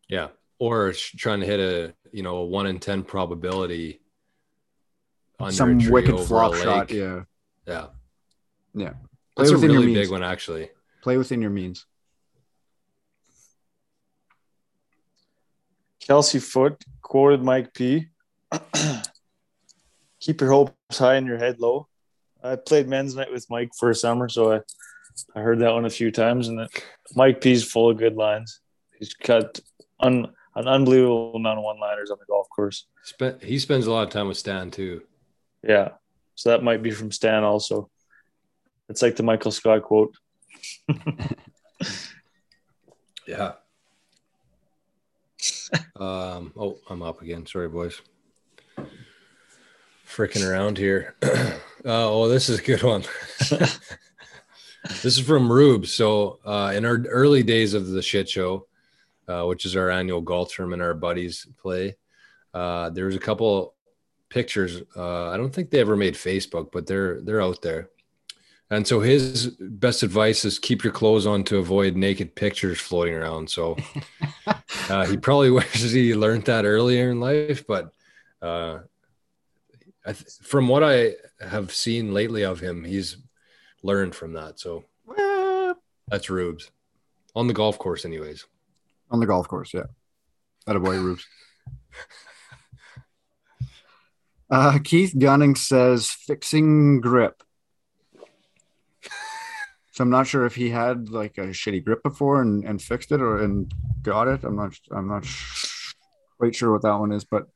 Yeah, 0.07 0.29
or 0.57 0.93
trying 0.93 1.41
to 1.41 1.45
hit 1.45 1.59
a 1.59 1.93
you 2.11 2.23
know 2.23 2.37
a 2.37 2.45
one 2.45 2.67
in 2.67 2.79
ten 2.79 3.03
probability 3.03 4.01
some 5.49 5.77
wicked 5.89 6.19
flop 6.19 6.55
shot. 6.55 6.91
Yeah, 6.91 7.21
yeah, 7.65 7.87
yeah. 8.73 8.93
Play 9.35 9.49
That's 9.49 9.51
a 9.51 9.57
really 9.57 9.93
big 9.93 10.11
one, 10.11 10.23
actually. 10.23 10.69
Play 11.01 11.17
within 11.17 11.41
your 11.41 11.51
means. 11.51 11.85
Kelsey 16.05 16.39
Foot 16.39 16.83
quoted 17.01 17.43
Mike 17.43 17.73
P. 17.73 18.07
Keep 20.19 20.41
your 20.41 20.51
hopes 20.51 20.97
high 20.97 21.15
and 21.15 21.27
your 21.27 21.37
head 21.37 21.59
low. 21.59 21.87
I 22.43 22.55
played 22.55 22.87
men's 22.87 23.15
night 23.15 23.31
with 23.31 23.49
Mike 23.49 23.71
for 23.77 23.89
a 23.89 23.95
summer, 23.95 24.29
so 24.29 24.53
I, 24.53 24.59
I 25.35 25.41
heard 25.41 25.59
that 25.59 25.73
one 25.73 25.85
a 25.85 25.89
few 25.89 26.11
times. 26.11 26.47
And 26.47 26.67
Mike 27.15 27.41
P's 27.41 27.63
full 27.63 27.89
of 27.89 27.97
good 27.97 28.15
lines. 28.15 28.61
He's 28.97 29.13
got 29.13 29.59
un, 29.99 30.27
an 30.55 30.67
unbelievable 30.67 31.35
amount 31.35 31.59
of 31.59 31.63
one-liners 31.63 32.11
on 32.11 32.17
the 32.19 32.25
golf 32.25 32.47
course. 32.49 32.85
Spent, 33.03 33.43
he 33.43 33.59
spends 33.59 33.87
a 33.87 33.91
lot 33.91 34.03
of 34.03 34.09
time 34.09 34.27
with 34.27 34.37
Stan 34.37 34.71
too. 34.71 35.03
Yeah, 35.63 35.89
so 36.35 36.49
that 36.49 36.63
might 36.63 36.81
be 36.81 36.91
from 36.91 37.11
Stan 37.11 37.43
also. 37.43 37.89
It's 38.87 39.01
like 39.01 39.15
the 39.15 39.23
Michael 39.23 39.51
Scott 39.51 39.83
quote. 39.83 40.15
yeah. 43.27 43.53
um. 45.95 46.51
Oh, 46.57 46.79
I'm 46.89 47.01
up 47.03 47.21
again. 47.21 47.45
Sorry, 47.45 47.69
boys. 47.69 48.01
Freaking 50.09 50.49
around 50.49 50.77
here. 50.77 51.15
uh, 51.23 51.59
oh, 51.85 52.27
this 52.27 52.49
is 52.49 52.59
a 52.59 52.63
good 52.63 52.81
one. 52.81 53.03
this 53.49 55.05
is 55.05 55.19
from 55.19 55.51
Rube. 55.51 55.85
So, 55.85 56.39
uh, 56.43 56.73
in 56.75 56.83
our 56.83 56.97
early 57.07 57.43
days 57.43 57.75
of 57.75 57.87
the 57.87 58.01
shit 58.01 58.27
show, 58.27 58.67
uh, 59.27 59.43
which 59.43 59.65
is 59.65 59.75
our 59.75 59.91
annual 59.91 60.21
golf 60.21 60.53
tournament 60.53 60.81
our 60.81 60.95
buddies 60.95 61.45
play, 61.61 61.95
uh, 62.53 62.89
there 62.89 63.05
was 63.05 63.15
a 63.15 63.19
couple 63.19 63.75
pictures. 64.29 64.81
Uh, 64.95 65.29
I 65.29 65.37
don't 65.37 65.53
think 65.53 65.69
they 65.69 65.79
ever 65.79 65.95
made 65.95 66.15
Facebook, 66.15 66.71
but 66.71 66.87
they're 66.87 67.21
they're 67.21 67.41
out 67.41 67.61
there. 67.61 67.89
And 68.71 68.85
so 68.85 68.99
his 68.99 69.47
best 69.59 70.03
advice 70.03 70.45
is 70.45 70.59
keep 70.59 70.83
your 70.83 70.93
clothes 70.93 71.25
on 71.25 71.43
to 71.45 71.57
avoid 71.57 71.95
naked 71.95 72.35
pictures 72.35 72.79
floating 72.79 73.15
around. 73.15 73.49
So 73.49 73.77
uh, 74.89 75.05
he 75.05 75.17
probably 75.17 75.49
wishes 75.51 75.91
he 75.91 76.13
learned 76.13 76.45
that 76.45 76.65
earlier 76.65 77.11
in 77.11 77.19
life, 77.19 77.65
but 77.67 77.93
uh, 78.41 78.79
th- 80.13 80.25
from 80.41 80.67
what 80.67 80.83
I 80.83 81.13
have 81.41 81.73
seen 81.73 82.13
lately 82.13 82.43
of 82.43 82.59
him, 82.59 82.83
he's 82.83 83.17
learned 83.83 84.15
from 84.15 84.33
that. 84.33 84.59
So 84.59 84.85
that's 86.07 86.29
Rubes 86.29 86.71
on 87.35 87.47
the 87.47 87.53
golf 87.53 87.77
course, 87.77 88.05
anyways. 88.05 88.45
On 89.11 89.19
the 89.19 89.25
golf 89.25 89.47
course, 89.47 89.73
yeah. 89.73 89.85
That 90.65 90.75
a 90.75 90.79
boy, 90.79 90.97
Rubes. 90.99 91.25
Uh, 94.49 94.79
Keith 94.83 95.13
Gunning 95.17 95.55
says 95.55 96.09
fixing 96.09 97.01
grip. 97.01 97.43
So 99.91 100.03
I'm 100.03 100.09
not 100.09 100.27
sure 100.27 100.45
if 100.45 100.55
he 100.55 100.69
had 100.69 101.09
like 101.09 101.37
a 101.37 101.47
shitty 101.47 101.83
grip 101.83 102.01
before 102.03 102.41
and, 102.41 102.63
and 102.63 102.81
fixed 102.81 103.11
it 103.11 103.21
or 103.21 103.43
and 103.43 103.71
got 104.01 104.27
it. 104.27 104.43
I'm 104.43 104.55
not 104.55 104.73
I'm 104.91 105.07
not 105.07 105.25
quite 106.37 106.55
sure 106.55 106.71
what 106.71 106.83
that 106.83 106.97
one 106.97 107.11
is, 107.11 107.25
but 107.25 107.47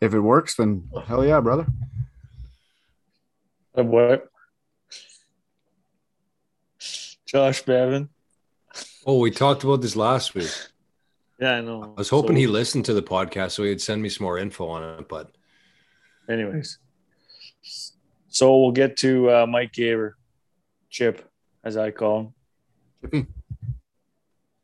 if 0.00 0.14
it 0.14 0.20
works, 0.20 0.56
then 0.56 0.88
hell 1.06 1.24
yeah, 1.24 1.40
brother. 1.40 1.66
Of 3.74 3.86
what? 3.86 4.28
Josh 7.26 7.62
Bevan. 7.62 8.08
Oh, 9.06 9.18
we 9.18 9.30
talked 9.30 9.64
about 9.64 9.80
this 9.80 9.96
last 9.96 10.34
week. 10.34 10.50
Yeah, 11.38 11.52
I 11.52 11.60
know. 11.60 11.82
I 11.82 11.86
was 11.98 12.08
hoping 12.08 12.36
so, 12.36 12.40
he 12.40 12.46
listened 12.46 12.84
to 12.86 12.94
the 12.94 13.02
podcast 13.02 13.52
so 13.52 13.62
he'd 13.62 13.80
send 13.80 14.02
me 14.02 14.08
some 14.08 14.24
more 14.24 14.38
info 14.38 14.68
on 14.68 14.98
it, 14.98 15.08
but 15.08 15.30
anyways. 16.28 16.78
So 18.28 18.58
we'll 18.58 18.72
get 18.72 18.96
to 18.98 19.30
uh, 19.30 19.46
Mike 19.46 19.72
Gaver, 19.72 20.12
Chip, 20.90 21.28
as 21.64 21.76
I 21.76 21.90
call 21.90 22.20
him. 22.20 22.34
Chippy. 23.02 23.26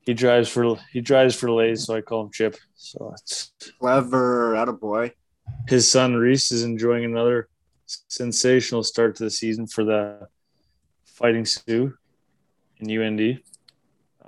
He 0.00 0.12
drives 0.12 0.48
for 0.48 0.76
he 0.92 1.00
drives 1.00 1.34
for 1.34 1.50
Lays, 1.50 1.84
so 1.84 1.94
I 1.94 2.02
call 2.02 2.24
him 2.24 2.30
Chip. 2.30 2.56
So 2.76 3.14
it's 3.16 3.52
clever, 3.80 4.54
out 4.54 4.68
of 4.68 4.80
boy. 4.80 5.12
His 5.68 5.90
son 5.90 6.14
Reese 6.14 6.52
is 6.52 6.62
enjoying 6.62 7.04
another 7.04 7.48
sensational 7.86 8.82
start 8.82 9.16
to 9.16 9.24
the 9.24 9.30
season 9.30 9.66
for 9.66 9.84
the 9.84 10.28
Fighting 11.04 11.44
Sioux 11.44 11.94
in 12.78 12.90
UND. 12.90 13.40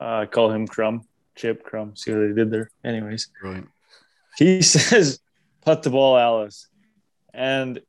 Uh, 0.01 0.05
I 0.18 0.27
call 0.27 0.51
him 0.51 0.66
Crumb, 0.66 1.07
Chip 1.35 1.64
Crumb. 1.64 1.97
See 1.97 2.12
what 2.12 2.20
they 2.20 2.33
did 2.33 2.51
there. 2.51 2.70
Anyways. 2.85 3.29
He 4.37 4.62
says, 4.62 5.20
"Put 5.64 5.83
the 5.83 5.91
ball, 5.91 6.16
Alice." 6.16 6.68
And 7.35 7.81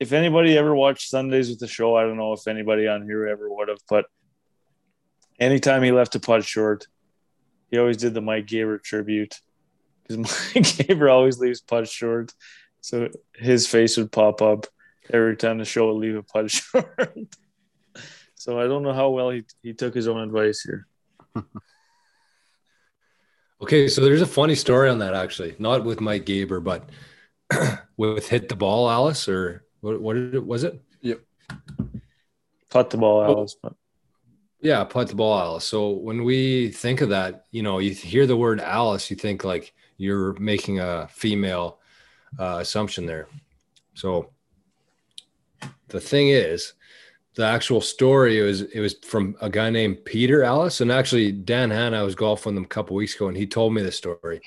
if 0.00 0.12
anybody 0.12 0.58
ever 0.58 0.74
watched 0.74 1.08
Sundays 1.08 1.48
with 1.48 1.60
the 1.60 1.68
show, 1.68 1.96
I 1.96 2.02
don't 2.02 2.16
know 2.16 2.32
if 2.32 2.46
anybody 2.46 2.86
on 2.88 3.04
here 3.04 3.26
ever 3.26 3.48
would 3.48 3.68
have, 3.68 3.78
but 3.88 4.06
anytime 5.38 5.82
he 5.82 5.92
left 5.92 6.14
a 6.14 6.20
putt 6.20 6.44
short, 6.44 6.86
he 7.70 7.78
always 7.78 7.96
did 7.96 8.14
the 8.14 8.20
Mike 8.20 8.46
Gaber 8.46 8.82
tribute 8.82 9.40
because 10.06 10.18
Mike 10.54 10.64
Gaber 10.64 11.10
always 11.10 11.38
leaves 11.38 11.60
putt 11.60 11.88
short. 11.88 12.32
So 12.80 13.08
his 13.34 13.66
face 13.66 13.96
would 13.96 14.12
pop 14.12 14.42
up 14.42 14.66
every 15.10 15.36
time 15.36 15.58
the 15.58 15.64
show 15.64 15.92
would 15.92 16.00
leave 16.00 16.16
a 16.16 16.22
putt 16.22 16.50
short. 16.52 17.18
so 18.34 18.60
I 18.60 18.66
don't 18.66 18.82
know 18.82 18.92
how 18.92 19.10
well 19.10 19.30
he, 19.30 19.44
he 19.62 19.72
took 19.72 19.94
his 19.94 20.08
own 20.08 20.20
advice 20.20 20.60
here. 20.60 20.86
okay, 23.62 23.88
so 23.88 24.00
there's 24.02 24.22
a 24.22 24.26
funny 24.26 24.54
story 24.54 24.90
on 24.90 24.98
that 24.98 25.14
actually, 25.14 25.56
not 25.58 25.84
with 25.84 26.00
Mike 26.00 26.26
Gaber, 26.26 26.62
but 26.62 26.88
with 27.96 28.28
hit 28.28 28.48
the 28.48 28.56
ball, 28.56 28.90
Alice, 28.90 29.28
or 29.28 29.64
what? 29.80 30.00
What 30.00 30.14
did 30.14 30.34
it, 30.34 30.46
was 30.46 30.64
it? 30.64 30.80
Yep. 31.02 31.20
Putt 32.70 32.90
the 32.90 32.96
ball, 32.96 33.20
oh. 33.20 33.24
Alice. 33.24 33.56
Oh, 33.64 33.76
yeah, 34.60 34.82
putt 34.84 35.08
the 35.08 35.14
ball, 35.14 35.38
Alice. 35.38 35.64
So 35.64 35.90
when 35.90 36.24
we 36.24 36.70
think 36.70 37.02
of 37.02 37.10
that, 37.10 37.44
you 37.50 37.62
know, 37.62 37.78
you 37.80 37.90
hear 37.90 38.26
the 38.26 38.36
word 38.36 38.60
Alice, 38.60 39.10
you 39.10 39.16
think 39.16 39.44
like 39.44 39.74
you're 39.96 40.34
making 40.34 40.80
a 40.80 41.08
female 41.10 41.78
uh, 42.38 42.58
assumption 42.60 43.06
there. 43.06 43.28
So 43.94 44.30
the 45.88 46.00
thing 46.00 46.28
is, 46.28 46.72
the 47.34 47.44
actual 47.44 47.80
story 47.80 48.40
was 48.40 48.62
it 48.62 48.80
was 48.80 48.94
from 49.02 49.36
a 49.40 49.50
guy 49.50 49.70
named 49.70 50.04
Peter 50.04 50.42
Alliss, 50.42 50.80
and 50.80 50.92
actually 50.92 51.32
Dan 51.32 51.70
Hanna. 51.70 52.00
I 52.00 52.02
was 52.02 52.14
golfing 52.14 52.56
him 52.56 52.64
a 52.64 52.68
couple 52.68 52.94
weeks 52.96 53.14
ago, 53.16 53.28
and 53.28 53.36
he 53.36 53.46
told 53.46 53.74
me 53.74 53.82
the 53.82 53.90
story. 53.92 54.40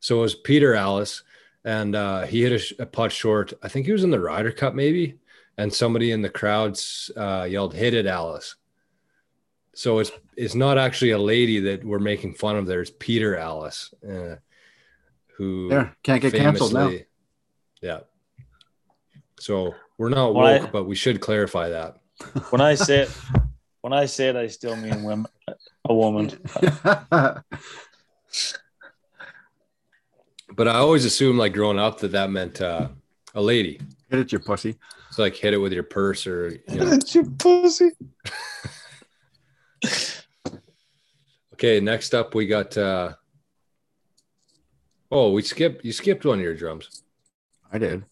So 0.00 0.18
it 0.18 0.22
was 0.22 0.34
Peter 0.34 0.74
Alliss 0.74 1.22
and 1.64 1.94
uh, 1.94 2.22
he 2.22 2.42
hit 2.42 2.72
a, 2.78 2.82
a, 2.82 2.86
putt 2.86 3.12
short. 3.12 3.52
I 3.62 3.68
think 3.68 3.86
he 3.86 3.92
was 3.92 4.04
in 4.04 4.10
the 4.10 4.20
Ryder 4.20 4.52
Cup, 4.52 4.74
maybe, 4.74 5.18
and 5.56 5.72
somebody 5.72 6.10
in 6.12 6.22
the 6.22 6.28
crowds 6.28 7.10
uh, 7.16 7.46
yelled, 7.48 7.74
"Hit 7.74 7.94
it, 7.94 8.06
Alice!" 8.06 8.56
So 9.74 9.98
it's 10.00 10.10
it's 10.36 10.54
not 10.54 10.78
actually 10.78 11.12
a 11.12 11.18
lady 11.18 11.60
that 11.60 11.84
we're 11.84 11.98
making 11.98 12.34
fun 12.34 12.56
of. 12.56 12.66
There's 12.66 12.90
Peter 12.90 13.36
Alliss, 13.36 13.92
uh, 14.04 14.36
who 15.42 15.68
yeah 15.70 15.88
can't 16.04 16.22
get 16.22 16.34
canceled 16.34 16.72
now. 16.72 16.92
Yeah. 17.80 18.00
So 19.40 19.74
we're 19.98 20.08
not 20.08 20.34
woke, 20.34 20.62
I, 20.62 20.66
but 20.70 20.84
we 20.84 20.94
should 20.94 21.20
clarify 21.20 21.70
that. 21.70 21.96
When 22.50 22.60
I 22.60 22.76
say 22.76 23.00
it, 23.00 23.10
when 23.80 23.92
I 23.92 24.06
say 24.06 24.28
it, 24.28 24.36
I 24.36 24.46
still 24.46 24.76
mean 24.76 25.02
women, 25.02 25.26
a 25.84 25.94
woman. 25.94 26.30
But 30.54 30.68
I 30.68 30.74
always 30.74 31.06
assumed, 31.06 31.38
like 31.38 31.54
growing 31.54 31.78
up, 31.78 31.98
that 32.00 32.12
that 32.12 32.30
meant 32.30 32.60
uh, 32.60 32.88
a 33.34 33.40
lady. 33.40 33.80
Hit 34.10 34.20
it, 34.20 34.32
your 34.32 34.42
pussy. 34.42 34.76
It's 35.08 35.18
like 35.18 35.34
hit 35.34 35.54
it 35.54 35.58
with 35.58 35.72
your 35.72 35.82
purse 35.82 36.26
or 36.26 36.50
you 36.68 36.78
know. 36.78 36.90
hit 36.90 37.14
your 37.14 37.24
pussy. 37.24 37.92
okay, 41.54 41.80
next 41.80 42.14
up 42.14 42.34
we 42.34 42.46
got. 42.46 42.76
uh 42.76 43.14
Oh, 45.12 45.30
we 45.30 45.42
skipped. 45.42 45.84
You 45.84 45.92
skipped 45.92 46.24
one 46.24 46.38
of 46.38 46.42
your 46.42 46.54
drums. 46.54 47.02
I 47.70 47.76
did. 47.76 48.04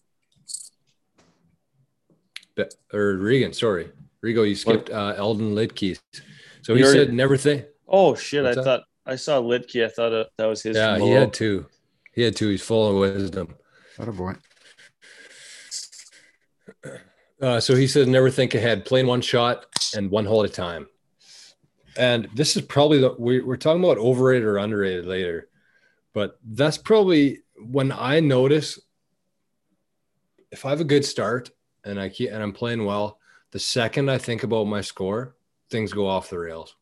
Be- 2.55 2.65
or 2.93 3.15
Regan, 3.17 3.53
sorry, 3.53 3.91
Rigo, 4.23 4.47
you 4.47 4.55
skipped 4.55 4.91
uh, 4.91 5.15
Eldon 5.17 5.55
Lidkey. 5.55 5.99
So 6.61 6.75
he 6.75 6.83
said 6.83 7.11
never 7.11 7.37
think. 7.37 7.65
Oh 7.87 8.13
shit! 8.13 8.43
What's 8.43 8.57
I 8.57 8.61
that? 8.61 8.65
thought 8.65 8.83
I 9.05 9.15
saw 9.15 9.41
Lidkey. 9.41 9.83
I 9.83 9.89
thought 9.89 10.13
uh, 10.13 10.25
that 10.37 10.45
was 10.45 10.61
his. 10.61 10.77
Yeah, 10.77 10.99
he 10.99 11.09
had 11.09 11.33
two. 11.33 11.65
He 12.13 12.21
had 12.21 12.35
two. 12.35 12.49
He's 12.49 12.61
full 12.61 12.87
of 12.87 12.95
wisdom. 12.97 13.55
What 13.97 14.07
a 14.07 14.11
boy. 14.11 14.33
Uh, 17.41 17.59
so 17.59 17.75
he 17.75 17.87
said, 17.87 18.07
never 18.07 18.29
think 18.29 18.53
ahead, 18.53 18.85
playing 18.85 19.07
one 19.07 19.21
shot 19.21 19.65
and 19.95 20.11
one 20.11 20.25
hole 20.25 20.43
at 20.43 20.49
a 20.51 20.53
time. 20.53 20.87
And 21.97 22.29
this 22.35 22.55
is 22.55 22.61
probably 22.61 22.99
the 22.99 23.15
we, 23.17 23.41
we're 23.41 23.57
talking 23.57 23.83
about 23.83 23.97
overrated 23.97 24.47
or 24.47 24.57
underrated 24.57 25.05
later, 25.05 25.49
but 26.13 26.39
that's 26.43 26.77
probably 26.77 27.39
when 27.57 27.91
I 27.91 28.19
notice 28.19 28.79
if 30.51 30.65
I 30.65 30.69
have 30.69 30.81
a 30.81 30.85
good 30.85 31.05
start 31.05 31.51
and 31.85 31.99
I 31.99 32.09
keep 32.09 32.31
and 32.31 32.43
I'm 32.43 32.53
playing 32.53 32.85
well, 32.85 33.19
the 33.51 33.59
second 33.59 34.09
I 34.09 34.17
think 34.17 34.43
about 34.43 34.65
my 34.65 34.81
score, 34.81 35.35
things 35.69 35.93
go 35.93 36.07
off 36.07 36.29
the 36.29 36.39
rails. 36.39 36.75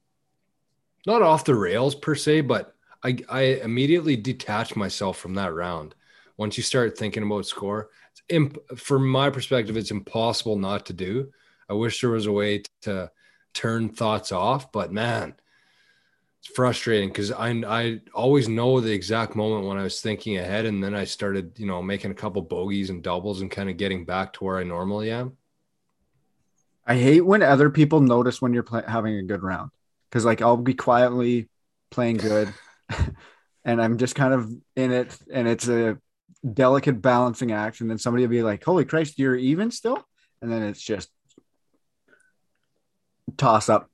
Not 1.05 1.21
off 1.21 1.45
the 1.45 1.55
rails 1.55 1.95
per 1.95 2.15
se, 2.15 2.41
but 2.41 2.75
I 3.03 3.17
I 3.29 3.41
immediately 3.63 4.15
detach 4.15 4.75
myself 4.75 5.17
from 5.17 5.35
that 5.35 5.53
round. 5.53 5.95
Once 6.37 6.57
you 6.57 6.63
start 6.63 6.97
thinking 6.97 7.23
about 7.23 7.45
score, 7.45 7.89
it's 8.11 8.21
imp- 8.29 8.77
from 8.77 9.07
my 9.07 9.29
perspective, 9.29 9.77
it's 9.77 9.91
impossible 9.91 10.57
not 10.57 10.85
to 10.87 10.93
do. 10.93 11.31
I 11.69 11.73
wish 11.73 12.01
there 12.01 12.09
was 12.09 12.25
a 12.25 12.31
way 12.31 12.63
to 12.81 13.11
turn 13.53 13.89
thoughts 13.89 14.31
off, 14.31 14.71
but 14.71 14.91
man, 14.91 15.35
frustrating 16.47 17.09
because 17.09 17.31
I 17.31 17.49
I 17.67 18.01
always 18.13 18.47
know 18.47 18.79
the 18.79 18.91
exact 18.91 19.35
moment 19.35 19.65
when 19.65 19.77
I 19.77 19.83
was 19.83 20.01
thinking 20.01 20.37
ahead, 20.37 20.65
and 20.65 20.83
then 20.83 20.95
I 20.95 21.05
started 21.05 21.57
you 21.57 21.65
know 21.65 21.81
making 21.81 22.11
a 22.11 22.15
couple 22.15 22.41
bogeys 22.41 22.89
and 22.89 23.03
doubles 23.03 23.41
and 23.41 23.51
kind 23.51 23.69
of 23.69 23.77
getting 23.77 24.05
back 24.05 24.33
to 24.33 24.43
where 24.43 24.57
I 24.57 24.63
normally 24.63 25.11
am. 25.11 25.37
I 26.85 26.95
hate 26.95 27.21
when 27.21 27.43
other 27.43 27.69
people 27.69 28.01
notice 28.01 28.41
when 28.41 28.53
you're 28.53 28.63
play- 28.63 28.83
having 28.87 29.15
a 29.15 29.23
good 29.23 29.43
round 29.43 29.71
because 30.09 30.25
like 30.25 30.41
I'll 30.41 30.57
be 30.57 30.73
quietly 30.73 31.49
playing 31.91 32.17
good, 32.17 32.53
and 33.65 33.81
I'm 33.81 33.97
just 33.97 34.15
kind 34.15 34.33
of 34.33 34.51
in 34.75 34.91
it, 34.91 35.17
and 35.31 35.47
it's 35.47 35.67
a 35.67 35.97
delicate 36.53 37.01
balancing 37.01 37.51
act, 37.51 37.81
and 37.81 37.89
then 37.89 37.97
somebody 37.97 38.23
will 38.23 38.31
be 38.31 38.43
like, 38.43 38.63
"Holy 38.63 38.85
Christ, 38.85 39.19
you're 39.19 39.35
even 39.35 39.71
still," 39.71 40.03
and 40.41 40.51
then 40.51 40.63
it's 40.63 40.81
just 40.81 41.09
toss 43.37 43.69
up 43.69 43.89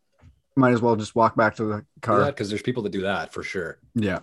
might 0.55 0.73
as 0.73 0.81
well 0.81 0.95
just 0.95 1.15
walk 1.15 1.35
back 1.35 1.55
to 1.55 1.65
the 1.65 1.85
car 2.01 2.25
because 2.25 2.49
there's 2.49 2.61
people 2.61 2.83
that 2.83 2.91
do 2.91 3.01
that 3.01 3.33
for 3.33 3.43
sure. 3.43 3.79
Yeah, 3.93 4.19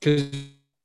because 0.00 0.30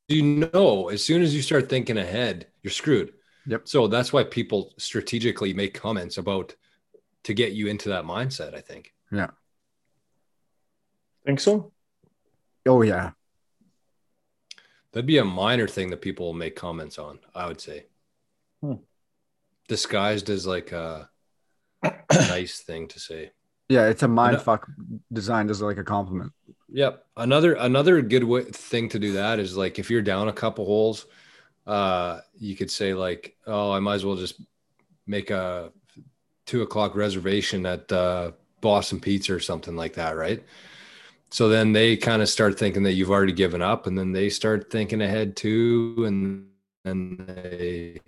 you 0.07 0.23
know, 0.23 0.89
as 0.89 1.03
soon 1.03 1.21
as 1.21 1.35
you 1.35 1.41
start 1.41 1.69
thinking 1.69 1.97
ahead, 1.97 2.47
you're 2.61 2.71
screwed. 2.71 3.13
Yep. 3.47 3.67
So 3.67 3.87
that's 3.87 4.13
why 4.13 4.23
people 4.23 4.73
strategically 4.77 5.53
make 5.53 5.73
comments 5.73 6.17
about 6.17 6.55
to 7.23 7.33
get 7.33 7.53
you 7.53 7.67
into 7.67 7.89
that 7.89 8.05
mindset. 8.05 8.55
I 8.55 8.61
think. 8.61 8.93
Yeah. 9.11 9.31
Think 11.25 11.39
so? 11.39 11.71
Oh 12.65 12.81
yeah. 12.81 13.11
That'd 14.91 15.07
be 15.07 15.17
a 15.17 15.25
minor 15.25 15.67
thing 15.67 15.89
that 15.89 16.01
people 16.01 16.33
make 16.33 16.55
comments 16.55 16.97
on. 16.97 17.19
I 17.35 17.47
would 17.47 17.59
say. 17.59 17.87
Hmm. 18.61 18.75
Disguised 19.67 20.29
as 20.29 20.45
like 20.45 20.71
a 20.71 21.09
nice 22.11 22.59
thing 22.59 22.87
to 22.89 22.99
say. 22.99 23.31
Yeah, 23.69 23.87
it's 23.87 24.03
a 24.03 24.07
mind 24.07 24.41
fuck 24.41 24.67
designed 25.11 25.49
as 25.49 25.61
like 25.61 25.77
a 25.77 25.83
compliment. 25.83 26.31
Yep. 26.69 27.05
Another 27.15 27.53
another 27.53 28.01
good 28.01 28.23
way, 28.23 28.43
thing 28.43 28.89
to 28.89 28.99
do 28.99 29.13
that 29.13 29.39
is 29.39 29.55
like 29.55 29.79
if 29.79 29.89
you're 29.89 30.01
down 30.01 30.27
a 30.27 30.33
couple 30.33 30.65
holes, 30.65 31.05
uh, 31.67 32.19
you 32.37 32.55
could 32.55 32.71
say 32.71 32.93
like, 32.93 33.35
oh, 33.45 33.71
I 33.71 33.79
might 33.79 33.95
as 33.95 34.05
well 34.05 34.15
just 34.15 34.41
make 35.07 35.29
a 35.29 35.71
two 36.45 36.61
o'clock 36.61 36.95
reservation 36.95 37.65
at 37.65 37.91
uh, 37.91 38.31
Boston 38.61 38.99
Pizza 38.99 39.33
or 39.33 39.39
something 39.39 39.75
like 39.75 39.93
that, 39.93 40.15
right? 40.17 40.43
So 41.29 41.49
then 41.49 41.73
they 41.73 41.97
kind 41.97 42.21
of 42.21 42.29
start 42.29 42.59
thinking 42.59 42.83
that 42.83 42.93
you've 42.93 43.11
already 43.11 43.33
given 43.33 43.61
up, 43.61 43.87
and 43.87 43.97
then 43.97 44.11
they 44.11 44.29
start 44.29 44.69
thinking 44.69 45.01
ahead 45.01 45.35
too, 45.35 46.03
and 46.05 46.47
and 46.85 47.19
they 47.27 48.01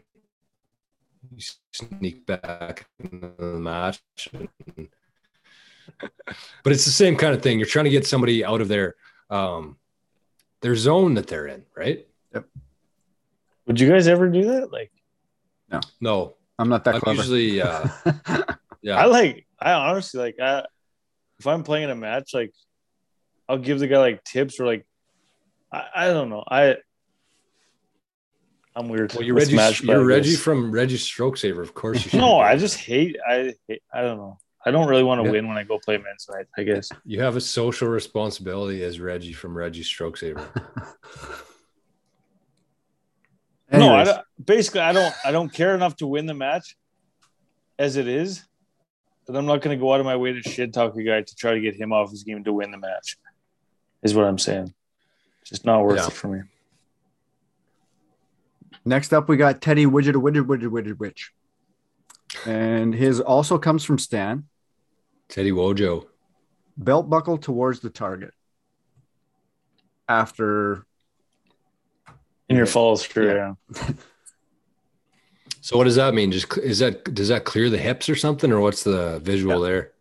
sneak 1.37 2.25
back 2.25 2.87
into 2.99 3.31
the 3.37 3.59
match. 3.59 4.01
And, 4.33 4.89
but 6.63 6.73
it's 6.73 6.85
the 6.85 6.91
same 6.91 7.15
kind 7.15 7.33
of 7.33 7.41
thing. 7.41 7.59
You're 7.59 7.67
trying 7.67 7.85
to 7.85 7.91
get 7.91 8.05
somebody 8.05 8.43
out 8.43 8.61
of 8.61 8.67
their 8.67 8.95
um 9.29 9.77
their 10.61 10.75
zone 10.75 11.15
that 11.15 11.27
they're 11.27 11.47
in, 11.47 11.63
right? 11.75 12.07
Yep. 12.33 12.45
Would 13.67 13.79
you 13.79 13.89
guys 13.89 14.07
ever 14.07 14.29
do 14.29 14.45
that? 14.45 14.71
Like, 14.71 14.91
no, 15.71 15.79
no, 15.99 16.35
I'm 16.57 16.69
not 16.69 16.83
that 16.85 16.95
I'm 16.95 17.01
clever. 17.01 17.17
Usually, 17.17 17.61
uh, 17.61 17.87
yeah. 18.81 18.97
I 18.97 19.05
like. 19.05 19.45
I 19.59 19.73
honestly 19.73 20.19
like. 20.19 20.35
I 20.41 20.65
if 21.39 21.47
I'm 21.47 21.63
playing 21.63 21.89
a 21.89 21.95
match, 21.95 22.33
like, 22.33 22.53
I'll 23.49 23.57
give 23.57 23.79
the 23.79 23.87
guy 23.87 23.99
like 23.99 24.23
tips 24.23 24.59
or 24.59 24.65
like, 24.65 24.85
I, 25.71 25.83
I 25.95 26.07
don't 26.07 26.29
know. 26.29 26.43
I 26.47 26.77
I'm 28.75 28.89
weird. 28.89 29.13
Well, 29.13 29.23
you're 29.23 29.35
Reggie. 29.35 29.55
You're 29.83 30.03
Reggie 30.03 30.35
from 30.35 30.71
Reggie 30.71 30.97
Stroke 30.97 31.37
Saver, 31.37 31.61
of 31.61 31.73
course. 31.73 32.03
You 32.03 32.09
should 32.11 32.19
no, 32.19 32.39
I 32.39 32.57
just 32.57 32.77
hate. 32.77 33.17
I 33.25 33.53
hate, 33.67 33.81
I 33.93 34.01
don't 34.01 34.17
know. 34.17 34.37
I 34.65 34.71
don't 34.71 34.87
really 34.87 35.03
want 35.03 35.21
to 35.21 35.25
yeah. 35.25 35.31
win 35.31 35.47
when 35.47 35.57
I 35.57 35.63
go 35.63 35.77
play 35.77 35.97
men's 35.97 36.27
night. 36.31 36.47
I 36.57 36.63
guess 36.63 36.89
you 37.05 37.21
have 37.21 37.35
a 37.35 37.41
social 37.41 37.87
responsibility 37.87 38.83
as 38.83 38.99
Reggie 38.99 39.33
from 39.33 39.55
Reggie 39.55 39.83
Stroke 39.83 40.17
Saver. 40.17 40.47
no, 43.71 43.95
I 43.95 44.21
basically 44.43 44.81
I 44.81 44.91
don't 44.91 45.13
I 45.23 45.31
don't 45.31 45.53
care 45.53 45.75
enough 45.75 45.95
to 45.97 46.07
win 46.07 46.25
the 46.25 46.33
match 46.33 46.75
as 47.77 47.95
it 47.95 48.07
is, 48.07 48.43
but 49.27 49.35
I'm 49.35 49.45
not 49.45 49.61
going 49.61 49.77
to 49.77 49.81
go 49.81 49.93
out 49.93 49.99
of 49.99 50.05
my 50.05 50.15
way 50.15 50.33
to 50.33 50.41
shit 50.41 50.73
talk 50.73 50.95
a 50.95 51.03
guy 51.03 51.21
to 51.21 51.35
try 51.35 51.53
to 51.53 51.59
get 51.59 51.75
him 51.75 51.93
off 51.93 52.09
his 52.09 52.23
game 52.23 52.43
to 52.43 52.53
win 52.53 52.71
the 52.71 52.77
match. 52.77 53.17
Is 54.01 54.15
what 54.15 54.25
I'm 54.25 54.39
saying. 54.39 54.73
It's 55.41 55.51
just 55.51 55.65
not 55.65 55.83
worth 55.83 55.99
yeah. 55.99 56.07
it 56.07 56.13
for 56.13 56.27
me. 56.27 56.41
Next 58.83 59.13
up, 59.13 59.27
we 59.27 59.37
got 59.37 59.61
Teddy 59.61 59.85
Widget, 59.85 60.13
Widget, 60.13 60.45
Widget, 60.45 60.69
Widget, 60.69 60.99
Witch. 60.99 61.31
And 62.45 62.93
his 62.93 63.19
also 63.19 63.57
comes 63.57 63.83
from 63.83 63.97
Stan. 63.97 64.45
Teddy 65.29 65.51
Wojo. 65.51 66.05
Belt 66.77 67.09
buckle 67.09 67.37
towards 67.37 67.79
the 67.79 67.89
target. 67.89 68.33
After. 70.07 70.85
In 72.47 72.57
your 72.57 72.67
follow 72.67 72.95
through, 72.95 73.33
yeah. 73.33 73.53
yeah. 73.75 73.89
so 75.61 75.77
what 75.77 75.85
does 75.85 75.95
that 75.95 76.13
mean? 76.13 76.31
Just 76.31 76.57
is 76.59 76.79
that 76.79 77.11
does 77.13 77.29
that 77.29 77.43
clear 77.43 77.71
the 77.71 77.77
hips 77.77 78.07
or 78.07 78.15
something, 78.15 78.51
or 78.51 78.59
what's 78.59 78.83
the 78.83 79.19
visual 79.23 79.61
yeah. 79.61 79.67
there? 79.67 79.91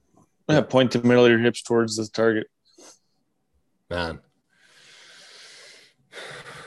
Yeah, 0.49 0.61
point 0.61 0.91
the 0.91 1.03
middle 1.03 1.25
of 1.25 1.31
your 1.31 1.41
hips 1.41 1.63
towards 1.63 1.97
the 1.97 2.07
target. 2.07 2.49
Man, 3.89 4.21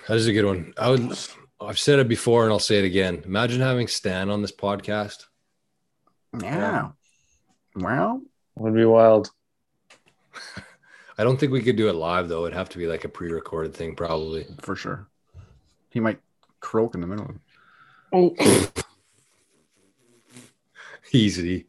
that 0.08 0.18
is 0.18 0.26
a 0.26 0.34
good 0.34 0.46
one. 0.46 0.74
I 0.78 0.90
would. 0.90 1.16
I've 1.60 1.80
said 1.80 2.00
it 2.00 2.08
before, 2.08 2.44
and 2.44 2.52
I'll 2.52 2.60
say 2.60 2.80
it 2.80 2.86
again. 2.86 3.22
Imagine 3.26 3.62
having 3.62 3.88
Stan 3.88 4.30
on 4.30 4.42
this 4.42 4.52
podcast. 4.52 5.26
Yeah. 6.40 6.90
Well, 7.76 8.22
would 8.60 8.74
be 8.74 8.86
wild. 8.86 9.32
I 11.18 11.24
don't 11.24 11.40
think 11.40 11.52
we 11.52 11.62
could 11.62 11.76
do 11.76 11.90
it 11.90 11.94
live 11.94 12.30
though. 12.30 12.46
It'd 12.46 12.58
have 12.58 12.70
to 12.70 12.78
be 12.78 12.88
like 12.88 13.04
a 13.04 13.10
pre-recorded 13.10 13.74
thing, 13.74 13.96
probably. 13.96 14.46
For 14.62 14.76
sure. 14.76 15.08
He 15.90 16.00
might 16.00 16.20
croak 16.60 16.96
in 16.96 17.02
the 17.02 17.08
middle. 17.08 17.34
Oh. 18.14 18.36
Easy. 21.12 21.66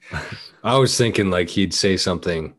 I 0.65 0.77
was 0.77 0.97
thinking 0.99 1.31
like 1.31 1.49
he'd 1.49 1.73
say 1.73 1.97
something 1.97 2.55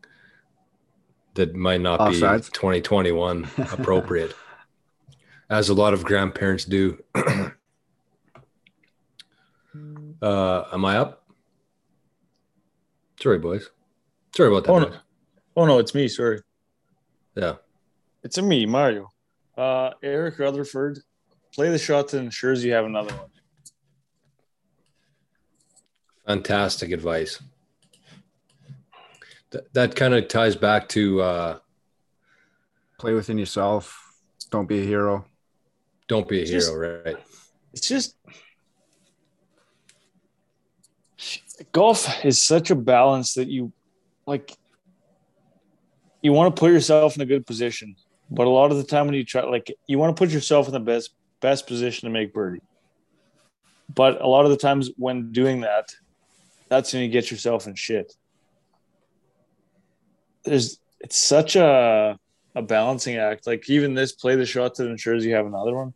that 1.34 1.54
might 1.54 1.80
not 1.80 2.00
Offsides. 2.00 2.46
be 2.46 2.52
2021 2.52 3.48
appropriate, 3.72 4.34
as 5.48 5.68
a 5.68 5.74
lot 5.74 5.94
of 5.94 6.04
grandparents 6.04 6.64
do. 6.64 7.02
uh, 10.22 10.64
am 10.72 10.84
I 10.84 10.96
up? 10.96 11.24
Sorry, 13.20 13.38
boys. 13.38 13.70
Sorry 14.34 14.48
about 14.48 14.64
that. 14.64 14.72
Oh 14.72 14.78
no, 14.78 14.96
oh, 15.56 15.66
no 15.66 15.78
it's 15.78 15.94
me. 15.94 16.08
Sorry. 16.08 16.40
Yeah. 17.34 17.56
It's 18.22 18.38
a 18.38 18.42
me, 18.42 18.66
Mario. 18.66 19.08
Uh, 19.56 19.90
Eric 20.02 20.38
Rutherford, 20.38 21.00
play 21.54 21.70
the 21.70 21.78
shot 21.78 22.08
that 22.08 22.18
ensures 22.18 22.64
you 22.64 22.72
have 22.72 22.84
another 22.84 23.14
one. 23.14 23.30
Fantastic 26.26 26.92
advice. 26.92 27.42
That, 29.50 29.72
that 29.74 29.96
kind 29.96 30.14
of 30.14 30.28
ties 30.28 30.54
back 30.54 30.88
to 30.90 31.20
uh, 31.20 31.58
play 32.98 33.14
within 33.14 33.36
yourself. 33.36 34.14
Don't 34.50 34.68
be 34.68 34.80
a 34.80 34.84
hero. 34.84 35.24
Don't 36.06 36.28
be 36.28 36.38
a 36.38 36.42
it's 36.42 36.50
hero, 36.50 36.60
just, 36.60 37.06
right? 37.06 37.16
It's 37.72 37.88
just 37.88 38.16
golf 41.72 42.24
is 42.24 42.42
such 42.42 42.70
a 42.70 42.74
balance 42.74 43.34
that 43.34 43.48
you 43.48 43.72
like 44.30 44.56
you 46.22 46.32
want 46.32 46.54
to 46.54 46.60
put 46.60 46.70
yourself 46.70 47.16
in 47.16 47.22
a 47.22 47.26
good 47.26 47.44
position, 47.46 47.96
but 48.30 48.46
a 48.46 48.50
lot 48.50 48.70
of 48.70 48.76
the 48.76 48.84
time 48.84 49.06
when 49.06 49.16
you 49.16 49.24
try, 49.24 49.42
like 49.42 49.72
you 49.88 49.98
want 49.98 50.16
to 50.16 50.18
put 50.18 50.30
yourself 50.30 50.66
in 50.68 50.72
the 50.72 50.80
best 50.80 51.10
best 51.40 51.66
position 51.66 52.08
to 52.08 52.12
make 52.12 52.32
birdie. 52.32 52.62
But 53.92 54.20
a 54.20 54.26
lot 54.28 54.44
of 54.44 54.52
the 54.52 54.56
times 54.56 54.90
when 54.96 55.32
doing 55.32 55.62
that, 55.62 55.92
that's 56.68 56.92
when 56.92 57.02
you 57.02 57.08
get 57.08 57.30
yourself 57.30 57.66
in 57.66 57.74
shit. 57.74 58.14
There's 60.44 60.78
it's 61.00 61.18
such 61.18 61.56
a 61.56 62.16
a 62.54 62.62
balancing 62.62 63.16
act. 63.16 63.48
Like 63.48 63.68
even 63.68 63.94
this 63.94 64.12
play 64.12 64.36
the 64.36 64.46
shot 64.46 64.76
that 64.76 64.88
ensures 64.88 65.24
you 65.24 65.34
have 65.34 65.46
another 65.46 65.74
one. 65.74 65.92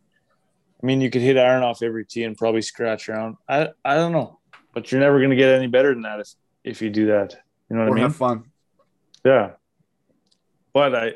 I 0.83 0.87
mean, 0.87 1.01
you 1.01 1.09
could 1.09 1.23
hit 1.23 1.39
iron 1.39 1.63
off 1.63 1.83
every 1.83 2.05
tee 2.05 2.25
and 2.25 2.37
probably 2.37 2.63
scratch 2.63 3.09
around. 3.09 3.37
I 3.49 3.69
I 3.85 3.95
don't 3.95 4.13
know, 4.13 4.41
but 4.73 4.91
you're 4.91 5.01
never 5.01 5.19
going 5.19 5.31
to 5.31 5.37
get 5.37 5.55
any 5.55 5.69
better 5.69 5.95
than 5.95 6.03
that 6.03 6.19
if 6.19 6.35
if 6.65 6.83
you 6.83 6.91
do 6.91 7.07
that. 7.07 7.44
You 7.71 7.77
know 7.77 7.83
what 7.83 7.89
or 7.89 7.93
I 7.93 7.95
mean? 7.95 8.03
Have 8.03 8.17
fun. 8.17 8.45
Yeah. 9.25 9.51
But 10.73 10.95
I 10.95 11.15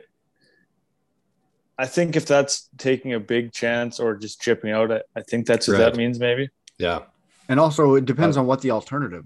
I 1.78 1.86
think 1.86 2.16
if 2.16 2.26
that's 2.26 2.68
taking 2.76 3.14
a 3.14 3.20
big 3.20 3.52
chance 3.52 4.00
or 4.00 4.16
just 4.16 4.40
chipping 4.40 4.72
out, 4.72 4.90
I, 4.90 5.02
I 5.14 5.22
think 5.22 5.46
that's 5.46 5.68
what 5.68 5.74
right. 5.74 5.84
that 5.84 5.96
means, 5.96 6.18
maybe. 6.18 6.50
Yeah. 6.76 7.02
And 7.48 7.60
also 7.60 7.94
it 7.94 8.04
depends 8.04 8.36
uh, 8.36 8.40
on 8.40 8.46
what 8.46 8.60
the 8.62 8.72
alternative 8.72 9.24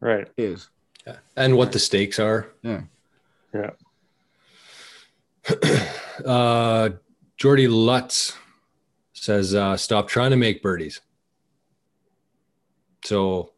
right 0.00 0.28
is. 0.36 0.68
Yeah. 1.06 1.16
And 1.36 1.56
what 1.56 1.72
the 1.72 1.78
stakes 1.78 2.18
are. 2.18 2.48
Yeah. 2.62 2.82
Yeah. 3.54 3.70
Uh, 6.26 6.90
Jordy 7.38 7.66
Lutz 7.66 8.36
says, 9.14 9.54
uh, 9.54 9.76
"Stop 9.76 10.08
trying 10.08 10.30
to 10.30 10.36
make 10.36 10.62
birdies." 10.62 11.00
So, 13.04 13.51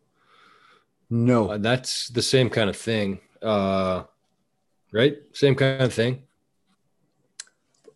no, 1.14 1.50
uh, 1.50 1.58
that's 1.58 2.08
the 2.08 2.22
same 2.22 2.50
kind 2.50 2.68
of 2.68 2.76
thing, 2.76 3.20
uh, 3.40 4.02
right? 4.90 5.16
Same 5.32 5.54
kind 5.54 5.80
of 5.80 5.94
thing. 5.94 6.24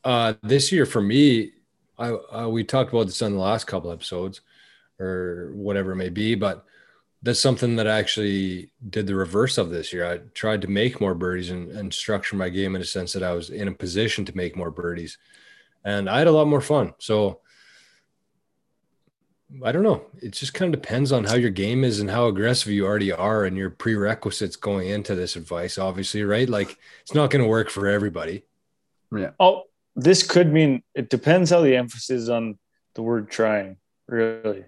Uh, 0.05 0.35
this 0.45 0.71
year 0.71 0.87
for 0.87 1.03
me, 1.03 1.51
I 1.99 2.11
uh, 2.11 2.49
we 2.49 2.63
talked 2.63 2.93
about 2.93 3.07
this 3.07 3.21
on 3.21 3.33
the 3.33 3.41
last 3.41 3.67
couple 3.67 3.91
episodes, 3.91 4.41
or 5.01 5.51
whatever 5.53 5.93
it 5.93 5.97
may 5.97 6.11
be, 6.11 6.37
but 6.37 6.65
that's 7.25 7.41
something 7.41 7.75
that 7.75 7.89
I 7.89 7.99
actually 7.99 8.71
did 8.89 9.09
the 9.09 9.17
reverse 9.17 9.59
of 9.59 9.71
this 9.71 9.93
year. 9.93 10.07
I 10.07 10.19
tried 10.35 10.63
to 10.63 10.69
make 10.69 11.01
more 11.01 11.15
birdies 11.15 11.51
and, 11.51 11.73
and 11.73 11.93
structure 11.93 12.37
my 12.37 12.49
game 12.49 12.77
in 12.77 12.83
a 12.83 12.85
sense 12.85 13.13
that 13.15 13.25
I 13.25 13.33
was 13.33 13.51
in 13.51 13.67
a 13.67 13.73
position 13.73 14.25
to 14.27 14.37
make 14.37 14.57
more 14.57 14.71
birdies, 14.71 15.19
and 15.85 16.09
I 16.09 16.19
had 16.19 16.29
a 16.29 16.33
lot 16.33 16.47
more 16.47 16.61
fun. 16.61 16.95
So 16.99 17.41
I 19.65 19.73
don't 19.73 19.83
know. 19.83 20.05
It 20.21 20.33
just 20.33 20.53
kind 20.53 20.75
of 20.75 20.81
depends 20.81 21.11
on 21.11 21.25
how 21.25 21.35
your 21.35 21.51
game 21.51 21.83
is 21.83 22.01
and 22.01 22.11
how 22.11 22.27
aggressive 22.27 22.71
you 22.71 22.85
already 22.85 23.13
are 23.13 23.45
and 23.45 23.57
your 23.57 23.71
prerequisites 23.71 24.57
going 24.57 24.89
into 24.89 25.15
this 25.15 25.37
advice, 25.37 25.79
obviously, 25.79 26.23
right? 26.23 26.49
Like 26.49 26.77
it's 27.01 27.15
not 27.15 27.31
going 27.31 27.43
to 27.43 27.49
work 27.49 27.71
for 27.71 27.87
everybody. 27.87 28.45
Yeah. 29.11 29.31
Oh, 29.41 29.65
this 29.97 30.23
could 30.23 30.53
mean 30.53 30.83
it 30.95 31.09
depends 31.09 31.51
how 31.51 31.63
the 31.63 31.77
emphasis 31.77 32.29
on 32.29 32.59
the 32.95 33.03
word 33.03 33.31
trying, 33.31 33.79
really. 34.07 34.65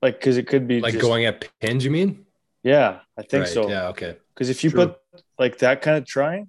Like, 0.00 0.20
because 0.20 0.36
it 0.36 0.46
could 0.46 0.68
be 0.68 0.80
like 0.80 0.92
just, 0.92 1.02
going 1.02 1.24
at 1.24 1.48
pins, 1.60 1.84
you 1.84 1.90
mean? 1.90 2.24
Yeah, 2.62 3.00
I 3.18 3.22
think 3.22 3.44
right. 3.44 3.52
so. 3.52 3.68
Yeah, 3.68 3.88
okay. 3.88 4.16
Because 4.34 4.50
if 4.50 4.62
you 4.62 4.70
True. 4.70 4.86
put 4.86 4.98
like 5.38 5.58
that 5.58 5.82
kind 5.82 5.96
of 5.96 6.06
trying, 6.06 6.48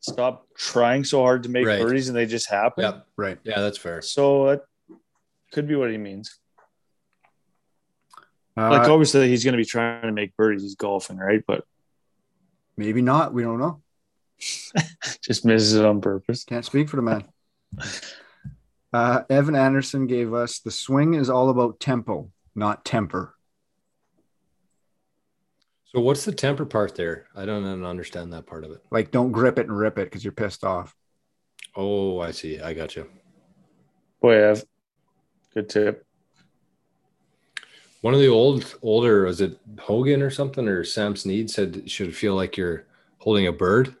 stop 0.00 0.46
trying 0.56 1.04
so 1.04 1.20
hard 1.20 1.42
to 1.42 1.48
make 1.48 1.66
Right. 1.66 1.80
birdies 1.80 2.08
and 2.08 2.16
they 2.16 2.26
just 2.26 2.48
happen. 2.48 2.84
Yep. 2.84 3.06
right. 3.16 3.38
Yeah, 3.44 3.60
that's 3.60 3.78
fair. 3.78 4.00
So 4.00 4.46
that 4.46 4.62
could 5.52 5.68
be 5.68 5.74
what 5.74 5.90
he 5.90 5.98
means. 5.98 6.38
Uh, 8.56 8.70
Like 8.70 8.88
obviously 8.88 9.28
he's 9.28 9.44
going 9.44 9.52
to 9.52 9.58
be 9.58 9.64
trying 9.64 10.02
to 10.02 10.12
make 10.12 10.36
birdies. 10.36 10.62
He's 10.62 10.74
golfing, 10.74 11.16
right? 11.16 11.42
But 11.46 11.64
maybe 12.76 13.02
not. 13.02 13.32
We 13.32 13.42
don't 13.42 13.58
know. 13.58 13.82
just 15.22 15.44
misses 15.44 15.74
it 15.74 15.84
on 15.84 16.00
purpose. 16.00 16.44
Can't 16.44 16.64
speak 16.64 16.88
for 16.88 16.96
the 16.96 17.02
man. 17.02 17.24
Uh, 18.92 19.22
Evan 19.28 19.54
Anderson 19.54 20.06
gave 20.06 20.32
us 20.32 20.60
the 20.60 20.70
swing 20.70 21.14
is 21.14 21.28
all 21.28 21.50
about 21.50 21.78
tempo, 21.80 22.30
not 22.54 22.84
temper. 22.84 23.34
So 25.84 26.00
what's 26.00 26.24
the 26.24 26.32
temper 26.32 26.66
part 26.66 26.94
there? 26.94 27.26
I 27.34 27.46
don't 27.46 27.84
understand 27.84 28.32
that 28.32 28.46
part 28.46 28.64
of 28.64 28.70
it. 28.72 28.82
Like, 28.90 29.10
don't 29.10 29.32
grip 29.32 29.58
it 29.58 29.66
and 29.66 29.76
rip 29.76 29.98
it 29.98 30.04
because 30.04 30.22
you're 30.22 30.32
pissed 30.32 30.64
off. 30.64 30.94
Oh, 31.74 32.20
I 32.20 32.30
see. 32.30 32.60
I 32.60 32.74
got 32.74 32.94
you. 32.94 33.08
Boy, 34.20 34.34
Ev, 34.34 34.64
good 35.58 35.68
tip. 35.68 36.06
One 38.00 38.14
of 38.14 38.20
the 38.20 38.28
old 38.28 38.76
older 38.80 39.24
was 39.24 39.40
it 39.40 39.58
Hogan 39.80 40.22
or 40.22 40.30
something 40.30 40.68
or 40.68 40.84
Sam 40.84 41.16
Snead 41.16 41.50
said 41.50 41.76
it 41.76 41.90
should 41.90 42.14
feel 42.14 42.36
like 42.36 42.56
you're 42.56 42.84
holding 43.18 43.48
a 43.48 43.52
bird 43.52 43.96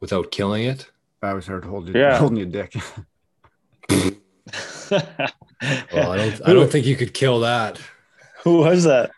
without 0.00 0.30
killing 0.30 0.64
it. 0.64 0.90
I 1.22 1.34
was 1.34 1.46
hard 1.46 1.66
holding, 1.66 1.94
Yeah. 1.94 2.18
holding 2.18 2.38
your 2.38 2.46
dick. 2.46 2.74
Well, 5.92 6.10
I 6.12 6.16
don't 6.16 6.48
I 6.48 6.52
don't 6.54 6.72
think 6.72 6.86
you 6.86 6.96
could 6.96 7.12
kill 7.14 7.40
that. 7.40 7.78
Who 8.42 8.56
was 8.56 8.84
that? 8.84 9.10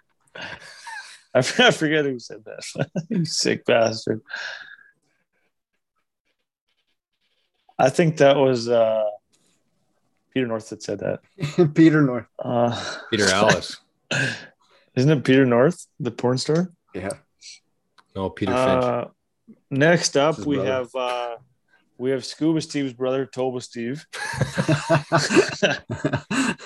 I 1.35 1.41
forget 1.41 2.05
who 2.05 2.19
said 2.19 2.45
that. 2.45 2.91
you 3.09 3.25
sick 3.25 3.65
bastard. 3.65 4.21
I 7.79 7.89
think 7.89 8.19
that 8.19 8.37
was 8.37 8.69
uh, 8.69 9.05
Peter 10.33 10.47
North 10.47 10.71
that 10.71 10.83
said 10.83 11.01
that. 11.01 11.21
Peter 11.75 12.01
North. 12.03 12.27
Uh, 12.39 12.71
Peter 13.11 13.25
Alliss. 13.33 13.77
Isn't 14.95 15.11
it 15.11 15.25
Peter 15.25 15.45
North, 15.47 15.87
the 16.01 16.11
porn 16.11 16.39
star? 16.39 16.73
Yeah. 16.95 17.11
No, 18.15 18.31
Peter 18.31 18.53
Finch. 18.53 18.85
Uh, 18.85 19.05
next 19.71 20.17
up, 20.17 20.39
we 20.41 20.57
brother. 20.57 20.71
have 20.71 20.95
uh, 20.95 21.37
we 21.99 22.11
have 22.11 22.25
Scuba 22.25 22.61
Steve's 22.61 22.93
brother, 22.93 23.25
Toba 23.27 23.61
Steve. 23.61 24.05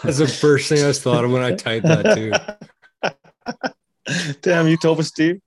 That's 0.02 0.18
the 0.18 0.26
first 0.40 0.68
thing 0.68 0.84
I 0.84 0.92
thought 0.92 1.24
of 1.24 1.30
when 1.30 1.42
I 1.42 1.54
typed 1.54 1.86
that 1.86 2.14
too. 2.16 2.32
Damn 4.40 4.68
you, 4.68 4.76
Toba 4.76 5.02
Steve. 5.04 5.40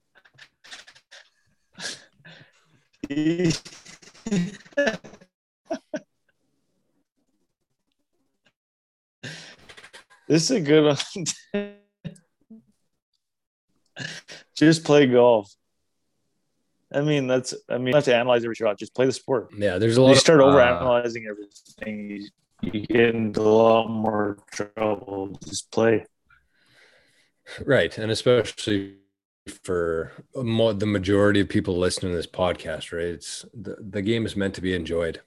This 10.29 10.49
is 10.49 10.51
a 10.51 10.61
good 10.61 10.85
one. 10.85 11.25
Just 14.55 14.85
play 14.85 15.07
golf. 15.07 15.53
I 16.93 17.01
mean, 17.01 17.27
that's. 17.27 17.53
I 17.67 17.77
mean, 17.77 17.87
you 17.87 17.95
have 17.95 18.05
to 18.05 18.15
analyze 18.15 18.43
every 18.43 18.55
shot. 18.55 18.77
Just 18.77 18.95
play 18.95 19.05
the 19.05 19.11
sport. 19.11 19.49
Yeah, 19.57 19.77
there's 19.77 19.97
a 19.97 20.01
lot 20.01 20.09
You 20.09 20.15
start 20.15 20.39
uh, 20.39 20.45
over 20.45 20.61
analyzing 20.61 21.25
everything, 21.29 22.09
you, 22.09 22.27
you 22.61 22.87
get 22.87 23.15
into 23.15 23.41
a 23.41 23.43
lot 23.43 23.89
more 23.89 24.37
trouble. 24.51 25.37
Just 25.45 25.71
play. 25.71 26.05
Right, 27.65 27.97
and 27.97 28.11
especially 28.11 28.97
for 29.63 30.11
mo- 30.35 30.73
the 30.73 30.85
majority 30.85 31.39
of 31.39 31.49
people 31.49 31.77
listening 31.77 32.11
to 32.11 32.15
this 32.15 32.27
podcast, 32.27 32.91
right? 32.91 33.05
It's 33.05 33.45
the, 33.53 33.77
the 33.79 34.01
game 34.03 34.25
is 34.25 34.35
meant 34.35 34.53
to 34.55 34.61
be 34.61 34.75
enjoyed, 34.75 35.21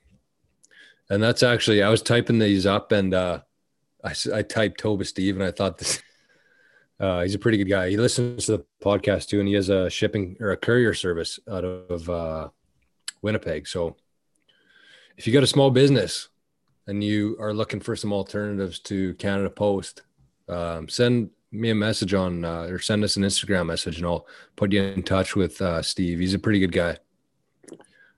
and 1.10 1.22
that's 1.22 1.42
actually 1.42 1.82
I 1.82 1.88
was 1.88 2.02
typing 2.02 2.38
these 2.38 2.66
up, 2.66 2.92
and 2.92 3.12
uh, 3.12 3.40
I 4.04 4.14
I 4.34 4.42
typed 4.42 4.80
Toba 4.80 5.04
Steve, 5.04 5.36
and 5.36 5.44
I 5.44 5.50
thought 5.50 5.78
this. 5.78 6.02
Uh, 7.00 7.22
he's 7.22 7.34
a 7.34 7.38
pretty 7.38 7.58
good 7.58 7.68
guy. 7.68 7.90
He 7.90 7.96
listens 7.96 8.46
to 8.46 8.58
the 8.58 8.64
podcast 8.80 9.26
too, 9.26 9.40
and 9.40 9.48
he 9.48 9.54
has 9.54 9.70
a 9.70 9.90
shipping 9.90 10.36
or 10.38 10.52
a 10.52 10.56
courier 10.56 10.94
service 10.94 11.40
out 11.50 11.64
of 11.64 12.08
uh, 12.08 12.48
Winnipeg. 13.22 13.66
So, 13.66 13.96
if 15.16 15.26
you 15.26 15.32
got 15.32 15.42
a 15.42 15.48
small 15.48 15.72
business 15.72 16.28
and 16.86 17.02
you 17.02 17.36
are 17.40 17.52
looking 17.52 17.80
for 17.80 17.96
some 17.96 18.12
alternatives 18.12 18.78
to 18.80 19.14
Canada 19.14 19.50
Post, 19.50 20.02
um, 20.48 20.88
send 20.88 21.30
me 21.52 21.70
a 21.70 21.74
message 21.74 22.14
on 22.14 22.44
uh, 22.44 22.62
or 22.62 22.78
send 22.78 23.04
us 23.04 23.16
an 23.16 23.22
Instagram 23.22 23.66
message 23.66 23.98
and 23.98 24.06
I'll 24.06 24.26
put 24.56 24.72
you 24.72 24.82
in 24.82 25.02
touch 25.02 25.36
with 25.36 25.60
uh, 25.60 25.82
Steve. 25.82 26.18
He's 26.18 26.34
a 26.34 26.38
pretty 26.38 26.58
good 26.58 26.72
guy 26.72 26.98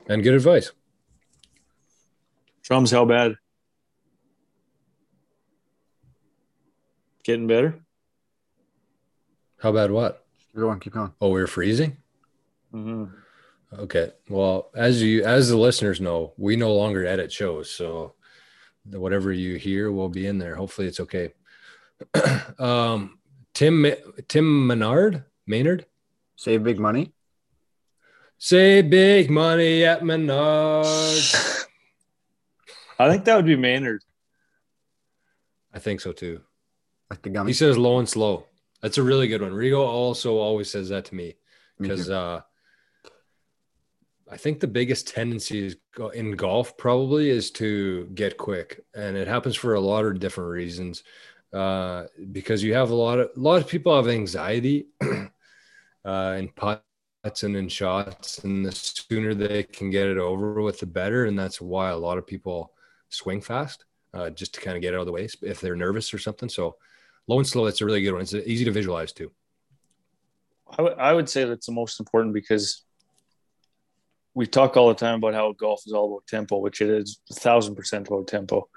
and 0.09 0.23
good 0.23 0.35
advice. 0.35 0.73
Drums, 2.63 2.91
how 2.91 3.05
bad? 3.05 3.37
Getting 7.25 7.47
better. 7.47 7.81
How 9.61 9.71
about 9.71 9.91
what? 9.91 10.25
Go 10.55 10.69
on, 10.69 10.79
keep 10.79 10.93
going. 10.93 11.13
Oh, 11.21 11.31
we 11.31 11.41
are 11.41 11.47
freezing. 11.47 11.97
Mm-hmm. 12.73 13.05
Okay. 13.81 14.13
Well, 14.29 14.71
as 14.75 15.03
you 15.03 15.25
as 15.25 15.49
the 15.49 15.57
listeners 15.57 16.01
know, 16.01 16.33
we 16.37 16.55
no 16.55 16.75
longer 16.75 17.07
edit 17.07 17.33
shows, 17.33 17.71
so 17.71 18.15
whatever 18.91 19.33
you 19.33 19.57
hear 19.57 19.91
will 19.91 20.09
be 20.09 20.27
in 20.27 20.39
there. 20.39 20.55
Hopefully, 20.55 20.87
it's 20.87 21.01
okay. 21.01 21.33
um, 22.59 23.19
Tim 23.53 23.83
Ma- 23.83 24.23
Tim 24.29 24.67
Menard 24.67 25.25
Maynard 25.47 25.87
Save 26.37 26.65
big 26.65 26.79
money. 26.79 27.13
Save 28.39 28.91
big 28.91 29.31
money 29.31 29.85
at 29.85 30.05
Menard. 30.05 30.85
I 32.99 33.11
think 33.11 33.25
that 33.25 33.37
would 33.37 33.47
be 33.47 33.57
Maynard. 33.57 34.03
I 35.73 35.79
think 35.79 36.01
so 36.01 36.13
too. 36.13 36.41
Like 37.15 37.33
the 37.33 37.45
He 37.45 37.53
says 37.53 37.79
low 37.79 37.99
and 37.99 38.09
slow. 38.09 38.47
That's 38.83 38.99
a 38.99 39.03
really 39.03 39.29
good 39.29 39.41
one. 39.41 39.53
Rigo 39.53 39.79
also 39.79 40.37
always 40.37 40.71
says 40.71 40.89
that 40.91 41.07
to 41.07 41.15
me 41.15 41.37
Me 41.79 41.89
because 41.89 42.11
uh, 42.11 42.41
I 44.31 44.37
think 44.37 44.61
the 44.61 44.67
biggest 44.67 45.09
tendency 45.09 45.67
is 45.67 45.77
in 46.15 46.33
golf 46.33 46.77
probably 46.77 47.31
is 47.31 47.51
to 47.53 48.07
get 48.15 48.37
quick, 48.37 48.85
and 48.95 49.17
it 49.17 49.29
happens 49.29 49.57
for 49.57 49.75
a 49.75 49.81
lot 49.81 50.05
of 50.05 50.19
different 50.19 50.51
reasons. 50.51 51.03
Uh, 51.53 52.07
because 52.33 52.65
you 52.65 52.75
have 52.75 52.91
a 52.91 52.95
lot 52.95 53.21
of 53.21 53.31
a 53.37 53.41
lot 53.41 53.61
of 53.61 53.69
people 53.69 53.95
have 53.95 54.09
anxiety 54.09 54.87
uh, 56.05 56.35
in 56.37 56.49
putts 56.49 57.43
and 57.43 57.57
in 57.57 57.69
shots, 57.69 58.39
and 58.41 58.67
the 58.67 58.73
sooner 58.73 59.35
they 59.35 59.63
can 59.63 59.89
get 59.89 60.09
it 60.09 60.19
over 60.19 60.61
with, 60.63 60.81
the 60.81 60.87
better. 60.87 61.27
And 61.27 61.39
that's 61.39 61.61
why 61.61 61.91
a 61.91 61.97
lot 61.97 62.19
of 62.19 62.27
people 62.27 62.73
swing 63.09 63.41
fast, 63.41 63.85
uh, 64.13 64.31
just 64.31 64.55
to 64.55 64.61
kind 64.61 64.77
of 64.77 64.83
get 64.83 64.95
out 64.95 65.01
of 65.01 65.07
the 65.07 65.13
way 65.13 65.29
if 65.43 65.61
they're 65.61 65.77
nervous 65.77 66.13
or 66.13 66.19
something. 66.19 66.49
So 66.49 66.77
low 67.27 67.39
and 67.39 67.47
slow, 67.47 67.65
that's 67.65 67.81
a 67.81 67.87
really 67.87 68.03
good 68.03 68.13
one. 68.13 68.23
It's 68.23 68.35
easy 68.35 68.65
to 68.65 68.71
visualize 68.71 69.13
too. 69.13 69.33
I 70.79 70.83
would- 70.83 71.17
would 71.17 71.29
say 71.29 71.45
that's 71.45 71.67
the 71.67 71.73
most 71.73 72.01
important 72.01 72.35
because 72.35 72.85
we 74.35 74.47
talk 74.47 74.77
all 74.77 74.89
the 74.89 74.95
time 74.95 75.17
about 75.17 75.35
how 75.35 75.53
golf 75.53 75.83
is 75.87 75.93
all 75.93 76.07
about 76.13 76.27
tempo, 76.27 76.59
which 76.59 76.81
it 76.81 76.91
is 76.91 77.21
a 77.31 77.35
thousand 77.35 77.77
percent 77.77 78.09
about 78.09 78.27
tempo. 78.27 78.69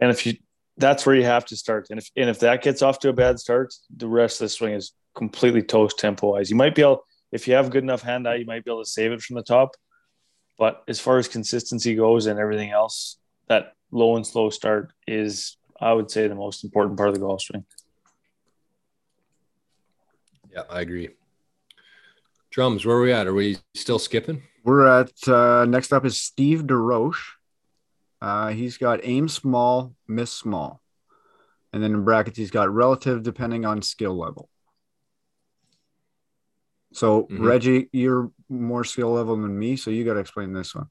And 0.00 0.10
if 0.10 0.26
you, 0.26 0.34
that's 0.76 1.06
where 1.06 1.14
you 1.14 1.24
have 1.24 1.44
to 1.46 1.56
start. 1.56 1.88
And 1.90 2.00
if 2.00 2.10
and 2.16 2.28
if 2.28 2.40
that 2.40 2.62
gets 2.62 2.82
off 2.82 2.98
to 3.00 3.08
a 3.10 3.12
bad 3.12 3.38
start, 3.38 3.72
the 3.94 4.08
rest 4.08 4.40
of 4.40 4.46
the 4.46 4.48
swing 4.48 4.74
is 4.74 4.92
completely 5.14 5.62
toast 5.62 5.98
tempo 5.98 6.32
wise. 6.32 6.50
You 6.50 6.56
might 6.56 6.74
be 6.74 6.82
able 6.82 7.04
if 7.30 7.46
you 7.46 7.54
have 7.54 7.70
good 7.70 7.84
enough 7.84 8.02
hand 8.02 8.26
eye, 8.26 8.36
you 8.36 8.46
might 8.46 8.64
be 8.64 8.70
able 8.70 8.82
to 8.82 8.90
save 8.90 9.12
it 9.12 9.20
from 9.20 9.36
the 9.36 9.42
top. 9.42 9.76
But 10.58 10.82
as 10.88 10.98
far 10.98 11.18
as 11.18 11.28
consistency 11.28 11.94
goes 11.94 12.26
and 12.26 12.38
everything 12.38 12.70
else, 12.70 13.18
that 13.48 13.74
low 13.92 14.16
and 14.16 14.26
slow 14.26 14.50
start 14.50 14.92
is, 15.06 15.56
I 15.80 15.92
would 15.92 16.10
say, 16.10 16.28
the 16.28 16.34
most 16.34 16.62
important 16.64 16.96
part 16.96 17.08
of 17.08 17.14
the 17.14 17.20
golf 17.20 17.42
swing. 17.42 17.64
Yeah, 20.52 20.62
I 20.68 20.80
agree. 20.80 21.10
Drums, 22.50 22.84
where 22.84 22.96
are 22.96 23.02
we 23.02 23.12
at? 23.12 23.26
Are 23.26 23.34
we 23.34 23.58
still 23.74 23.98
skipping? 23.98 24.42
We're 24.64 24.86
at 24.86 25.28
uh, 25.28 25.64
next 25.64 25.92
up 25.92 26.04
is 26.04 26.20
Steve 26.20 26.64
DeRoche. 26.64 27.22
Uh, 28.20 28.48
he's 28.48 28.76
got 28.76 29.00
aim 29.02 29.28
small, 29.28 29.94
miss 30.06 30.32
small. 30.32 30.80
And 31.72 31.82
then 31.82 31.92
in 31.94 32.04
brackets, 32.04 32.36
he's 32.36 32.50
got 32.50 32.72
relative 32.72 33.22
depending 33.22 33.64
on 33.64 33.80
skill 33.80 34.18
level. 34.18 34.48
So, 36.92 37.22
mm-hmm. 37.22 37.46
Reggie, 37.46 37.88
you're 37.92 38.32
more 38.48 38.82
skill 38.84 39.12
level 39.12 39.36
than 39.36 39.56
me. 39.56 39.76
So, 39.76 39.90
you 39.90 40.04
got 40.04 40.14
to 40.14 40.20
explain 40.20 40.52
this 40.52 40.74
one. 40.74 40.88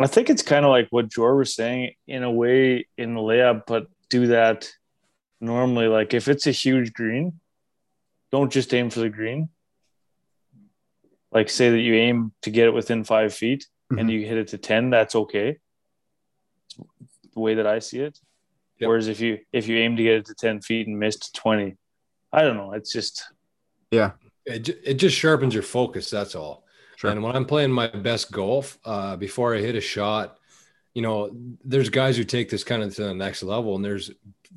I 0.00 0.06
think 0.06 0.30
it's 0.30 0.42
kind 0.42 0.64
of 0.64 0.70
like 0.70 0.88
what 0.90 1.08
Jor 1.08 1.36
was 1.36 1.54
saying 1.54 1.92
in 2.06 2.22
a 2.22 2.30
way 2.30 2.86
in 2.96 3.14
the 3.14 3.20
layup, 3.20 3.64
but 3.66 3.86
do 4.08 4.28
that 4.28 4.70
normally. 5.40 5.88
Like 5.88 6.14
if 6.14 6.26
it's 6.26 6.46
a 6.46 6.52
huge 6.52 6.92
green, 6.92 7.40
don't 8.32 8.50
just 8.50 8.72
aim 8.72 8.90
for 8.90 9.00
the 9.00 9.10
green. 9.10 9.50
Like 11.30 11.50
say 11.50 11.70
that 11.70 11.78
you 11.78 11.94
aim 11.94 12.32
to 12.42 12.50
get 12.50 12.66
it 12.66 12.74
within 12.74 13.04
five 13.04 13.34
feet 13.34 13.66
mm-hmm. 13.90 13.98
and 13.98 14.10
you 14.10 14.26
hit 14.26 14.38
it 14.38 14.48
to 14.48 14.58
10, 14.58 14.90
that's 14.90 15.14
okay. 15.14 15.58
The 17.34 17.40
way 17.40 17.54
that 17.54 17.66
I 17.66 17.78
see 17.78 18.00
it. 18.00 18.18
Yep. 18.78 18.88
Whereas 18.88 19.08
if 19.08 19.20
you 19.20 19.40
if 19.52 19.68
you 19.68 19.76
aim 19.76 19.96
to 19.96 20.02
get 20.02 20.14
it 20.14 20.26
to 20.26 20.34
10 20.34 20.62
feet 20.62 20.86
and 20.86 20.98
miss 20.98 21.18
to 21.18 21.32
20, 21.32 21.76
I 22.32 22.42
don't 22.42 22.56
know. 22.56 22.72
It's 22.72 22.90
just 22.92 23.24
yeah. 23.90 24.12
It, 24.46 24.68
it 24.82 24.94
just 24.94 25.16
sharpens 25.16 25.52
your 25.52 25.62
focus. 25.62 26.08
That's 26.08 26.34
all. 26.34 26.64
Sure. 27.00 27.10
And 27.10 27.22
when 27.22 27.34
I'm 27.34 27.46
playing 27.46 27.72
my 27.72 27.86
best 27.86 28.30
golf, 28.30 28.78
uh, 28.84 29.16
before 29.16 29.56
I 29.56 29.60
hit 29.60 29.74
a 29.74 29.80
shot, 29.80 30.36
you 30.92 31.00
know, 31.00 31.30
there's 31.64 31.88
guys 31.88 32.14
who 32.18 32.24
take 32.24 32.50
this 32.50 32.62
kind 32.62 32.82
of 32.82 32.94
to 32.96 33.04
the 33.04 33.14
next 33.14 33.42
level, 33.42 33.74
and 33.74 33.82
there's 33.82 34.10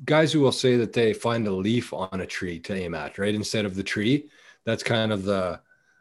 guys 0.04 0.30
who 0.30 0.40
will 0.40 0.52
say 0.52 0.76
that 0.76 0.92
they 0.92 1.14
find 1.14 1.46
a 1.46 1.50
leaf 1.50 1.94
on 1.94 2.20
a 2.20 2.26
tree 2.26 2.58
to 2.60 2.74
aim 2.74 2.94
at, 2.94 3.16
right, 3.16 3.34
instead 3.34 3.64
of 3.64 3.74
the 3.74 3.82
tree. 3.82 4.28
That's 4.64 4.82
kind 4.82 5.10
of 5.10 5.24
the 5.24 5.58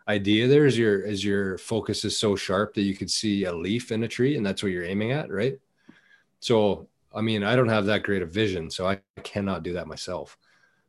idea. 0.10 0.50
There 0.50 0.66
is 0.66 0.78
your 0.78 1.06
as 1.06 1.24
your 1.24 1.58
focus 1.60 2.04
is 2.04 2.20
so 2.20 2.36
sharp 2.36 2.74
that 2.74 2.82
you 2.82 2.98
could 2.98 3.10
see 3.10 3.46
a 3.46 3.54
leaf 3.54 3.94
in 3.94 4.04
a 4.04 4.08
tree, 4.10 4.36
and 4.36 4.46
that's 4.46 4.62
what 4.62 4.74
you're 4.74 4.84
aiming 4.84 5.14
at, 5.14 5.32
right? 5.32 5.58
So, 6.41 6.89
I 7.16 7.22
mean, 7.22 7.46
I 7.46 7.56
don't 7.56 7.70
have 7.70 7.86
that 7.86 8.04
great 8.04 8.22
of 8.22 8.32
vision, 8.32 8.70
so 8.70 8.86
I 8.86 9.00
cannot 9.24 9.64
do 9.64 9.72
that 9.74 9.88
myself. 9.88 10.38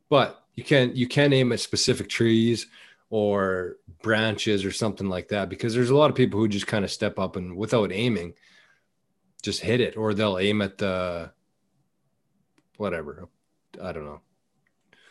But 0.09 0.43
you 0.57 0.65
can 0.65 0.97
you 0.97 1.07
can 1.07 1.33
aim 1.33 1.53
at 1.53 1.61
specific 1.61 2.09
trees 2.09 2.67
or 3.11 3.77
branches 4.03 4.65
or 4.65 4.73
something 4.73 5.09
like 5.09 5.29
that 5.29 5.49
because 5.49 5.75
there's 5.75 5.91
a 5.91 5.97
lot 5.97 6.11
of 6.11 6.17
people 6.17 6.39
who 6.41 6.49
just 6.49 6.67
kind 6.67 6.85
of 6.85 6.91
step 6.91 7.19
up 7.19 7.37
and 7.37 7.57
without 7.57 7.93
aiming 7.93 8.35
just 9.43 9.61
hit 9.61 9.81
it 9.81 9.97
or 9.97 10.15
they'll 10.15 10.39
aim 10.39 10.63
at 10.63 10.79
the 10.79 11.31
whatever 12.77 13.29
i 13.83 13.93
don't 13.93 14.05
know. 14.05 14.21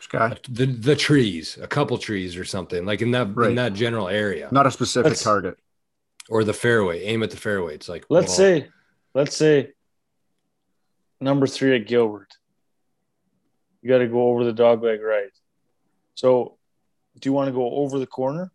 Sky. 0.00 0.36
The 0.50 0.66
the 0.66 0.96
trees 0.96 1.56
a 1.62 1.66
couple 1.66 1.96
trees 1.96 2.36
or 2.36 2.44
something 2.44 2.84
like 2.84 3.00
in 3.00 3.12
that 3.12 3.34
right. 3.34 3.48
in 3.48 3.56
that 3.56 3.72
general 3.72 4.08
area. 4.08 4.48
Not 4.52 4.66
a 4.66 4.70
specific 4.70 5.12
let's, 5.12 5.22
target. 5.22 5.56
Or 6.28 6.44
the 6.44 6.52
fairway 6.52 7.04
aim 7.04 7.22
at 7.22 7.30
the 7.30 7.38
fairway 7.38 7.74
it's 7.74 7.88
like 7.88 8.04
let's 8.10 8.28
well, 8.28 8.36
say 8.36 8.68
let's 9.14 9.34
say 9.34 9.72
number 11.22 11.46
3 11.46 11.76
at 11.76 11.86
Gilbert. 11.86 12.36
You 13.80 13.88
got 13.88 13.98
to 13.98 14.08
go 14.08 14.28
over 14.28 14.44
the 14.44 14.52
dog 14.52 14.82
leg 14.82 15.00
right. 15.02 15.30
So 16.14 16.53
do 17.18 17.28
you 17.28 17.32
want 17.32 17.48
to 17.48 17.52
go 17.52 17.70
over 17.70 17.98
the 17.98 18.06
corner 18.06 18.50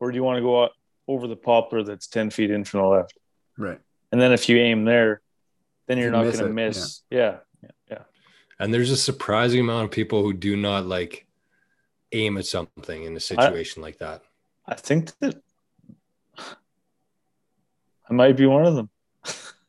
or 0.00 0.10
do 0.10 0.16
you 0.16 0.24
want 0.24 0.36
to 0.36 0.42
go 0.42 0.68
over 1.06 1.26
the 1.26 1.36
poplar 1.36 1.82
that's 1.82 2.06
10 2.06 2.30
feet 2.30 2.50
in 2.50 2.64
from 2.64 2.80
the 2.80 2.86
left? 2.86 3.18
Right. 3.56 3.80
And 4.12 4.20
then 4.20 4.32
if 4.32 4.48
you 4.48 4.58
aim 4.58 4.84
there, 4.84 5.20
then 5.86 5.98
you're 5.98 6.06
you 6.06 6.12
not 6.12 6.24
going 6.24 6.38
to 6.38 6.48
miss. 6.48 7.02
Yeah. 7.10 7.18
yeah. 7.18 7.36
yeah. 7.62 7.70
Yeah. 7.90 8.02
And 8.58 8.72
there's 8.72 8.90
a 8.90 8.96
surprising 8.96 9.60
amount 9.60 9.86
of 9.86 9.90
people 9.90 10.22
who 10.22 10.32
do 10.32 10.56
not 10.56 10.86
like 10.86 11.26
aim 12.12 12.36
at 12.38 12.46
something 12.46 13.04
in 13.04 13.16
a 13.16 13.20
situation 13.20 13.82
I, 13.82 13.86
like 13.86 13.98
that. 13.98 14.22
I 14.66 14.74
think 14.74 15.18
that 15.20 15.40
I 18.08 18.12
might 18.12 18.36
be 18.36 18.46
one 18.46 18.64
of 18.66 18.74
them. 18.74 18.90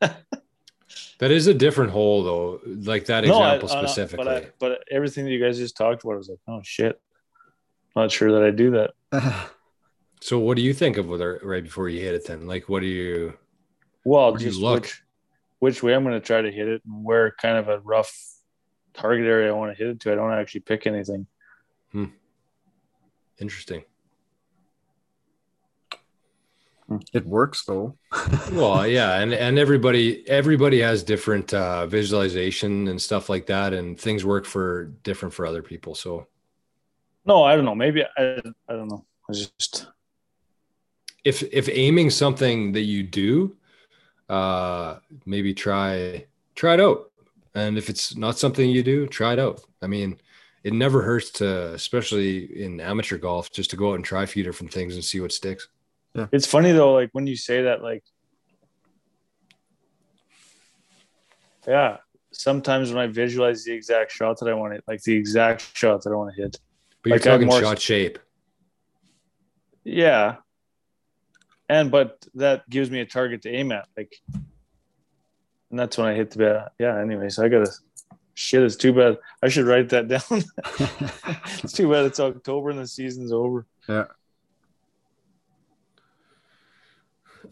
that 1.18 1.30
is 1.30 1.46
a 1.46 1.54
different 1.54 1.92
hole 1.92 2.22
though, 2.22 2.60
like 2.64 3.06
that 3.06 3.24
example 3.24 3.68
no, 3.68 3.74
I, 3.74 3.84
specifically. 3.84 4.24
But, 4.24 4.28
I, 4.28 4.46
but 4.58 4.84
everything 4.90 5.24
that 5.24 5.30
you 5.30 5.42
guys 5.42 5.58
just 5.58 5.76
talked 5.76 6.04
about, 6.04 6.14
I 6.14 6.16
was 6.16 6.28
like, 6.28 6.38
oh 6.48 6.60
shit 6.62 7.00
not 7.96 8.12
sure 8.12 8.32
that 8.32 8.42
I 8.42 8.50
do 8.50 8.70
that. 8.72 8.90
so 10.20 10.38
what 10.38 10.56
do 10.56 10.62
you 10.62 10.72
think 10.72 10.96
of 10.96 11.08
whether 11.08 11.40
right 11.42 11.62
before 11.64 11.88
you 11.88 12.00
hit 12.00 12.14
it 12.14 12.26
then? 12.26 12.46
Like 12.46 12.68
what 12.68 12.80
do 12.80 12.86
you 12.86 13.34
well 14.04 14.34
just 14.36 14.58
look? 14.58 14.82
Which, 14.82 15.02
which 15.58 15.82
way 15.82 15.94
I'm 15.94 16.04
gonna 16.04 16.20
try 16.20 16.42
to 16.42 16.50
hit 16.50 16.68
it 16.68 16.82
and 16.84 17.04
where 17.04 17.32
kind 17.32 17.58
of 17.58 17.68
a 17.68 17.80
rough 17.80 18.12
target 18.94 19.26
area 19.26 19.50
I 19.50 19.56
want 19.56 19.76
to 19.76 19.82
hit 19.82 19.90
it 19.90 20.00
to. 20.00 20.12
I 20.12 20.14
don't 20.14 20.32
actually 20.32 20.60
pick 20.60 20.86
anything. 20.86 21.26
Hmm. 21.92 22.06
Interesting. 23.40 23.84
Hmm. 26.88 26.98
It 27.12 27.26
works 27.26 27.64
though. 27.64 27.96
well, 28.52 28.86
yeah, 28.86 29.18
and 29.20 29.32
and 29.32 29.58
everybody 29.58 30.28
everybody 30.28 30.80
has 30.80 31.02
different 31.02 31.54
uh, 31.54 31.86
visualization 31.86 32.88
and 32.88 33.00
stuff 33.00 33.28
like 33.28 33.46
that, 33.46 33.72
and 33.72 33.98
things 33.98 34.24
work 34.24 34.44
for 34.44 34.86
different 35.02 35.34
for 35.34 35.46
other 35.46 35.62
people. 35.62 35.94
So 35.94 36.26
no, 37.30 37.44
I 37.44 37.54
don't 37.54 37.64
know. 37.64 37.76
Maybe 37.76 38.02
I, 38.02 38.42
I 38.68 38.72
don't 38.72 38.88
know. 38.88 39.04
I 39.28 39.32
just 39.32 39.86
if 41.24 41.42
if 41.42 41.68
aiming 41.68 42.10
something 42.10 42.72
that 42.72 42.82
you 42.82 43.04
do, 43.04 43.56
uh, 44.28 44.96
maybe 45.26 45.54
try 45.54 46.26
try 46.56 46.74
it 46.74 46.80
out. 46.80 47.10
And 47.54 47.78
if 47.78 47.88
it's 47.88 48.16
not 48.16 48.38
something 48.38 48.68
you 48.68 48.82
do, 48.82 49.06
try 49.06 49.32
it 49.34 49.38
out. 49.38 49.60
I 49.82 49.86
mean, 49.86 50.18
it 50.62 50.72
never 50.72 51.02
hurts 51.02 51.30
to, 51.32 51.72
especially 51.74 52.62
in 52.64 52.80
amateur 52.80 53.18
golf, 53.18 53.52
just 53.52 53.70
to 53.70 53.76
go 53.76 53.90
out 53.90 53.94
and 53.94 54.04
try 54.04 54.24
a 54.24 54.26
few 54.26 54.42
different 54.42 54.72
things 54.72 54.94
and 54.94 55.04
see 55.04 55.20
what 55.20 55.32
sticks. 55.32 55.68
Yeah. 56.14 56.26
It's 56.32 56.46
funny 56.46 56.72
though, 56.72 56.92
like 56.94 57.10
when 57.12 57.26
you 57.26 57.36
say 57.36 57.62
that, 57.62 57.82
like, 57.82 58.04
yeah, 61.66 61.98
sometimes 62.32 62.92
when 62.92 62.98
I 62.98 63.06
visualize 63.06 63.64
the 63.64 63.72
exact 63.72 64.10
shot 64.10 64.40
that 64.40 64.48
I 64.48 64.54
want 64.54 64.74
to, 64.74 64.82
like 64.88 65.02
the 65.02 65.14
exact 65.14 65.76
shot 65.76 66.02
that 66.02 66.10
I 66.10 66.16
want 66.16 66.34
to 66.34 66.42
hit, 66.42 66.58
but 67.02 67.08
you're 67.08 67.16
like 67.16 67.22
talking 67.22 67.46
more, 67.46 67.60
shot 67.60 67.80
shape. 67.80 68.18
Yeah. 69.84 70.36
And 71.68 71.90
but 71.90 72.26
that 72.34 72.68
gives 72.68 72.90
me 72.90 73.00
a 73.00 73.06
target 73.06 73.42
to 73.42 73.50
aim 73.50 73.72
at. 73.72 73.86
Like 73.96 74.14
and 75.70 75.78
that's 75.78 75.96
when 75.96 76.08
I 76.08 76.14
hit 76.14 76.30
the 76.32 76.38
bat. 76.38 76.72
Yeah, 76.78 77.00
anyways, 77.00 77.38
I 77.38 77.48
gotta 77.48 77.70
shit, 78.34 78.62
it's 78.62 78.76
too 78.76 78.92
bad. 78.92 79.18
I 79.42 79.48
should 79.48 79.66
write 79.66 79.88
that 79.90 80.08
down. 80.08 80.20
it's 81.62 81.72
too 81.72 81.90
bad 81.90 82.06
it's 82.06 82.20
October 82.20 82.70
and 82.70 82.78
the 82.78 82.86
season's 82.86 83.32
over. 83.32 83.66
Yeah. 83.88 84.06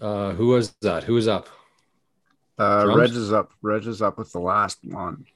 Uh, 0.01 0.33
who 0.33 0.49
was 0.49 0.75
that? 0.83 1.05
Who 1.05 1.15
was 1.15 1.29
up? 1.29 1.49
Uh, 2.59 2.93
Reg 2.97 3.11
is 3.11 3.33
up. 3.33 3.53
Reg 3.63 3.87
is 3.87 4.03
up 4.03 4.19
with 4.19 4.33
the 4.33 4.41
last 4.41 4.79
one. 4.83 5.27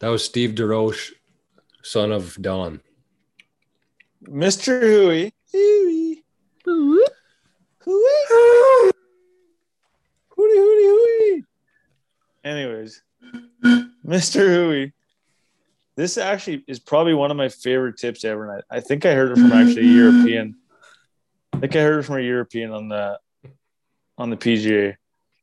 That 0.00 0.08
was 0.08 0.24
Steve 0.24 0.50
DeRoche, 0.50 1.12
son 1.82 2.12
of 2.12 2.36
Don. 2.40 2.80
Mr. 4.24 4.80
Hooey. 4.80 5.32
Hooey. 5.52 6.24
Hooey. 6.64 7.04
Hooey. 7.80 8.22
Hooey. 8.30 8.92
Hooey. 10.36 10.84
Hooey. 10.84 11.44
Anyways, 12.44 13.02
Mr. 14.06 14.46
Hooey. 14.46 14.92
This 15.96 16.16
actually 16.16 16.64
is 16.66 16.78
probably 16.78 17.14
one 17.14 17.30
of 17.30 17.36
my 17.36 17.48
favorite 17.48 17.98
tips 17.98 18.24
ever. 18.24 18.50
And 18.50 18.62
I, 18.70 18.78
I 18.78 18.80
think 18.80 19.04
I 19.04 19.12
heard 19.14 19.32
it 19.32 19.36
from 19.36 19.52
actually 19.52 19.82
a 19.82 19.92
European. 19.92 20.56
I 21.52 21.58
think 21.58 21.76
I 21.76 21.80
heard 21.80 22.00
it 22.00 22.04
from 22.04 22.16
a 22.16 22.22
European 22.22 22.72
on 22.72 22.88
the 22.88 23.18
on 24.16 24.30
the 24.30 24.36
PGA, 24.36 24.96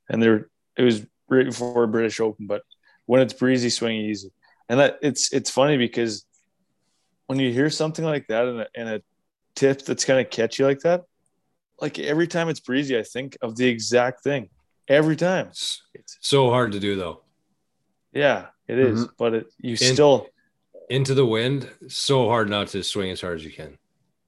and 0.10 0.22
there 0.22 0.50
it 0.78 0.84
was 0.84 1.06
right 1.30 1.46
before 1.46 1.86
British 1.88 2.20
Open. 2.20 2.48
But 2.48 2.64
when 3.06 3.22
it's 3.22 3.34
breezy, 3.34 3.70
swing 3.70 3.98
easy, 3.98 4.32
and 4.68 4.80
that 4.80 5.00
it's 5.02 5.32
it's 5.32 5.50
funny 5.50 5.78
because 5.78 6.26
when 7.30 7.38
you 7.38 7.54
hear 7.54 7.70
something 7.70 8.04
like 8.04 8.26
that 8.26 8.48
and 8.48 8.62
a, 8.62 8.68
and 8.76 8.90
a 8.90 9.02
tip 9.54 9.86
that's 9.86 10.04
kind 10.04 10.20
of 10.20 10.32
catchy 10.32 10.64
like 10.64 10.80
that, 10.80 11.04
like 11.80 12.00
every 12.00 12.26
time 12.26 12.50
it's 12.50 12.60
breezy, 12.60 12.98
I 12.98 13.04
think 13.04 13.38
of 13.44 13.56
the 13.56 13.68
exact 13.68 14.24
thing. 14.24 14.50
Every 14.88 15.16
time. 15.16 15.50
It's 15.50 15.84
so 16.22 16.50
hard 16.50 16.72
to 16.72 16.80
do 16.80 16.96
though. 16.96 17.22
Yeah, 18.14 18.48
it 18.68 18.80
is. 18.80 19.02
Mm-hmm. 19.02 19.14
But 19.20 19.34
it, 19.36 19.54
you 19.60 19.74
In, 19.74 19.78
still 19.78 20.28
into 20.90 21.14
the 21.14 21.26
wind. 21.26 21.70
So 21.88 22.28
hard 22.28 22.50
not 22.50 22.70
to 22.70 22.82
swing 22.82 23.12
as 23.12 23.22
hard 23.22 23.36
as 23.36 23.46
you 23.46 23.52
can. 23.52 23.78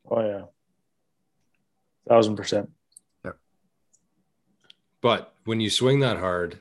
Oh 0.08 0.22
yeah, 0.24 0.42
thousand 2.08 2.36
percent. 2.36 2.70
Yeah. 3.26 3.32
But 5.02 5.34
when 5.46 5.60
you 5.60 5.72
swing 5.72 6.02
that 6.02 6.18
hard, 6.18 6.60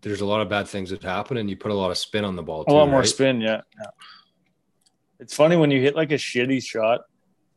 there's 0.00 0.22
a 0.22 0.26
lot 0.26 0.40
of 0.40 0.48
bad 0.48 0.66
things 0.66 0.88
that 0.88 1.02
happen, 1.02 1.36
and 1.36 1.50
you 1.50 1.58
put 1.58 1.72
a 1.72 1.74
lot 1.74 1.90
of 1.90 1.98
spin 1.98 2.24
on 2.24 2.36
the 2.36 2.42
ball. 2.42 2.64
A 2.66 2.72
lot 2.72 2.88
more 2.88 3.00
right? 3.00 3.08
spin, 3.08 3.42
yeah. 3.42 3.60
yeah 3.78 3.90
It's 5.24 5.34
funny 5.34 5.56
when 5.56 5.70
you 5.70 5.80
hit 5.80 5.96
like 5.96 6.12
a 6.12 6.16
shitty 6.16 6.62
shot, 6.62 7.00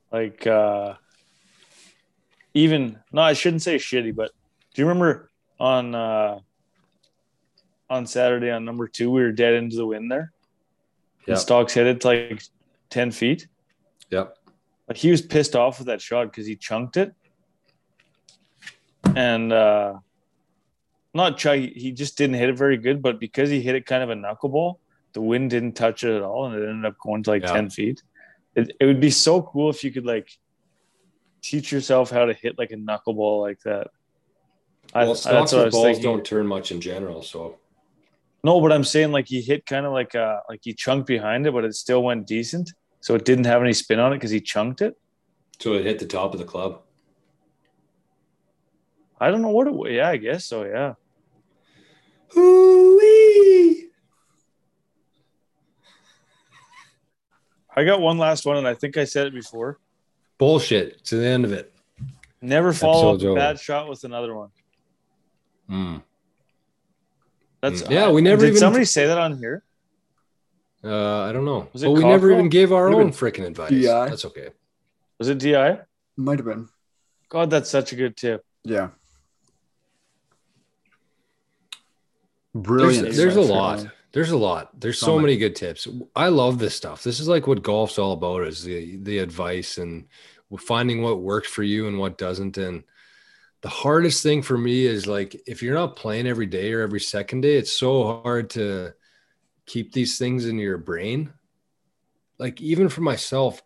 like 0.10 0.48
uh 0.48 0.94
even 2.54 2.98
no, 3.12 3.22
I 3.22 3.34
shouldn't 3.34 3.62
say 3.62 3.76
shitty, 3.76 4.16
but 4.16 4.32
do 4.74 4.82
you 4.82 4.88
remember 4.88 5.30
on 5.60 5.94
uh 5.94 6.40
on 7.90 8.08
Saturday 8.08 8.52
on 8.52 8.64
number 8.64 8.88
two, 8.88 9.12
we 9.12 9.22
were 9.22 9.34
dead 9.34 9.54
into 9.56 9.76
the 9.76 9.86
wind 9.86 10.10
there. 10.10 10.32
Yeah. 11.26 11.34
And 11.34 11.42
Stocks 11.42 11.74
hit 11.74 11.88
it 11.88 12.00
to 12.02 12.08
like 12.08 12.42
10 12.90 13.12
feet. 13.12 13.50
Yep. 14.12 14.38
Like 14.88 14.98
he 14.98 15.12
was 15.12 15.22
pissed 15.22 15.54
off 15.54 15.80
with 15.80 15.88
that 15.88 16.02
shot 16.02 16.32
because 16.32 16.48
he 16.48 16.56
chunked 16.56 16.96
it. 16.96 17.14
And 19.14 19.52
uh 19.52 19.96
not 21.14 21.38
try 21.38 21.58
he 21.58 21.92
just 21.92 22.18
didn't 22.18 22.38
hit 22.38 22.48
it 22.48 22.58
very 22.58 22.78
good, 22.78 23.02
but 23.02 23.20
because 23.20 23.50
he 23.50 23.62
hit 23.62 23.76
it 23.76 23.86
kind 23.86 24.04
of 24.04 24.10
a 24.10 24.16
knuckleball, 24.16 24.78
the 25.14 25.22
wind 25.22 25.50
didn't 25.50 25.74
touch 25.74 26.04
it 26.04 26.16
at 26.16 26.22
all 26.22 26.46
and 26.46 26.56
it 26.56 26.68
ended 26.68 26.86
up 26.86 26.96
going 27.04 27.24
to 27.24 27.30
like 27.30 27.44
yeah. 27.44 27.54
10 27.54 27.70
feet. 27.70 28.04
It, 28.56 28.76
it 28.80 28.86
would 28.86 29.00
be 29.00 29.12
so 29.12 29.42
cool 29.42 29.70
if 29.70 29.84
you 29.84 29.92
could 29.92 30.06
like 30.06 30.30
teach 31.42 31.72
yourself 31.72 32.10
how 32.10 32.26
to 32.26 32.34
hit 32.34 32.58
like 32.58 32.72
a 32.72 32.76
knuckleball 32.76 33.42
like 33.42 33.60
that. 33.62 33.88
Well, 34.94 35.12
I, 35.12 35.14
stocks 35.16 35.52
with 35.54 35.72
balls 35.72 35.84
thinking. 35.84 36.04
don't 36.04 36.26
turn 36.26 36.48
much 36.48 36.72
in 36.72 36.80
general, 36.80 37.22
so 37.22 37.58
no, 38.44 38.62
but 38.62 38.72
I'm 38.72 38.84
saying 38.84 39.12
like 39.12 39.28
he 39.28 39.42
hit 39.42 39.66
kind 39.66 39.86
of 39.86 39.92
like 39.92 40.16
uh 40.16 40.40
like 40.48 40.62
he 40.64 40.74
chunked 40.74 41.08
behind 41.08 41.46
it, 41.46 41.54
but 41.54 41.66
it 41.66 41.76
still 41.76 42.04
went 42.04 42.26
decent. 42.26 42.72
So 43.02 43.16
it 43.16 43.26
didn't 43.26 43.46
have 43.46 43.62
any 43.62 43.74
spin 43.74 44.00
on 44.00 44.14
it 44.14 44.18
because 44.18 44.32
he 44.32 44.40
chunked 44.40 44.82
it. 44.82 44.98
So 45.60 45.74
it 45.74 45.84
hit 45.86 46.00
the 46.00 46.06
top 46.06 46.34
of 46.34 46.40
the 46.40 46.46
club. 46.46 46.82
I 49.20 49.32
don't 49.32 49.42
know 49.42 49.50
what 49.50 49.68
it 49.68 49.74
was. 49.74 49.92
Yeah, 49.92 50.10
I 50.10 50.18
guess 50.18 50.46
so. 50.46 50.64
Yeah. 50.64 50.94
Hoo-wee. 52.30 53.87
I 57.78 57.84
got 57.84 58.02
one 58.02 58.18
last 58.18 58.44
one, 58.44 58.58
and 58.58 58.68
I 58.68 58.74
think 58.74 58.98
I 58.98 59.04
said 59.04 59.28
it 59.28 59.36
before. 59.36 59.78
Bullshit. 60.40 61.06
To 61.06 61.18
the 61.18 61.28
end 61.28 61.46
of 61.46 61.54
it. 61.54 61.72
Never 62.42 62.74
follow 62.74 63.14
up 63.14 63.22
a 63.22 63.36
bad 63.36 63.60
shot 63.60 63.88
with 63.88 64.04
another 64.04 64.36
one. 64.36 64.50
Hmm. 65.70 65.98
That's 67.62 67.84
mm. 67.84 67.92
yeah. 67.92 68.10
We 68.10 68.22
never 68.22 68.42
did 68.42 68.50
even 68.50 68.60
somebody 68.60 68.86
say 68.86 69.06
that 69.06 69.20
on 69.20 69.38
here. 69.38 69.64
Uh, 70.84 71.22
I 71.22 71.32
don't 71.32 71.46
know. 71.46 71.70
Was 71.72 71.84
it 71.84 71.86
but 71.86 71.92
we 71.92 72.04
never 72.04 72.32
even 72.32 72.50
gave 72.50 72.72
our 72.72 72.90
own 72.90 73.12
freaking 73.12 73.46
advice. 73.46 73.70
DI. 73.70 74.10
That's 74.10 74.26
okay. 74.26 74.50
Was 75.20 75.30
it 75.30 75.38
Di? 75.38 75.80
Might 76.16 76.40
have 76.40 76.46
been. 76.46 76.70
God, 77.30 77.52
that's 77.52 77.70
such 77.70 77.92
a 77.92 77.96
good 77.96 78.18
tip. 78.18 78.44
Yeah. 78.64 78.90
Brilliant. 82.56 83.04
There's, 83.04 83.18
there's 83.18 83.36
a 83.36 83.42
lot. 83.42 83.86
There's 84.18 84.32
a 84.32 84.38
lot. 84.38 84.72
There's 84.80 84.98
so, 84.98 85.06
so 85.06 85.20
many 85.20 85.38
good 85.38 85.56
tips. 85.56 85.88
I 86.16 86.30
love 86.30 86.58
this 86.58 86.74
stuff. 86.74 87.04
This 87.04 87.20
is 87.20 87.28
like 87.28 87.46
what 87.46 87.62
golf's 87.62 88.00
all 88.00 88.14
about 88.14 88.48
is 88.48 88.64
the 88.64 88.98
the 88.98 89.20
advice 89.20 89.78
and 89.78 90.08
finding 90.58 91.04
what 91.04 91.22
works 91.22 91.48
for 91.48 91.62
you 91.62 91.88
and 91.88 92.00
what 92.00 92.18
doesn't. 92.18 92.58
And 92.58 92.84
the 93.62 93.70
hardest 93.70 94.24
thing 94.24 94.42
for 94.42 94.58
me 94.58 94.88
is 94.88 95.06
like 95.06 95.40
if 95.46 95.62
you're 95.62 95.76
not 95.76 95.96
playing 95.96 96.26
every 96.26 96.48
day 96.48 96.74
or 96.74 96.82
every 96.82 97.00
second 97.00 97.42
day, 97.42 97.58
it's 97.58 97.72
so 97.72 98.24
hard 98.24 98.50
to 98.52 98.96
keep 99.68 99.94
these 99.94 100.18
things 100.18 100.48
in 100.48 100.58
your 100.58 100.80
brain. 100.80 101.32
Like 102.40 102.60
even 102.60 102.90
for 102.90 103.02
myself, 103.02 103.62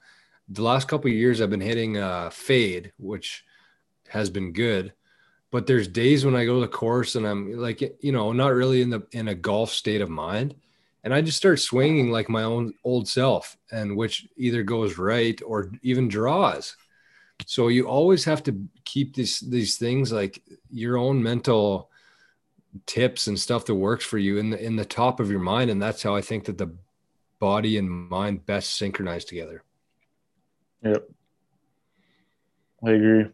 the 0.50 0.64
last 0.64 0.90
couple 0.90 1.10
years 1.12 1.40
I've 1.40 1.50
been 1.50 1.62
hitting 1.62 1.96
uh 1.96 2.30
fade, 2.30 2.92
which 2.98 3.46
has 4.10 4.30
been 4.30 4.52
good. 4.52 4.92
But 5.52 5.68
there's 5.68 5.88
days 5.88 6.26
when 6.26 6.36
I 6.36 6.46
go 6.46 6.56
to 6.56 6.62
the 6.62 6.68
course 6.68 7.16
and 7.16 7.28
I'm 7.28 7.58
like, 7.58 7.82
you 8.02 8.14
know, 8.14 8.32
not 8.32 8.54
really 8.54 8.82
in 8.82 8.90
the 8.90 9.06
in 9.12 9.28
a 9.28 9.36
golf 9.36 9.70
state 9.70 10.02
of 10.02 10.10
mind. 10.10 10.56
And 11.04 11.14
I 11.14 11.22
just 11.22 11.38
start 11.38 11.60
swinging 11.60 12.12
like 12.12 12.30
my 12.30 12.44
own 12.44 12.74
old 12.84 13.08
self, 13.08 13.58
and 13.72 13.98
which 13.98 14.28
either 14.38 14.64
goes 14.64 14.98
right 14.98 15.40
or 15.46 15.72
even 15.82 16.08
draws. 16.08 16.78
So 17.46 17.68
you 17.68 17.88
always 17.88 18.24
have 18.26 18.44
to 18.44 18.68
keep 18.86 19.16
these 19.16 19.40
these 19.40 19.78
things 19.78 20.12
like 20.12 20.42
your 20.70 20.98
own 20.98 21.22
mental 21.22 21.90
tips 22.86 23.28
and 23.28 23.38
stuff 23.38 23.66
that 23.66 23.76
works 23.76 24.06
for 24.06 24.18
you 24.18 24.38
in 24.38 24.52
the 24.52 24.64
in 24.64 24.76
the 24.78 24.86
top 24.86 25.20
of 25.20 25.30
your 25.30 25.40
mind. 25.40 25.70
And 25.70 25.82
that's 25.82 26.04
how 26.04 26.16
i 26.16 26.22
think 26.22 26.46
that 26.46 26.58
the 26.58 26.74
body 27.40 27.78
and 27.78 27.90
mind 27.90 28.46
best 28.46 28.76
synchronize 28.76 29.26
together. 29.26 29.64
Yep. 30.84 31.10
I 32.86 32.92
agree 32.92 33.26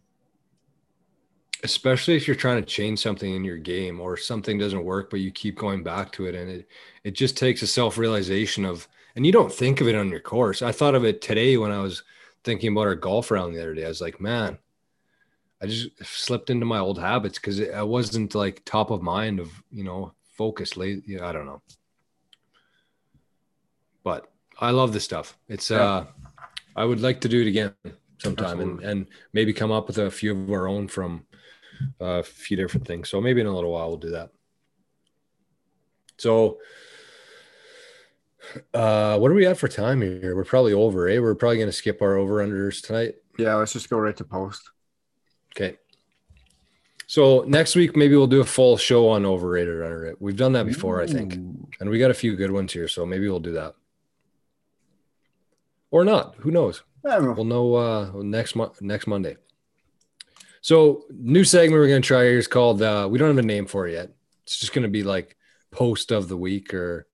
especially 1.64 2.14
if 2.14 2.26
you're 2.26 2.36
trying 2.36 2.62
to 2.62 2.66
change 2.66 3.00
something 3.00 3.34
in 3.34 3.44
your 3.44 3.56
game 3.56 4.00
or 4.00 4.16
something 4.16 4.58
doesn't 4.58 4.84
work 4.84 5.10
but 5.10 5.20
you 5.20 5.30
keep 5.30 5.56
going 5.56 5.82
back 5.82 6.12
to 6.12 6.26
it 6.26 6.34
and 6.34 6.50
it 6.50 6.68
it 7.04 7.12
just 7.12 7.36
takes 7.36 7.62
a 7.62 7.66
self-realization 7.66 8.64
of 8.64 8.86
and 9.16 9.26
you 9.26 9.32
don't 9.32 9.52
think 9.52 9.80
of 9.80 9.88
it 9.88 9.96
on 9.96 10.08
your 10.08 10.20
course 10.20 10.62
i 10.62 10.70
thought 10.70 10.94
of 10.94 11.04
it 11.04 11.20
today 11.20 11.56
when 11.56 11.72
i 11.72 11.80
was 11.80 12.02
thinking 12.44 12.72
about 12.72 12.86
our 12.86 12.94
golf 12.94 13.30
round 13.30 13.54
the 13.54 13.60
other 13.60 13.74
day. 13.74 13.84
I 13.84 13.88
was 13.88 14.00
like, 14.00 14.20
man, 14.20 14.58
I 15.60 15.66
just 15.66 15.90
slipped 16.02 16.50
into 16.50 16.66
my 16.66 16.78
old 16.78 16.98
habits 16.98 17.38
because 17.38 17.60
I 17.60 17.82
wasn't 17.82 18.34
like 18.34 18.64
top 18.64 18.90
of 18.90 19.02
mind 19.02 19.40
of, 19.40 19.50
you 19.70 19.84
know, 19.84 20.12
focus 20.32 20.76
late. 20.76 21.02
Yeah, 21.06 21.26
I 21.26 21.32
don't 21.32 21.46
know. 21.46 21.62
But 24.04 24.30
I 24.58 24.70
love 24.70 24.92
this 24.92 25.04
stuff. 25.04 25.36
It's, 25.48 25.70
uh, 25.70 26.06
I 26.76 26.84
would 26.84 27.00
like 27.00 27.20
to 27.22 27.28
do 27.28 27.42
it 27.42 27.48
again 27.48 27.74
sometime 28.18 28.60
and, 28.60 28.80
and 28.80 29.06
maybe 29.32 29.52
come 29.52 29.70
up 29.70 29.86
with 29.86 29.98
a 29.98 30.10
few 30.10 30.32
of 30.32 30.50
our 30.50 30.68
own 30.68 30.88
from 30.88 31.26
a 32.00 32.22
few 32.22 32.56
different 32.56 32.86
things. 32.86 33.08
So 33.08 33.20
maybe 33.20 33.40
in 33.40 33.46
a 33.46 33.54
little 33.54 33.72
while 33.72 33.88
we'll 33.88 33.98
do 33.98 34.10
that. 34.10 34.30
So, 36.18 36.58
uh, 38.74 39.18
what 39.18 39.30
are 39.30 39.34
we 39.34 39.46
at 39.46 39.58
for 39.58 39.68
time 39.68 40.00
here? 40.00 40.34
We're 40.34 40.44
probably 40.44 40.72
over, 40.72 41.08
eh? 41.08 41.18
We're 41.18 41.34
probably 41.34 41.58
going 41.58 41.68
to 41.68 41.72
skip 41.72 42.02
our 42.02 42.16
over 42.16 42.44
unders 42.44 42.84
tonight. 42.84 43.14
Yeah, 43.38 43.54
let's 43.54 43.72
just 43.72 43.88
go 43.88 43.98
right 43.98 44.16
to 44.16 44.24
post. 44.24 44.68
Okay. 45.56 45.76
So 47.06 47.44
next 47.46 47.74
week, 47.74 47.96
maybe 47.96 48.16
we'll 48.16 48.26
do 48.26 48.40
a 48.40 48.44
full 48.44 48.76
show 48.76 49.08
on 49.08 49.24
overrated 49.24 49.82
under 49.82 50.06
it. 50.06 50.20
We've 50.20 50.36
done 50.36 50.52
that 50.52 50.66
before, 50.66 51.00
Ooh. 51.00 51.04
I 51.04 51.06
think, 51.06 51.34
and 51.80 51.88
we 51.88 51.98
got 51.98 52.10
a 52.10 52.14
few 52.14 52.36
good 52.36 52.50
ones 52.50 52.72
here. 52.72 52.86
So 52.86 53.06
maybe 53.06 53.28
we'll 53.28 53.40
do 53.40 53.52
that, 53.52 53.74
or 55.90 56.04
not. 56.04 56.34
Who 56.40 56.50
knows? 56.50 56.82
Know. 57.04 57.32
We'll 57.32 57.44
know 57.44 57.74
uh, 57.74 58.12
next 58.16 58.56
month, 58.56 58.82
next 58.82 59.06
Monday. 59.06 59.36
So 60.60 61.04
new 61.10 61.44
segment 61.44 61.80
we're 61.80 61.88
going 61.88 62.02
to 62.02 62.06
try 62.06 62.24
here 62.24 62.38
is 62.38 62.48
called. 62.48 62.82
Uh, 62.82 63.08
we 63.10 63.18
don't 63.18 63.28
have 63.28 63.38
a 63.38 63.42
name 63.42 63.66
for 63.66 63.86
it 63.86 63.92
yet. 63.92 64.10
It's 64.42 64.58
just 64.58 64.72
going 64.72 64.82
to 64.82 64.88
be 64.88 65.02
like 65.02 65.36
post 65.70 66.10
of 66.10 66.28
the 66.28 66.36
week 66.36 66.72
or 66.74 67.08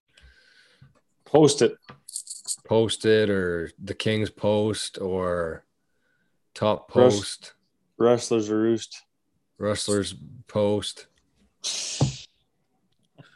Post 1.34 1.62
it. 1.62 1.76
Post 2.64 3.05
it 3.05 3.28
or 3.28 3.72
the 3.82 3.92
King's 3.92 4.30
Post 4.30 5.01
or 5.01 5.64
Top 6.55 6.88
Post. 6.88 7.55
Wrestlers 7.99 8.49
Roost. 8.49 9.03
Wrestlers 9.59 10.14
Post. 10.47 11.07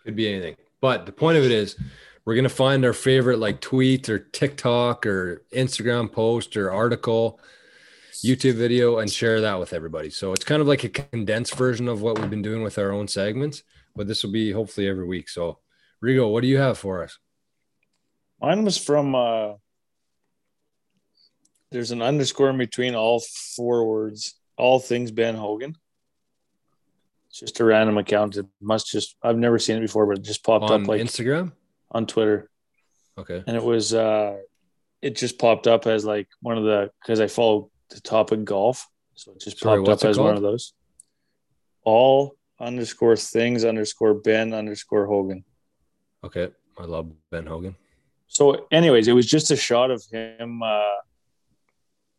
Could 0.04 0.14
be 0.14 0.32
anything. 0.32 0.54
But 0.80 1.06
the 1.06 1.12
point 1.12 1.38
of 1.38 1.44
it 1.44 1.50
is 1.50 1.76
we're 2.24 2.36
gonna 2.36 2.48
find 2.48 2.84
our 2.84 2.92
favorite 2.92 3.40
like 3.40 3.60
tweet 3.60 4.08
or 4.08 4.20
TikTok 4.20 5.04
or 5.04 5.42
Instagram 5.52 6.12
post 6.12 6.56
or 6.56 6.70
article, 6.70 7.40
YouTube 8.22 8.54
video, 8.54 8.98
and 8.98 9.10
share 9.10 9.40
that 9.40 9.58
with 9.58 9.72
everybody. 9.72 10.10
So 10.10 10.32
it's 10.32 10.44
kind 10.44 10.60
of 10.60 10.68
like 10.68 10.84
a 10.84 10.88
condensed 10.88 11.54
version 11.54 11.88
of 11.88 12.02
what 12.02 12.18
we've 12.18 12.30
been 12.30 12.42
doing 12.42 12.62
with 12.62 12.78
our 12.78 12.92
own 12.92 13.08
segments, 13.08 13.62
but 13.94 14.06
this 14.06 14.22
will 14.22 14.32
be 14.32 14.52
hopefully 14.52 14.88
every 14.88 15.06
week. 15.06 15.28
So 15.28 15.58
Rigo, 16.02 16.30
what 16.30 16.42
do 16.42 16.48
you 16.48 16.58
have 16.58 16.78
for 16.78 17.02
us? 17.02 17.18
Mine 18.40 18.64
was 18.64 18.78
from 18.78 19.14
uh 19.14 19.54
there's 21.70 21.90
an 21.90 22.00
underscore 22.00 22.50
in 22.50 22.58
between 22.58 22.94
all 22.94 23.20
four 23.56 23.86
words, 23.86 24.34
all 24.56 24.78
things 24.78 25.10
Ben 25.10 25.34
Hogan. 25.34 25.76
It's 27.28 27.40
just 27.40 27.60
a 27.60 27.64
random 27.64 27.98
account. 27.98 28.36
It 28.36 28.46
must 28.60 28.86
just 28.86 29.16
I've 29.22 29.36
never 29.36 29.58
seen 29.58 29.76
it 29.76 29.80
before, 29.80 30.06
but 30.06 30.18
it 30.18 30.24
just 30.24 30.44
popped 30.44 30.70
on 30.70 30.82
up 30.82 30.88
like 30.88 31.00
Instagram 31.00 31.52
on 31.90 32.06
Twitter. 32.06 32.48
Okay. 33.18 33.42
And 33.46 33.56
it 33.56 33.62
was 33.62 33.92
uh 33.92 34.38
it 35.02 35.16
just 35.16 35.38
popped 35.38 35.66
up 35.66 35.86
as 35.86 36.04
like 36.04 36.28
one 36.40 36.56
of 36.56 36.64
the 36.64 36.90
because 37.02 37.20
I 37.20 37.26
follow 37.26 37.70
the 37.90 38.00
topic 38.00 38.44
golf. 38.44 38.88
So 39.14 39.32
it 39.32 39.40
just 39.40 39.58
Sorry, 39.58 39.78
popped 39.78 40.04
up 40.04 40.08
as 40.08 40.16
called? 40.16 40.28
one 40.28 40.36
of 40.36 40.42
those. 40.42 40.74
All 41.84 42.36
underscore 42.60 43.16
things 43.16 43.64
underscore 43.64 44.14
Ben 44.14 44.52
underscore 44.52 45.06
Hogan. 45.06 45.44
Okay. 46.24 46.48
I 46.78 46.84
love 46.84 47.10
Ben 47.30 47.46
Hogan. 47.46 47.76
So, 48.28 48.66
anyways, 48.70 49.08
it 49.08 49.12
was 49.12 49.26
just 49.26 49.50
a 49.50 49.56
shot 49.56 49.90
of 49.90 50.04
him 50.12 50.62
uh, 50.62 50.96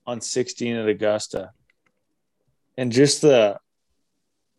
on 0.05 0.21
16 0.21 0.75
at 0.75 0.87
Augusta, 0.89 1.51
and 2.77 2.91
just 2.91 3.21
the. 3.21 3.57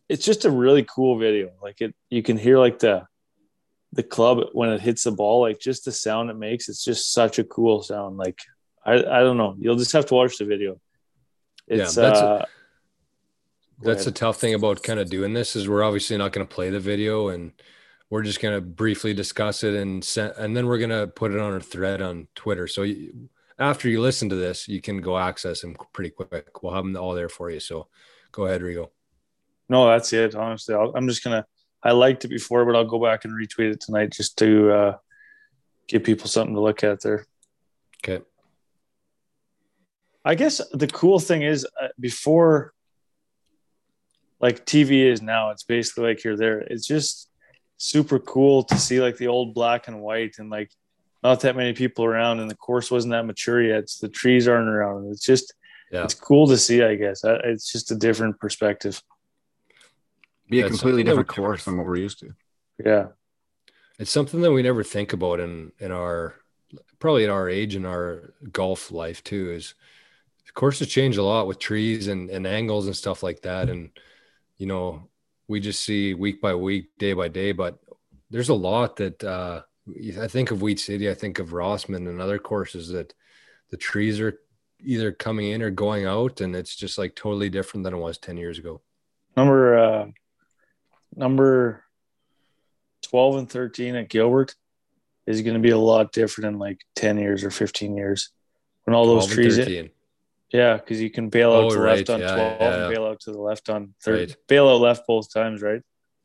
It's 0.08 0.24
just 0.24 0.44
a 0.44 0.50
really 0.50 0.84
cool 0.84 1.18
video. 1.18 1.50
Like 1.62 1.80
it, 1.80 1.94
you 2.08 2.22
can 2.22 2.36
hear 2.36 2.58
like 2.58 2.80
the, 2.80 3.06
the 3.92 4.02
club 4.02 4.48
when 4.52 4.70
it 4.70 4.80
hits 4.80 5.04
the 5.04 5.12
ball, 5.12 5.42
like 5.42 5.60
just 5.60 5.84
the 5.84 5.92
sound 5.92 6.30
it 6.30 6.36
makes. 6.36 6.68
It's 6.68 6.84
just 6.84 7.12
such 7.12 7.38
a 7.38 7.44
cool 7.44 7.82
sound. 7.82 8.16
Like 8.16 8.38
I, 8.84 8.94
I 8.94 9.20
don't 9.20 9.36
know. 9.36 9.54
You'll 9.58 9.76
just 9.76 9.92
have 9.92 10.06
to 10.06 10.14
watch 10.14 10.38
the 10.38 10.46
video. 10.46 10.80
It's 11.70 11.96
yeah, 11.96 12.02
that's 12.02 12.20
uh, 12.20 12.44
a, 12.44 12.46
that's 13.82 14.04
the 14.04 14.12
tough 14.12 14.38
thing 14.38 14.52
about 14.52 14.82
kind 14.82 15.00
of 15.00 15.08
doing 15.08 15.32
this 15.32 15.56
is 15.56 15.66
we're 15.66 15.82
obviously 15.82 16.18
not 16.18 16.32
going 16.32 16.46
to 16.46 16.54
play 16.54 16.68
the 16.68 16.80
video 16.80 17.28
and 17.28 17.52
we're 18.10 18.22
just 18.22 18.40
gonna 18.40 18.60
briefly 18.60 19.14
discuss 19.14 19.62
it 19.62 19.74
and 19.74 20.04
send, 20.04 20.34
and 20.36 20.56
then 20.56 20.66
we're 20.66 20.78
gonna 20.78 21.06
put 21.06 21.32
it 21.32 21.38
on 21.38 21.54
a 21.54 21.60
thread 21.60 22.02
on 22.02 22.26
Twitter. 22.34 22.66
So 22.66 22.82
you, 22.82 23.28
after 23.58 23.88
you 23.88 24.00
listen 24.00 24.28
to 24.30 24.34
this, 24.34 24.66
you 24.66 24.80
can 24.80 25.00
go 25.00 25.16
access 25.16 25.60
them 25.60 25.76
pretty 25.92 26.10
quick. 26.10 26.62
We'll 26.62 26.74
have 26.74 26.84
them 26.84 26.96
all 26.96 27.14
there 27.14 27.28
for 27.28 27.50
you. 27.50 27.60
So 27.60 27.86
go 28.32 28.46
ahead, 28.46 28.62
Rigo. 28.62 28.90
No, 29.68 29.86
that's 29.86 30.12
it. 30.12 30.34
Honestly, 30.34 30.74
i 30.74 30.84
am 30.96 31.08
just 31.08 31.22
gonna. 31.22 31.46
I 31.82 31.92
liked 31.92 32.24
it 32.24 32.28
before, 32.28 32.66
but 32.66 32.74
I'll 32.74 32.84
go 32.84 33.02
back 33.02 33.24
and 33.24 33.32
retweet 33.32 33.72
it 33.72 33.80
tonight 33.80 34.10
just 34.10 34.36
to 34.38 34.72
uh, 34.72 34.96
give 35.86 36.02
people 36.02 36.26
something 36.26 36.54
to 36.54 36.60
look 36.60 36.82
at 36.82 37.00
there. 37.00 37.26
Okay. 38.04 38.24
I 40.24 40.34
guess 40.34 40.60
the 40.72 40.86
cool 40.86 41.18
thing 41.18 41.42
is 41.42 41.66
uh, 41.80 41.88
before, 41.98 42.72
like 44.40 44.66
TV 44.66 45.04
is 45.04 45.22
now, 45.22 45.50
it's 45.50 45.64
basically 45.64 46.04
like 46.04 46.24
you're 46.24 46.36
there. 46.36 46.60
It's 46.60 46.86
just 46.86 47.28
super 47.78 48.18
cool 48.18 48.62
to 48.64 48.76
see 48.76 49.00
like 49.00 49.16
the 49.16 49.28
old 49.28 49.54
black 49.54 49.88
and 49.88 50.00
white 50.00 50.36
and 50.38 50.50
like 50.50 50.70
not 51.22 51.40
that 51.40 51.56
many 51.56 51.72
people 51.72 52.04
around 52.04 52.40
and 52.40 52.50
the 52.50 52.56
course 52.56 52.90
wasn't 52.90 53.12
that 53.12 53.26
mature 53.26 53.62
yet. 53.62 53.80
It's, 53.80 53.98
the 53.98 54.08
trees 54.08 54.48
aren't 54.48 54.68
around. 54.68 55.10
It's 55.10 55.24
just, 55.24 55.54
yeah. 55.90 56.04
it's 56.04 56.14
cool 56.14 56.46
to 56.48 56.56
see, 56.56 56.82
I 56.82 56.94
guess. 56.94 57.22
It's 57.24 57.70
just 57.70 57.90
a 57.90 57.94
different 57.94 58.38
perspective. 58.38 59.02
Be 60.48 60.60
a 60.60 60.68
completely 60.68 61.04
different 61.04 61.28
course 61.28 61.64
than 61.64 61.76
what 61.76 61.86
we're 61.86 61.96
used 61.96 62.20
to. 62.20 62.34
Yeah. 62.84 63.08
It's 63.98 64.10
something 64.10 64.40
that 64.40 64.52
we 64.52 64.62
never 64.62 64.82
think 64.82 65.12
about 65.12 65.40
in, 65.40 65.72
in 65.78 65.92
our, 65.92 66.34
probably 66.98 67.24
at 67.24 67.30
our 67.30 67.48
age 67.48 67.76
in 67.76 67.84
our 67.84 68.32
golf 68.50 68.90
life 68.90 69.22
too, 69.22 69.52
is 69.52 69.74
courses 70.54 70.88
change 70.88 71.16
a 71.16 71.22
lot 71.22 71.46
with 71.46 71.58
trees 71.58 72.08
and, 72.08 72.30
and 72.30 72.46
angles 72.46 72.86
and 72.86 72.96
stuff 72.96 73.22
like 73.22 73.42
that. 73.42 73.68
And, 73.68 73.90
you 74.58 74.66
know, 74.66 75.08
we 75.48 75.60
just 75.60 75.82
see 75.82 76.14
week 76.14 76.40
by 76.40 76.54
week, 76.54 76.90
day 76.98 77.12
by 77.12 77.28
day, 77.28 77.52
but 77.52 77.78
there's 78.30 78.48
a 78.48 78.54
lot 78.54 78.96
that, 78.96 79.22
uh, 79.24 79.62
I 80.20 80.28
think 80.28 80.50
of 80.50 80.62
Wheat 80.62 80.78
City, 80.78 81.10
I 81.10 81.14
think 81.14 81.38
of 81.38 81.48
Rossman 81.48 82.08
and 82.08 82.20
other 82.20 82.38
courses 82.38 82.88
that 82.90 83.12
the 83.70 83.76
trees 83.76 84.20
are 84.20 84.38
either 84.82 85.12
coming 85.12 85.50
in 85.50 85.62
or 85.62 85.70
going 85.70 86.06
out, 86.06 86.40
and 86.40 86.54
it's 86.54 86.76
just 86.76 86.98
like 86.98 87.14
totally 87.14 87.48
different 87.48 87.84
than 87.84 87.94
it 87.94 87.98
was 87.98 88.18
10 88.18 88.36
years 88.36 88.58
ago. 88.58 88.80
Number, 89.36 89.78
uh, 89.78 90.06
number 91.14 91.84
12 93.02 93.36
and 93.36 93.50
13 93.50 93.96
at 93.96 94.08
Gilbert 94.08 94.54
is 95.26 95.42
going 95.42 95.54
to 95.54 95.60
be 95.60 95.70
a 95.70 95.78
lot 95.78 96.12
different 96.12 96.54
in 96.54 96.58
like 96.58 96.80
10 96.96 97.18
years 97.18 97.44
or 97.44 97.50
15 97.50 97.96
years 97.96 98.30
when 98.84 98.94
all 98.94 99.06
those 99.06 99.26
trees, 99.26 99.56
yeah, 100.52 100.76
because 100.76 101.00
you 101.00 101.10
can 101.10 101.28
bail 101.28 101.52
out 101.52 101.64
oh, 101.64 101.70
to 101.70 101.76
the 101.76 101.82
right. 101.82 101.96
left 101.98 102.10
on 102.10 102.20
yeah, 102.20 102.34
12 102.34 102.56
yeah, 102.60 102.68
yeah. 102.68 102.84
and 102.84 102.94
bail 102.94 103.06
out 103.06 103.20
to 103.20 103.32
the 103.32 103.40
left 103.40 103.70
on 103.70 103.94
third. 104.02 104.28
Right. 104.30 104.36
Bail 104.48 104.68
out 104.68 104.80
left 104.80 105.06
both 105.06 105.32
times, 105.32 105.62
right? 105.62 105.82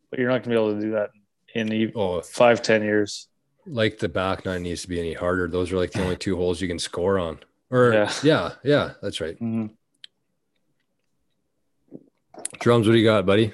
But 0.10 0.20
you're 0.20 0.30
not 0.30 0.44
going 0.44 0.44
to 0.44 0.50
be 0.50 0.56
able 0.56 0.74
to 0.76 0.82
do 0.82 0.92
that 0.92 1.10
in 1.54 1.92
oh, 1.96 2.22
five, 2.22 2.62
10 2.62 2.84
years. 2.84 3.28
Like 3.68 4.00
the 4.00 4.10
back 4.10 4.46
nine 4.46 4.64
needs 4.64 4.84
to 4.84 4.90
be 4.90 5.00
any 5.00 5.14
harder. 5.14 5.48
Those 5.48 5.72
are 5.72 5.78
like 5.78 5.92
the 5.92 6.04
only 6.04 6.18
two 6.18 6.36
holes 6.36 6.62
you 6.62 6.68
can 6.68 6.80
score 6.80 7.18
on. 7.20 7.40
Or 7.72 7.94
yeah, 7.94 8.12
yeah, 8.24 8.52
yeah 8.64 8.92
that's 9.02 9.22
right. 9.22 9.36
Mm-hmm. 9.36 9.68
Drums, 12.60 12.88
what 12.88 12.94
do 12.94 13.00
you 13.00 13.06
got, 13.06 13.26
buddy? 13.26 13.54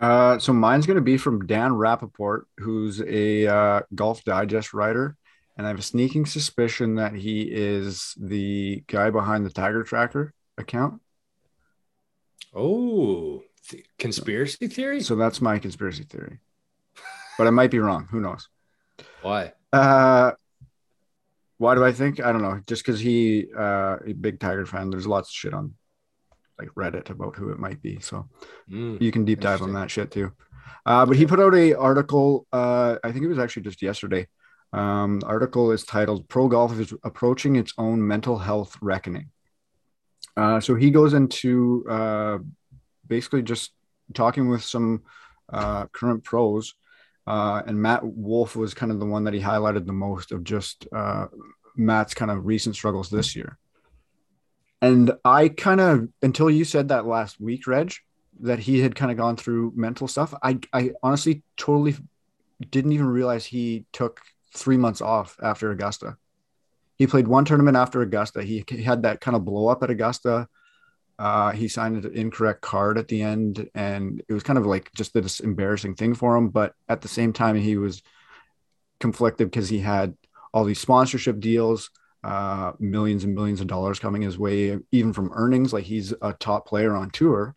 Uh, 0.00 0.38
so 0.38 0.52
mine's 0.52 0.86
going 0.86 0.96
to 0.96 1.02
be 1.02 1.16
from 1.16 1.46
Dan 1.46 1.70
Rapaport, 1.70 2.42
who's 2.58 3.00
a 3.00 3.46
uh, 3.46 3.80
Golf 3.94 4.24
Digest 4.24 4.74
writer 4.74 5.16
and 5.56 5.66
I 5.66 5.70
have 5.70 5.78
a 5.78 5.82
sneaking 5.82 6.26
suspicion 6.26 6.96
that 6.96 7.14
he 7.14 7.42
is 7.42 8.14
the 8.18 8.84
guy 8.86 9.10
behind 9.10 9.44
the 9.44 9.50
Tiger 9.50 9.82
Tracker 9.82 10.32
account. 10.56 11.00
Oh, 12.54 13.42
th- 13.68 13.84
conspiracy 13.98 14.66
theory. 14.66 15.00
So 15.02 15.16
that's 15.16 15.40
my 15.40 15.58
conspiracy 15.58 16.04
theory, 16.04 16.38
but 17.38 17.46
I 17.46 17.50
might 17.50 17.70
be 17.70 17.78
wrong. 17.78 18.08
Who 18.10 18.20
knows? 18.20 18.48
Why? 19.22 19.52
Uh, 19.72 20.32
why 21.58 21.74
do 21.74 21.84
I 21.84 21.92
think? 21.92 22.20
I 22.20 22.32
don't 22.32 22.42
know. 22.42 22.60
Just 22.66 22.84
because 22.84 23.00
he 23.00 23.46
uh, 23.56 23.98
a 24.06 24.12
big 24.12 24.40
Tiger 24.40 24.66
fan. 24.66 24.90
There's 24.90 25.06
lots 25.06 25.28
of 25.30 25.34
shit 25.34 25.54
on 25.54 25.74
like 26.58 26.68
Reddit 26.70 27.10
about 27.10 27.36
who 27.36 27.50
it 27.50 27.58
might 27.58 27.80
be. 27.82 28.00
So 28.00 28.28
mm, 28.70 29.00
you 29.00 29.12
can 29.12 29.24
deep 29.24 29.40
dive 29.40 29.62
on 29.62 29.72
that 29.74 29.90
shit 29.90 30.10
too. 30.10 30.32
Uh, 30.84 31.06
but 31.06 31.16
he 31.16 31.26
put 31.26 31.40
out 31.40 31.54
a 31.54 31.74
article. 31.74 32.46
Uh, 32.52 32.96
I 33.04 33.12
think 33.12 33.24
it 33.24 33.28
was 33.28 33.38
actually 33.38 33.62
just 33.62 33.82
yesterday 33.82 34.26
um, 34.72 35.20
article 35.24 35.70
is 35.72 35.84
titled 35.84 36.28
Pro 36.28 36.48
Golf 36.48 36.78
is 36.78 36.94
Approaching 37.04 37.56
Its 37.56 37.74
Own 37.76 38.06
Mental 38.06 38.38
Health 38.38 38.76
Reckoning. 38.80 39.30
Uh, 40.36 40.60
so 40.60 40.74
he 40.74 40.90
goes 40.90 41.12
into 41.12 41.84
uh, 41.88 42.38
basically 43.06 43.42
just 43.42 43.72
talking 44.14 44.48
with 44.48 44.62
some 44.62 45.02
uh, 45.52 45.86
current 45.86 46.24
pros. 46.24 46.74
Uh, 47.26 47.62
and 47.66 47.80
Matt 47.80 48.04
Wolff 48.04 48.56
was 48.56 48.74
kind 48.74 48.90
of 48.90 48.98
the 48.98 49.06
one 49.06 49.24
that 49.24 49.34
he 49.34 49.40
highlighted 49.40 49.86
the 49.86 49.92
most 49.92 50.32
of 50.32 50.42
just 50.42 50.86
uh, 50.92 51.26
Matt's 51.76 52.14
kind 52.14 52.30
of 52.30 52.46
recent 52.46 52.74
struggles 52.74 53.10
this 53.10 53.36
year. 53.36 53.58
And 54.80 55.12
I 55.24 55.48
kind 55.48 55.80
of, 55.80 56.08
until 56.22 56.50
you 56.50 56.64
said 56.64 56.88
that 56.88 57.06
last 57.06 57.40
week, 57.40 57.66
Reg, 57.66 57.94
that 58.40 58.58
he 58.58 58.80
had 58.80 58.96
kind 58.96 59.12
of 59.12 59.16
gone 59.16 59.36
through 59.36 59.72
mental 59.76 60.08
stuff, 60.08 60.34
I, 60.42 60.58
I 60.72 60.92
honestly 61.02 61.42
totally 61.56 61.94
didn't 62.70 62.92
even 62.92 63.06
realize 63.06 63.44
he 63.44 63.84
took 63.92 64.20
three 64.54 64.76
months 64.76 65.00
off 65.00 65.36
after 65.42 65.70
Augusta. 65.70 66.16
He 66.96 67.06
played 67.06 67.26
one 67.26 67.44
tournament 67.44 67.76
after 67.76 68.02
Augusta. 68.02 68.42
He, 68.42 68.64
had 68.84 69.02
that 69.02 69.20
kind 69.20 69.36
of 69.36 69.44
blow 69.44 69.68
up 69.68 69.82
at 69.82 69.90
Augusta. 69.90 70.48
Uh, 71.18 71.52
he 71.52 71.68
signed 71.68 72.04
an 72.04 72.14
incorrect 72.14 72.60
card 72.60 72.98
at 72.98 73.08
the 73.08 73.22
end, 73.22 73.68
and 73.74 74.22
it 74.28 74.32
was 74.32 74.42
kind 74.42 74.58
of 74.58 74.66
like 74.66 74.92
just 74.94 75.14
this 75.14 75.40
embarrassing 75.40 75.94
thing 75.94 76.14
for 76.14 76.36
him. 76.36 76.48
But 76.48 76.74
at 76.88 77.00
the 77.00 77.08
same 77.08 77.32
time, 77.32 77.56
he 77.56 77.76
was 77.76 78.02
conflicted 79.00 79.50
because 79.50 79.68
he 79.68 79.78
had 79.78 80.14
all 80.52 80.64
these 80.64 80.80
sponsorship 80.80 81.40
deals, 81.40 81.90
uh, 82.24 82.72
millions 82.78 83.24
and 83.24 83.34
millions 83.34 83.60
of 83.60 83.66
dollars 83.66 83.98
coming 83.98 84.22
his 84.22 84.38
way, 84.38 84.78
even 84.90 85.12
from 85.12 85.32
earnings. 85.34 85.72
Like 85.72 85.84
he's 85.84 86.12
a 86.22 86.32
top 86.32 86.66
player 86.66 86.94
on 86.94 87.10
tour, 87.10 87.54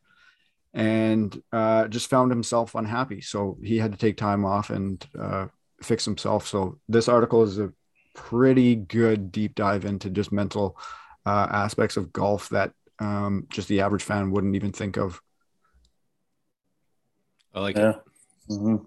and 0.73 1.41
uh, 1.51 1.87
just 1.87 2.09
found 2.09 2.31
himself 2.31 2.75
unhappy. 2.75 3.21
So 3.21 3.57
he 3.63 3.77
had 3.77 3.91
to 3.91 3.97
take 3.97 4.17
time 4.17 4.45
off 4.45 4.69
and 4.69 5.05
uh, 5.19 5.47
fix 5.81 6.05
himself. 6.05 6.47
So 6.47 6.79
this 6.87 7.07
article 7.07 7.43
is 7.43 7.59
a 7.59 7.71
pretty 8.13 8.75
good 8.75 9.31
deep 9.31 9.55
dive 9.55 9.85
into 9.85 10.09
just 10.09 10.31
mental 10.31 10.77
uh, 11.25 11.47
aspects 11.51 11.97
of 11.97 12.13
golf 12.13 12.49
that 12.49 12.71
um, 12.99 13.47
just 13.49 13.67
the 13.67 13.81
average 13.81 14.03
fan 14.03 14.31
wouldn't 14.31 14.55
even 14.55 14.71
think 14.71 14.97
of. 14.97 15.21
I 17.53 17.59
like 17.61 17.77
yeah. 17.77 17.89
it. 17.89 17.95
Mm-hmm. 18.49 18.85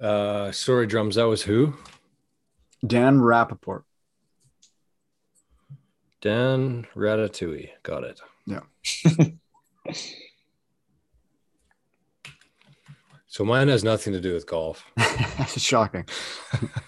Uh, 0.00 0.52
sorry, 0.52 0.86
drums. 0.86 1.16
That 1.16 1.24
was 1.28 1.42
who? 1.42 1.74
Dan 2.84 3.18
Rapaport. 3.20 3.82
Dan 6.20 6.86
Ratatouille. 6.94 7.70
Got 7.82 8.04
it. 8.04 8.20
Yeah. 8.46 8.60
So 13.32 13.46
mine 13.46 13.68
has 13.68 13.82
nothing 13.82 14.12
to 14.12 14.20
do 14.20 14.34
with 14.34 14.46
golf. 14.46 14.84
Shocking. 15.56 16.04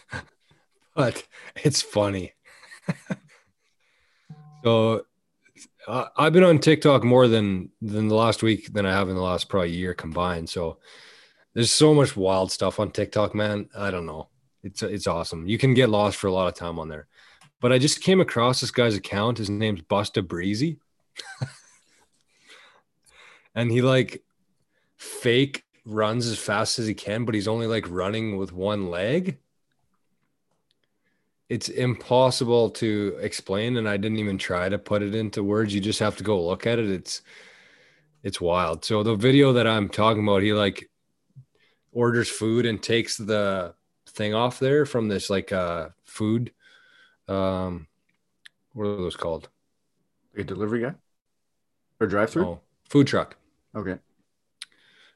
but 0.95 1.27
it's 1.65 1.81
funny. 1.81 2.35
so 4.63 5.07
uh, 5.89 6.05
I've 6.19 6.35
been 6.35 6.45
on 6.45 6.59
TikTok 6.59 7.03
more 7.03 7.29
than 7.29 7.71
than 7.81 8.09
the 8.09 8.15
last 8.15 8.43
week 8.43 8.75
than 8.75 8.85
I 8.85 8.93
have 8.93 9.09
in 9.09 9.15
the 9.15 9.23
last 9.23 9.49
probably 9.49 9.71
year 9.71 9.95
combined. 9.95 10.51
So 10.51 10.77
there's 11.55 11.73
so 11.73 11.95
much 11.95 12.15
wild 12.15 12.53
stuff 12.53 12.79
on 12.79 12.91
TikTok, 12.91 13.35
man. 13.35 13.71
I 13.75 13.91
don't 13.91 14.05
know. 14.05 14.29
It's 14.63 14.83
it's 14.83 15.07
awesome. 15.07 15.49
You 15.49 15.57
can 15.57 15.73
get 15.73 15.89
lost 15.89 16.19
for 16.19 16.27
a 16.27 16.33
lot 16.33 16.49
of 16.49 16.55
time 16.55 16.79
on 16.79 16.91
there. 16.91 17.07
But 17.63 17.73
I 17.73 17.79
just 17.79 18.03
came 18.03 18.21
across 18.21 18.61
this 18.61 18.71
guy's 18.71 18.97
account. 18.97 19.39
His 19.39 19.49
name's 19.49 19.81
Busta 19.81 20.23
Breezy. 20.29 20.79
and 23.55 23.71
he 23.71 23.81
like 23.81 24.23
fake 24.99 25.64
runs 25.85 26.27
as 26.27 26.39
fast 26.39 26.79
as 26.79 26.87
he 26.87 26.95
can, 26.95 27.25
but 27.25 27.35
he's 27.35 27.49
only 27.49 27.67
like 27.67 27.89
running 27.89 28.37
with 28.37 28.53
one 28.53 28.91
leg. 28.91 29.39
It's 31.49 31.69
impossible 31.69 32.71
to 32.71 33.19
explain, 33.21 33.77
and 33.77 33.89
I 33.89 33.97
didn't 33.97 34.19
even 34.19 34.39
try 34.39 34.69
to 34.69 34.79
put 34.79 35.03
it 35.03 35.15
into 35.15 35.43
words. 35.43 35.75
You 35.75 35.81
just 35.81 36.01
have 36.01 36.17
to 36.17 36.25
go 36.25 36.43
look 36.45 36.67
at 36.67 36.79
it. 36.79 36.91
It's 36.91 37.23
it's 38.23 38.41
wild. 38.41 38.85
So 38.85 39.03
the 39.03 39.17
video 39.17 39.53
that 39.53 39.67
I'm 39.67 39.89
talking 39.89 40.27
about, 40.27 40.43
he 40.43 40.53
like 40.53 40.89
orders 41.93 42.29
food 42.29 42.67
and 42.67 42.83
takes 42.83 43.17
the 43.17 43.75
thing 44.09 44.35
off 44.35 44.59
there 44.59 44.85
from 44.87 45.09
this 45.09 45.31
like 45.31 45.53
uh 45.53 45.89
food 46.05 46.53
um 47.29 47.87
what 48.73 48.87
are 48.87 48.97
those 48.97 49.17
called? 49.17 49.49
A 50.37 50.43
delivery 50.43 50.81
guy 50.81 50.95
or 52.01 52.07
drive 52.07 52.31
through? 52.31 52.45
Oh, 52.45 52.61
food 52.89 53.07
truck. 53.07 53.37
Okay. 53.75 53.99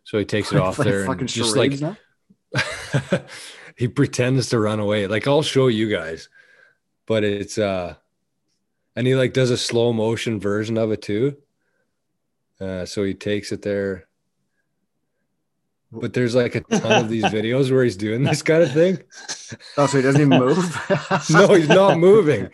So 0.08 0.16
he 0.16 0.24
takes 0.24 0.52
it 0.52 0.58
off 0.58 0.78
there 0.78 1.04
and 1.10 1.28
just 1.28 1.54
like 1.54 1.74
he 3.76 3.88
pretends 3.88 4.48
to 4.48 4.58
run 4.58 4.80
away. 4.80 5.06
Like 5.06 5.28
I'll 5.28 5.42
show 5.42 5.66
you 5.66 5.90
guys, 5.90 6.30
but 7.04 7.24
it's 7.24 7.58
uh, 7.58 7.94
and 8.96 9.06
he 9.06 9.14
like 9.14 9.34
does 9.34 9.50
a 9.50 9.58
slow 9.58 9.92
motion 9.92 10.40
version 10.40 10.78
of 10.78 10.92
it 10.92 11.02
too. 11.02 11.36
Uh, 12.58 12.86
so 12.86 13.04
he 13.04 13.12
takes 13.12 13.52
it 13.52 13.60
there. 13.60 14.08
but 15.92 16.14
there's 16.14 16.34
like 16.34 16.54
a 16.54 16.62
ton 16.62 17.04
of 17.04 17.10
these 17.10 17.24
videos 17.38 17.70
where 17.70 17.84
he's 17.84 17.98
doing 17.98 18.22
this 18.22 18.40
kind 18.40 18.62
of 18.62 18.72
thing. 18.72 18.98
Oh, 19.76 19.86
so 19.86 19.98
he 19.98 20.02
doesn't 20.02 20.22
even 20.22 20.38
move? 20.38 20.56
no, 21.28 21.52
he's 21.52 21.68
not 21.68 21.98
moving, 21.98 22.48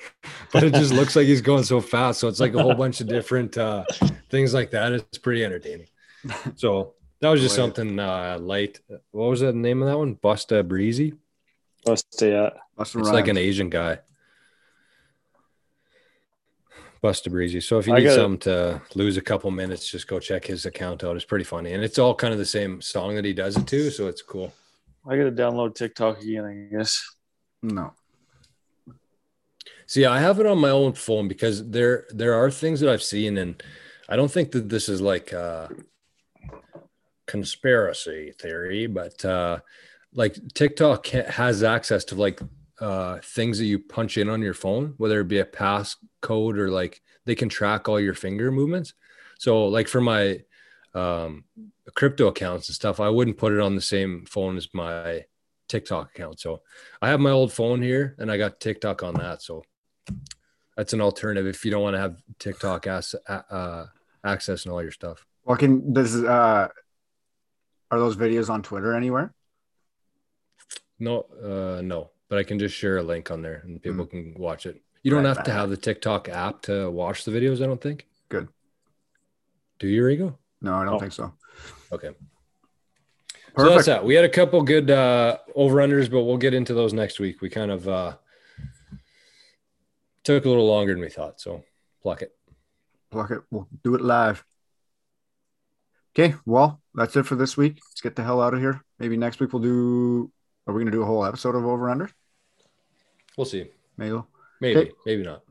but 0.52 0.64
it 0.64 0.74
just 0.74 0.92
looks 0.92 1.14
like 1.14 1.26
he's 1.26 1.40
going 1.40 1.62
so 1.62 1.80
fast. 1.80 2.18
So 2.18 2.26
it's 2.26 2.40
like 2.40 2.54
a 2.54 2.62
whole 2.62 2.74
bunch 2.74 3.00
of 3.00 3.06
different 3.06 3.56
uh, 3.56 3.84
things 4.28 4.52
like 4.52 4.72
that. 4.72 4.90
It's 4.90 5.18
pretty 5.18 5.44
entertaining. 5.44 5.86
So 6.56 6.94
that 7.20 7.28
was 7.28 7.40
just 7.40 7.54
something 7.54 7.98
uh, 7.98 8.38
light. 8.40 8.80
What 9.10 9.30
was 9.30 9.40
the 9.40 9.52
name 9.52 9.82
of 9.82 9.88
that 9.88 9.98
one? 9.98 10.16
Busta 10.16 10.66
Breezy. 10.66 11.14
Busta, 11.86 12.22
yeah. 12.22 12.50
Busta 12.78 13.00
it's 13.00 13.10
like 13.10 13.28
an 13.28 13.36
Asian 13.36 13.70
guy. 13.70 13.98
Busta 17.02 17.30
Breezy. 17.30 17.60
So 17.60 17.78
if 17.78 17.86
you 17.86 17.94
need 17.94 18.10
something 18.10 18.38
to 18.40 18.80
lose 18.94 19.18
a 19.18 19.22
couple 19.22 19.50
minutes, 19.50 19.90
just 19.90 20.08
go 20.08 20.18
check 20.18 20.46
his 20.46 20.64
account 20.64 21.04
out. 21.04 21.16
It's 21.16 21.24
pretty 21.24 21.44
funny, 21.44 21.72
and 21.72 21.84
it's 21.84 21.98
all 21.98 22.14
kind 22.14 22.32
of 22.32 22.38
the 22.38 22.46
same 22.46 22.80
song 22.80 23.14
that 23.16 23.24
he 23.24 23.34
does 23.34 23.56
it 23.56 23.66
to, 23.66 23.90
so 23.90 24.06
it's 24.06 24.22
cool. 24.22 24.54
I 25.06 25.16
gotta 25.16 25.32
download 25.32 25.74
TikTok 25.74 26.22
again, 26.22 26.44
I 26.44 26.74
guess. 26.74 27.02
No. 27.62 27.92
See, 29.86 30.06
I 30.06 30.18
have 30.18 30.40
it 30.40 30.46
on 30.46 30.58
my 30.58 30.70
own 30.70 30.94
phone 30.94 31.28
because 31.28 31.68
there 31.68 32.06
there 32.10 32.34
are 32.34 32.50
things 32.50 32.80
that 32.80 32.88
I've 32.88 33.02
seen, 33.02 33.36
and 33.36 33.62
I 34.08 34.16
don't 34.16 34.30
think 34.30 34.52
that 34.52 34.70
this 34.70 34.88
is 34.88 35.02
like 35.02 35.32
a 35.32 35.70
conspiracy 37.26 38.32
theory, 38.38 38.86
but 38.86 39.24
uh, 39.24 39.60
like 40.12 40.36
TikTok 40.54 41.06
has 41.08 41.62
access 41.62 42.04
to 42.06 42.14
like 42.14 42.40
uh, 42.80 43.18
things 43.22 43.58
that 43.58 43.66
you 43.66 43.78
punch 43.78 44.18
in 44.18 44.28
on 44.28 44.42
your 44.42 44.54
phone, 44.54 44.94
whether 44.96 45.20
it 45.20 45.28
be 45.28 45.38
a 45.38 45.44
pass 45.44 45.96
code 46.20 46.58
or 46.58 46.70
like 46.70 47.00
they 47.24 47.34
can 47.34 47.48
track 47.48 47.88
all 47.88 48.00
your 48.00 48.14
finger 48.14 48.50
movements. 48.50 48.94
So 49.38 49.66
like 49.66 49.88
for 49.88 50.00
my 50.00 50.40
um, 50.94 51.44
crypto 51.94 52.28
accounts 52.28 52.68
and 52.68 52.74
stuff, 52.74 53.00
I 53.00 53.08
wouldn't 53.08 53.38
put 53.38 53.52
it 53.52 53.60
on 53.60 53.74
the 53.74 53.80
same 53.80 54.24
phone 54.26 54.56
as 54.56 54.68
my 54.72 55.24
TikTok 55.68 56.10
account. 56.10 56.40
So 56.40 56.62
I 57.00 57.08
have 57.08 57.20
my 57.20 57.30
old 57.30 57.52
phone 57.52 57.82
here 57.82 58.14
and 58.18 58.30
I 58.30 58.36
got 58.36 58.60
TikTok 58.60 59.02
on 59.02 59.14
that. 59.14 59.42
So 59.42 59.64
that's 60.76 60.92
an 60.92 61.00
alternative 61.00 61.46
if 61.46 61.64
you 61.64 61.70
don't 61.70 61.82
want 61.82 61.94
to 61.94 62.00
have 62.00 62.20
TikTok 62.38 62.86
as, 62.86 63.14
uh, 63.28 63.86
access 64.24 64.64
and 64.64 64.72
all 64.72 64.82
your 64.82 64.90
stuff. 64.90 65.24
Well, 65.44 65.56
can 65.56 65.92
does 65.92 66.16
uh, 66.16 66.68
are 67.90 67.98
those 67.98 68.16
videos 68.16 68.50
on 68.50 68.62
Twitter 68.62 68.94
anywhere? 68.94 69.32
No, 70.98 71.26
uh, 71.42 71.82
no 71.82 72.10
but 72.34 72.40
I 72.40 72.42
can 72.42 72.58
just 72.58 72.74
share 72.74 72.96
a 72.96 73.02
link 73.02 73.30
on 73.30 73.42
there 73.42 73.62
and 73.64 73.80
people 73.80 74.06
mm. 74.06 74.10
can 74.10 74.34
watch 74.36 74.66
it. 74.66 74.82
You 75.04 75.10
don't 75.12 75.24
right, 75.24 75.36
have 75.36 75.44
to 75.44 75.52
have 75.52 75.70
the 75.70 75.76
TikTok 75.76 76.28
app 76.28 76.62
to 76.62 76.90
watch 76.90 77.24
the 77.24 77.30
videos, 77.30 77.62
I 77.62 77.66
don't 77.66 77.80
think. 77.80 78.08
Good. 78.28 78.48
Do 79.78 79.86
you, 79.86 80.02
Rigo? 80.02 80.36
No, 80.60 80.74
I 80.74 80.84
don't 80.84 80.94
oh. 80.94 80.98
think 80.98 81.12
so. 81.12 81.32
Okay. 81.92 82.10
Perfect. 83.54 83.58
So 83.58 83.68
that's 83.68 83.86
that. 83.86 84.04
We 84.04 84.16
had 84.16 84.24
a 84.24 84.28
couple 84.28 84.60
good 84.62 84.90
uh 84.90 85.38
over 85.54 85.76
unders, 85.76 86.10
but 86.10 86.24
we'll 86.24 86.38
get 86.38 86.54
into 86.54 86.74
those 86.74 86.92
next 86.92 87.20
week. 87.20 87.40
We 87.40 87.50
kind 87.50 87.70
of 87.70 87.88
uh 87.88 88.16
took 90.24 90.44
a 90.44 90.48
little 90.48 90.66
longer 90.66 90.94
than 90.94 91.02
we 91.02 91.10
thought. 91.10 91.40
So 91.40 91.62
pluck 92.02 92.22
it. 92.22 92.32
Pluck 93.12 93.30
it. 93.30 93.42
We'll 93.50 93.68
do 93.84 93.94
it 93.94 94.00
live. 94.00 94.44
Okay, 96.18 96.34
well, 96.44 96.80
that's 96.94 97.16
it 97.16 97.24
for 97.24 97.36
this 97.36 97.56
week. 97.56 97.78
Let's 97.90 98.00
get 98.00 98.16
the 98.16 98.22
hell 98.22 98.40
out 98.40 98.54
of 98.54 98.60
here. 98.60 98.82
Maybe 98.98 99.16
next 99.16 99.40
week 99.40 99.52
we'll 99.52 99.62
do 99.62 100.30
are 100.66 100.72
we 100.72 100.80
going 100.80 100.90
to 100.90 100.96
do 100.96 101.02
a 101.02 101.06
whole 101.06 101.24
episode 101.24 101.54
of 101.54 101.66
over 101.66 101.90
under? 101.90 102.10
We'll 103.36 103.44
see. 103.44 103.70
Maybe. 103.96 104.18
Maybe. 104.60 104.80
Okay. 104.80 104.90
Maybe 105.04 105.22
not. 105.22 105.42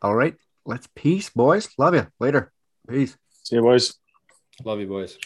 All 0.00 0.14
right. 0.14 0.36
Let's 0.64 0.86
peace, 0.94 1.30
boys. 1.30 1.68
Love 1.76 1.94
you. 1.94 2.06
Later. 2.20 2.52
Peace. 2.88 3.16
See 3.42 3.56
you, 3.56 3.62
boys. 3.62 3.94
Love 4.64 4.80
you, 4.80 4.86
boys. 4.86 5.18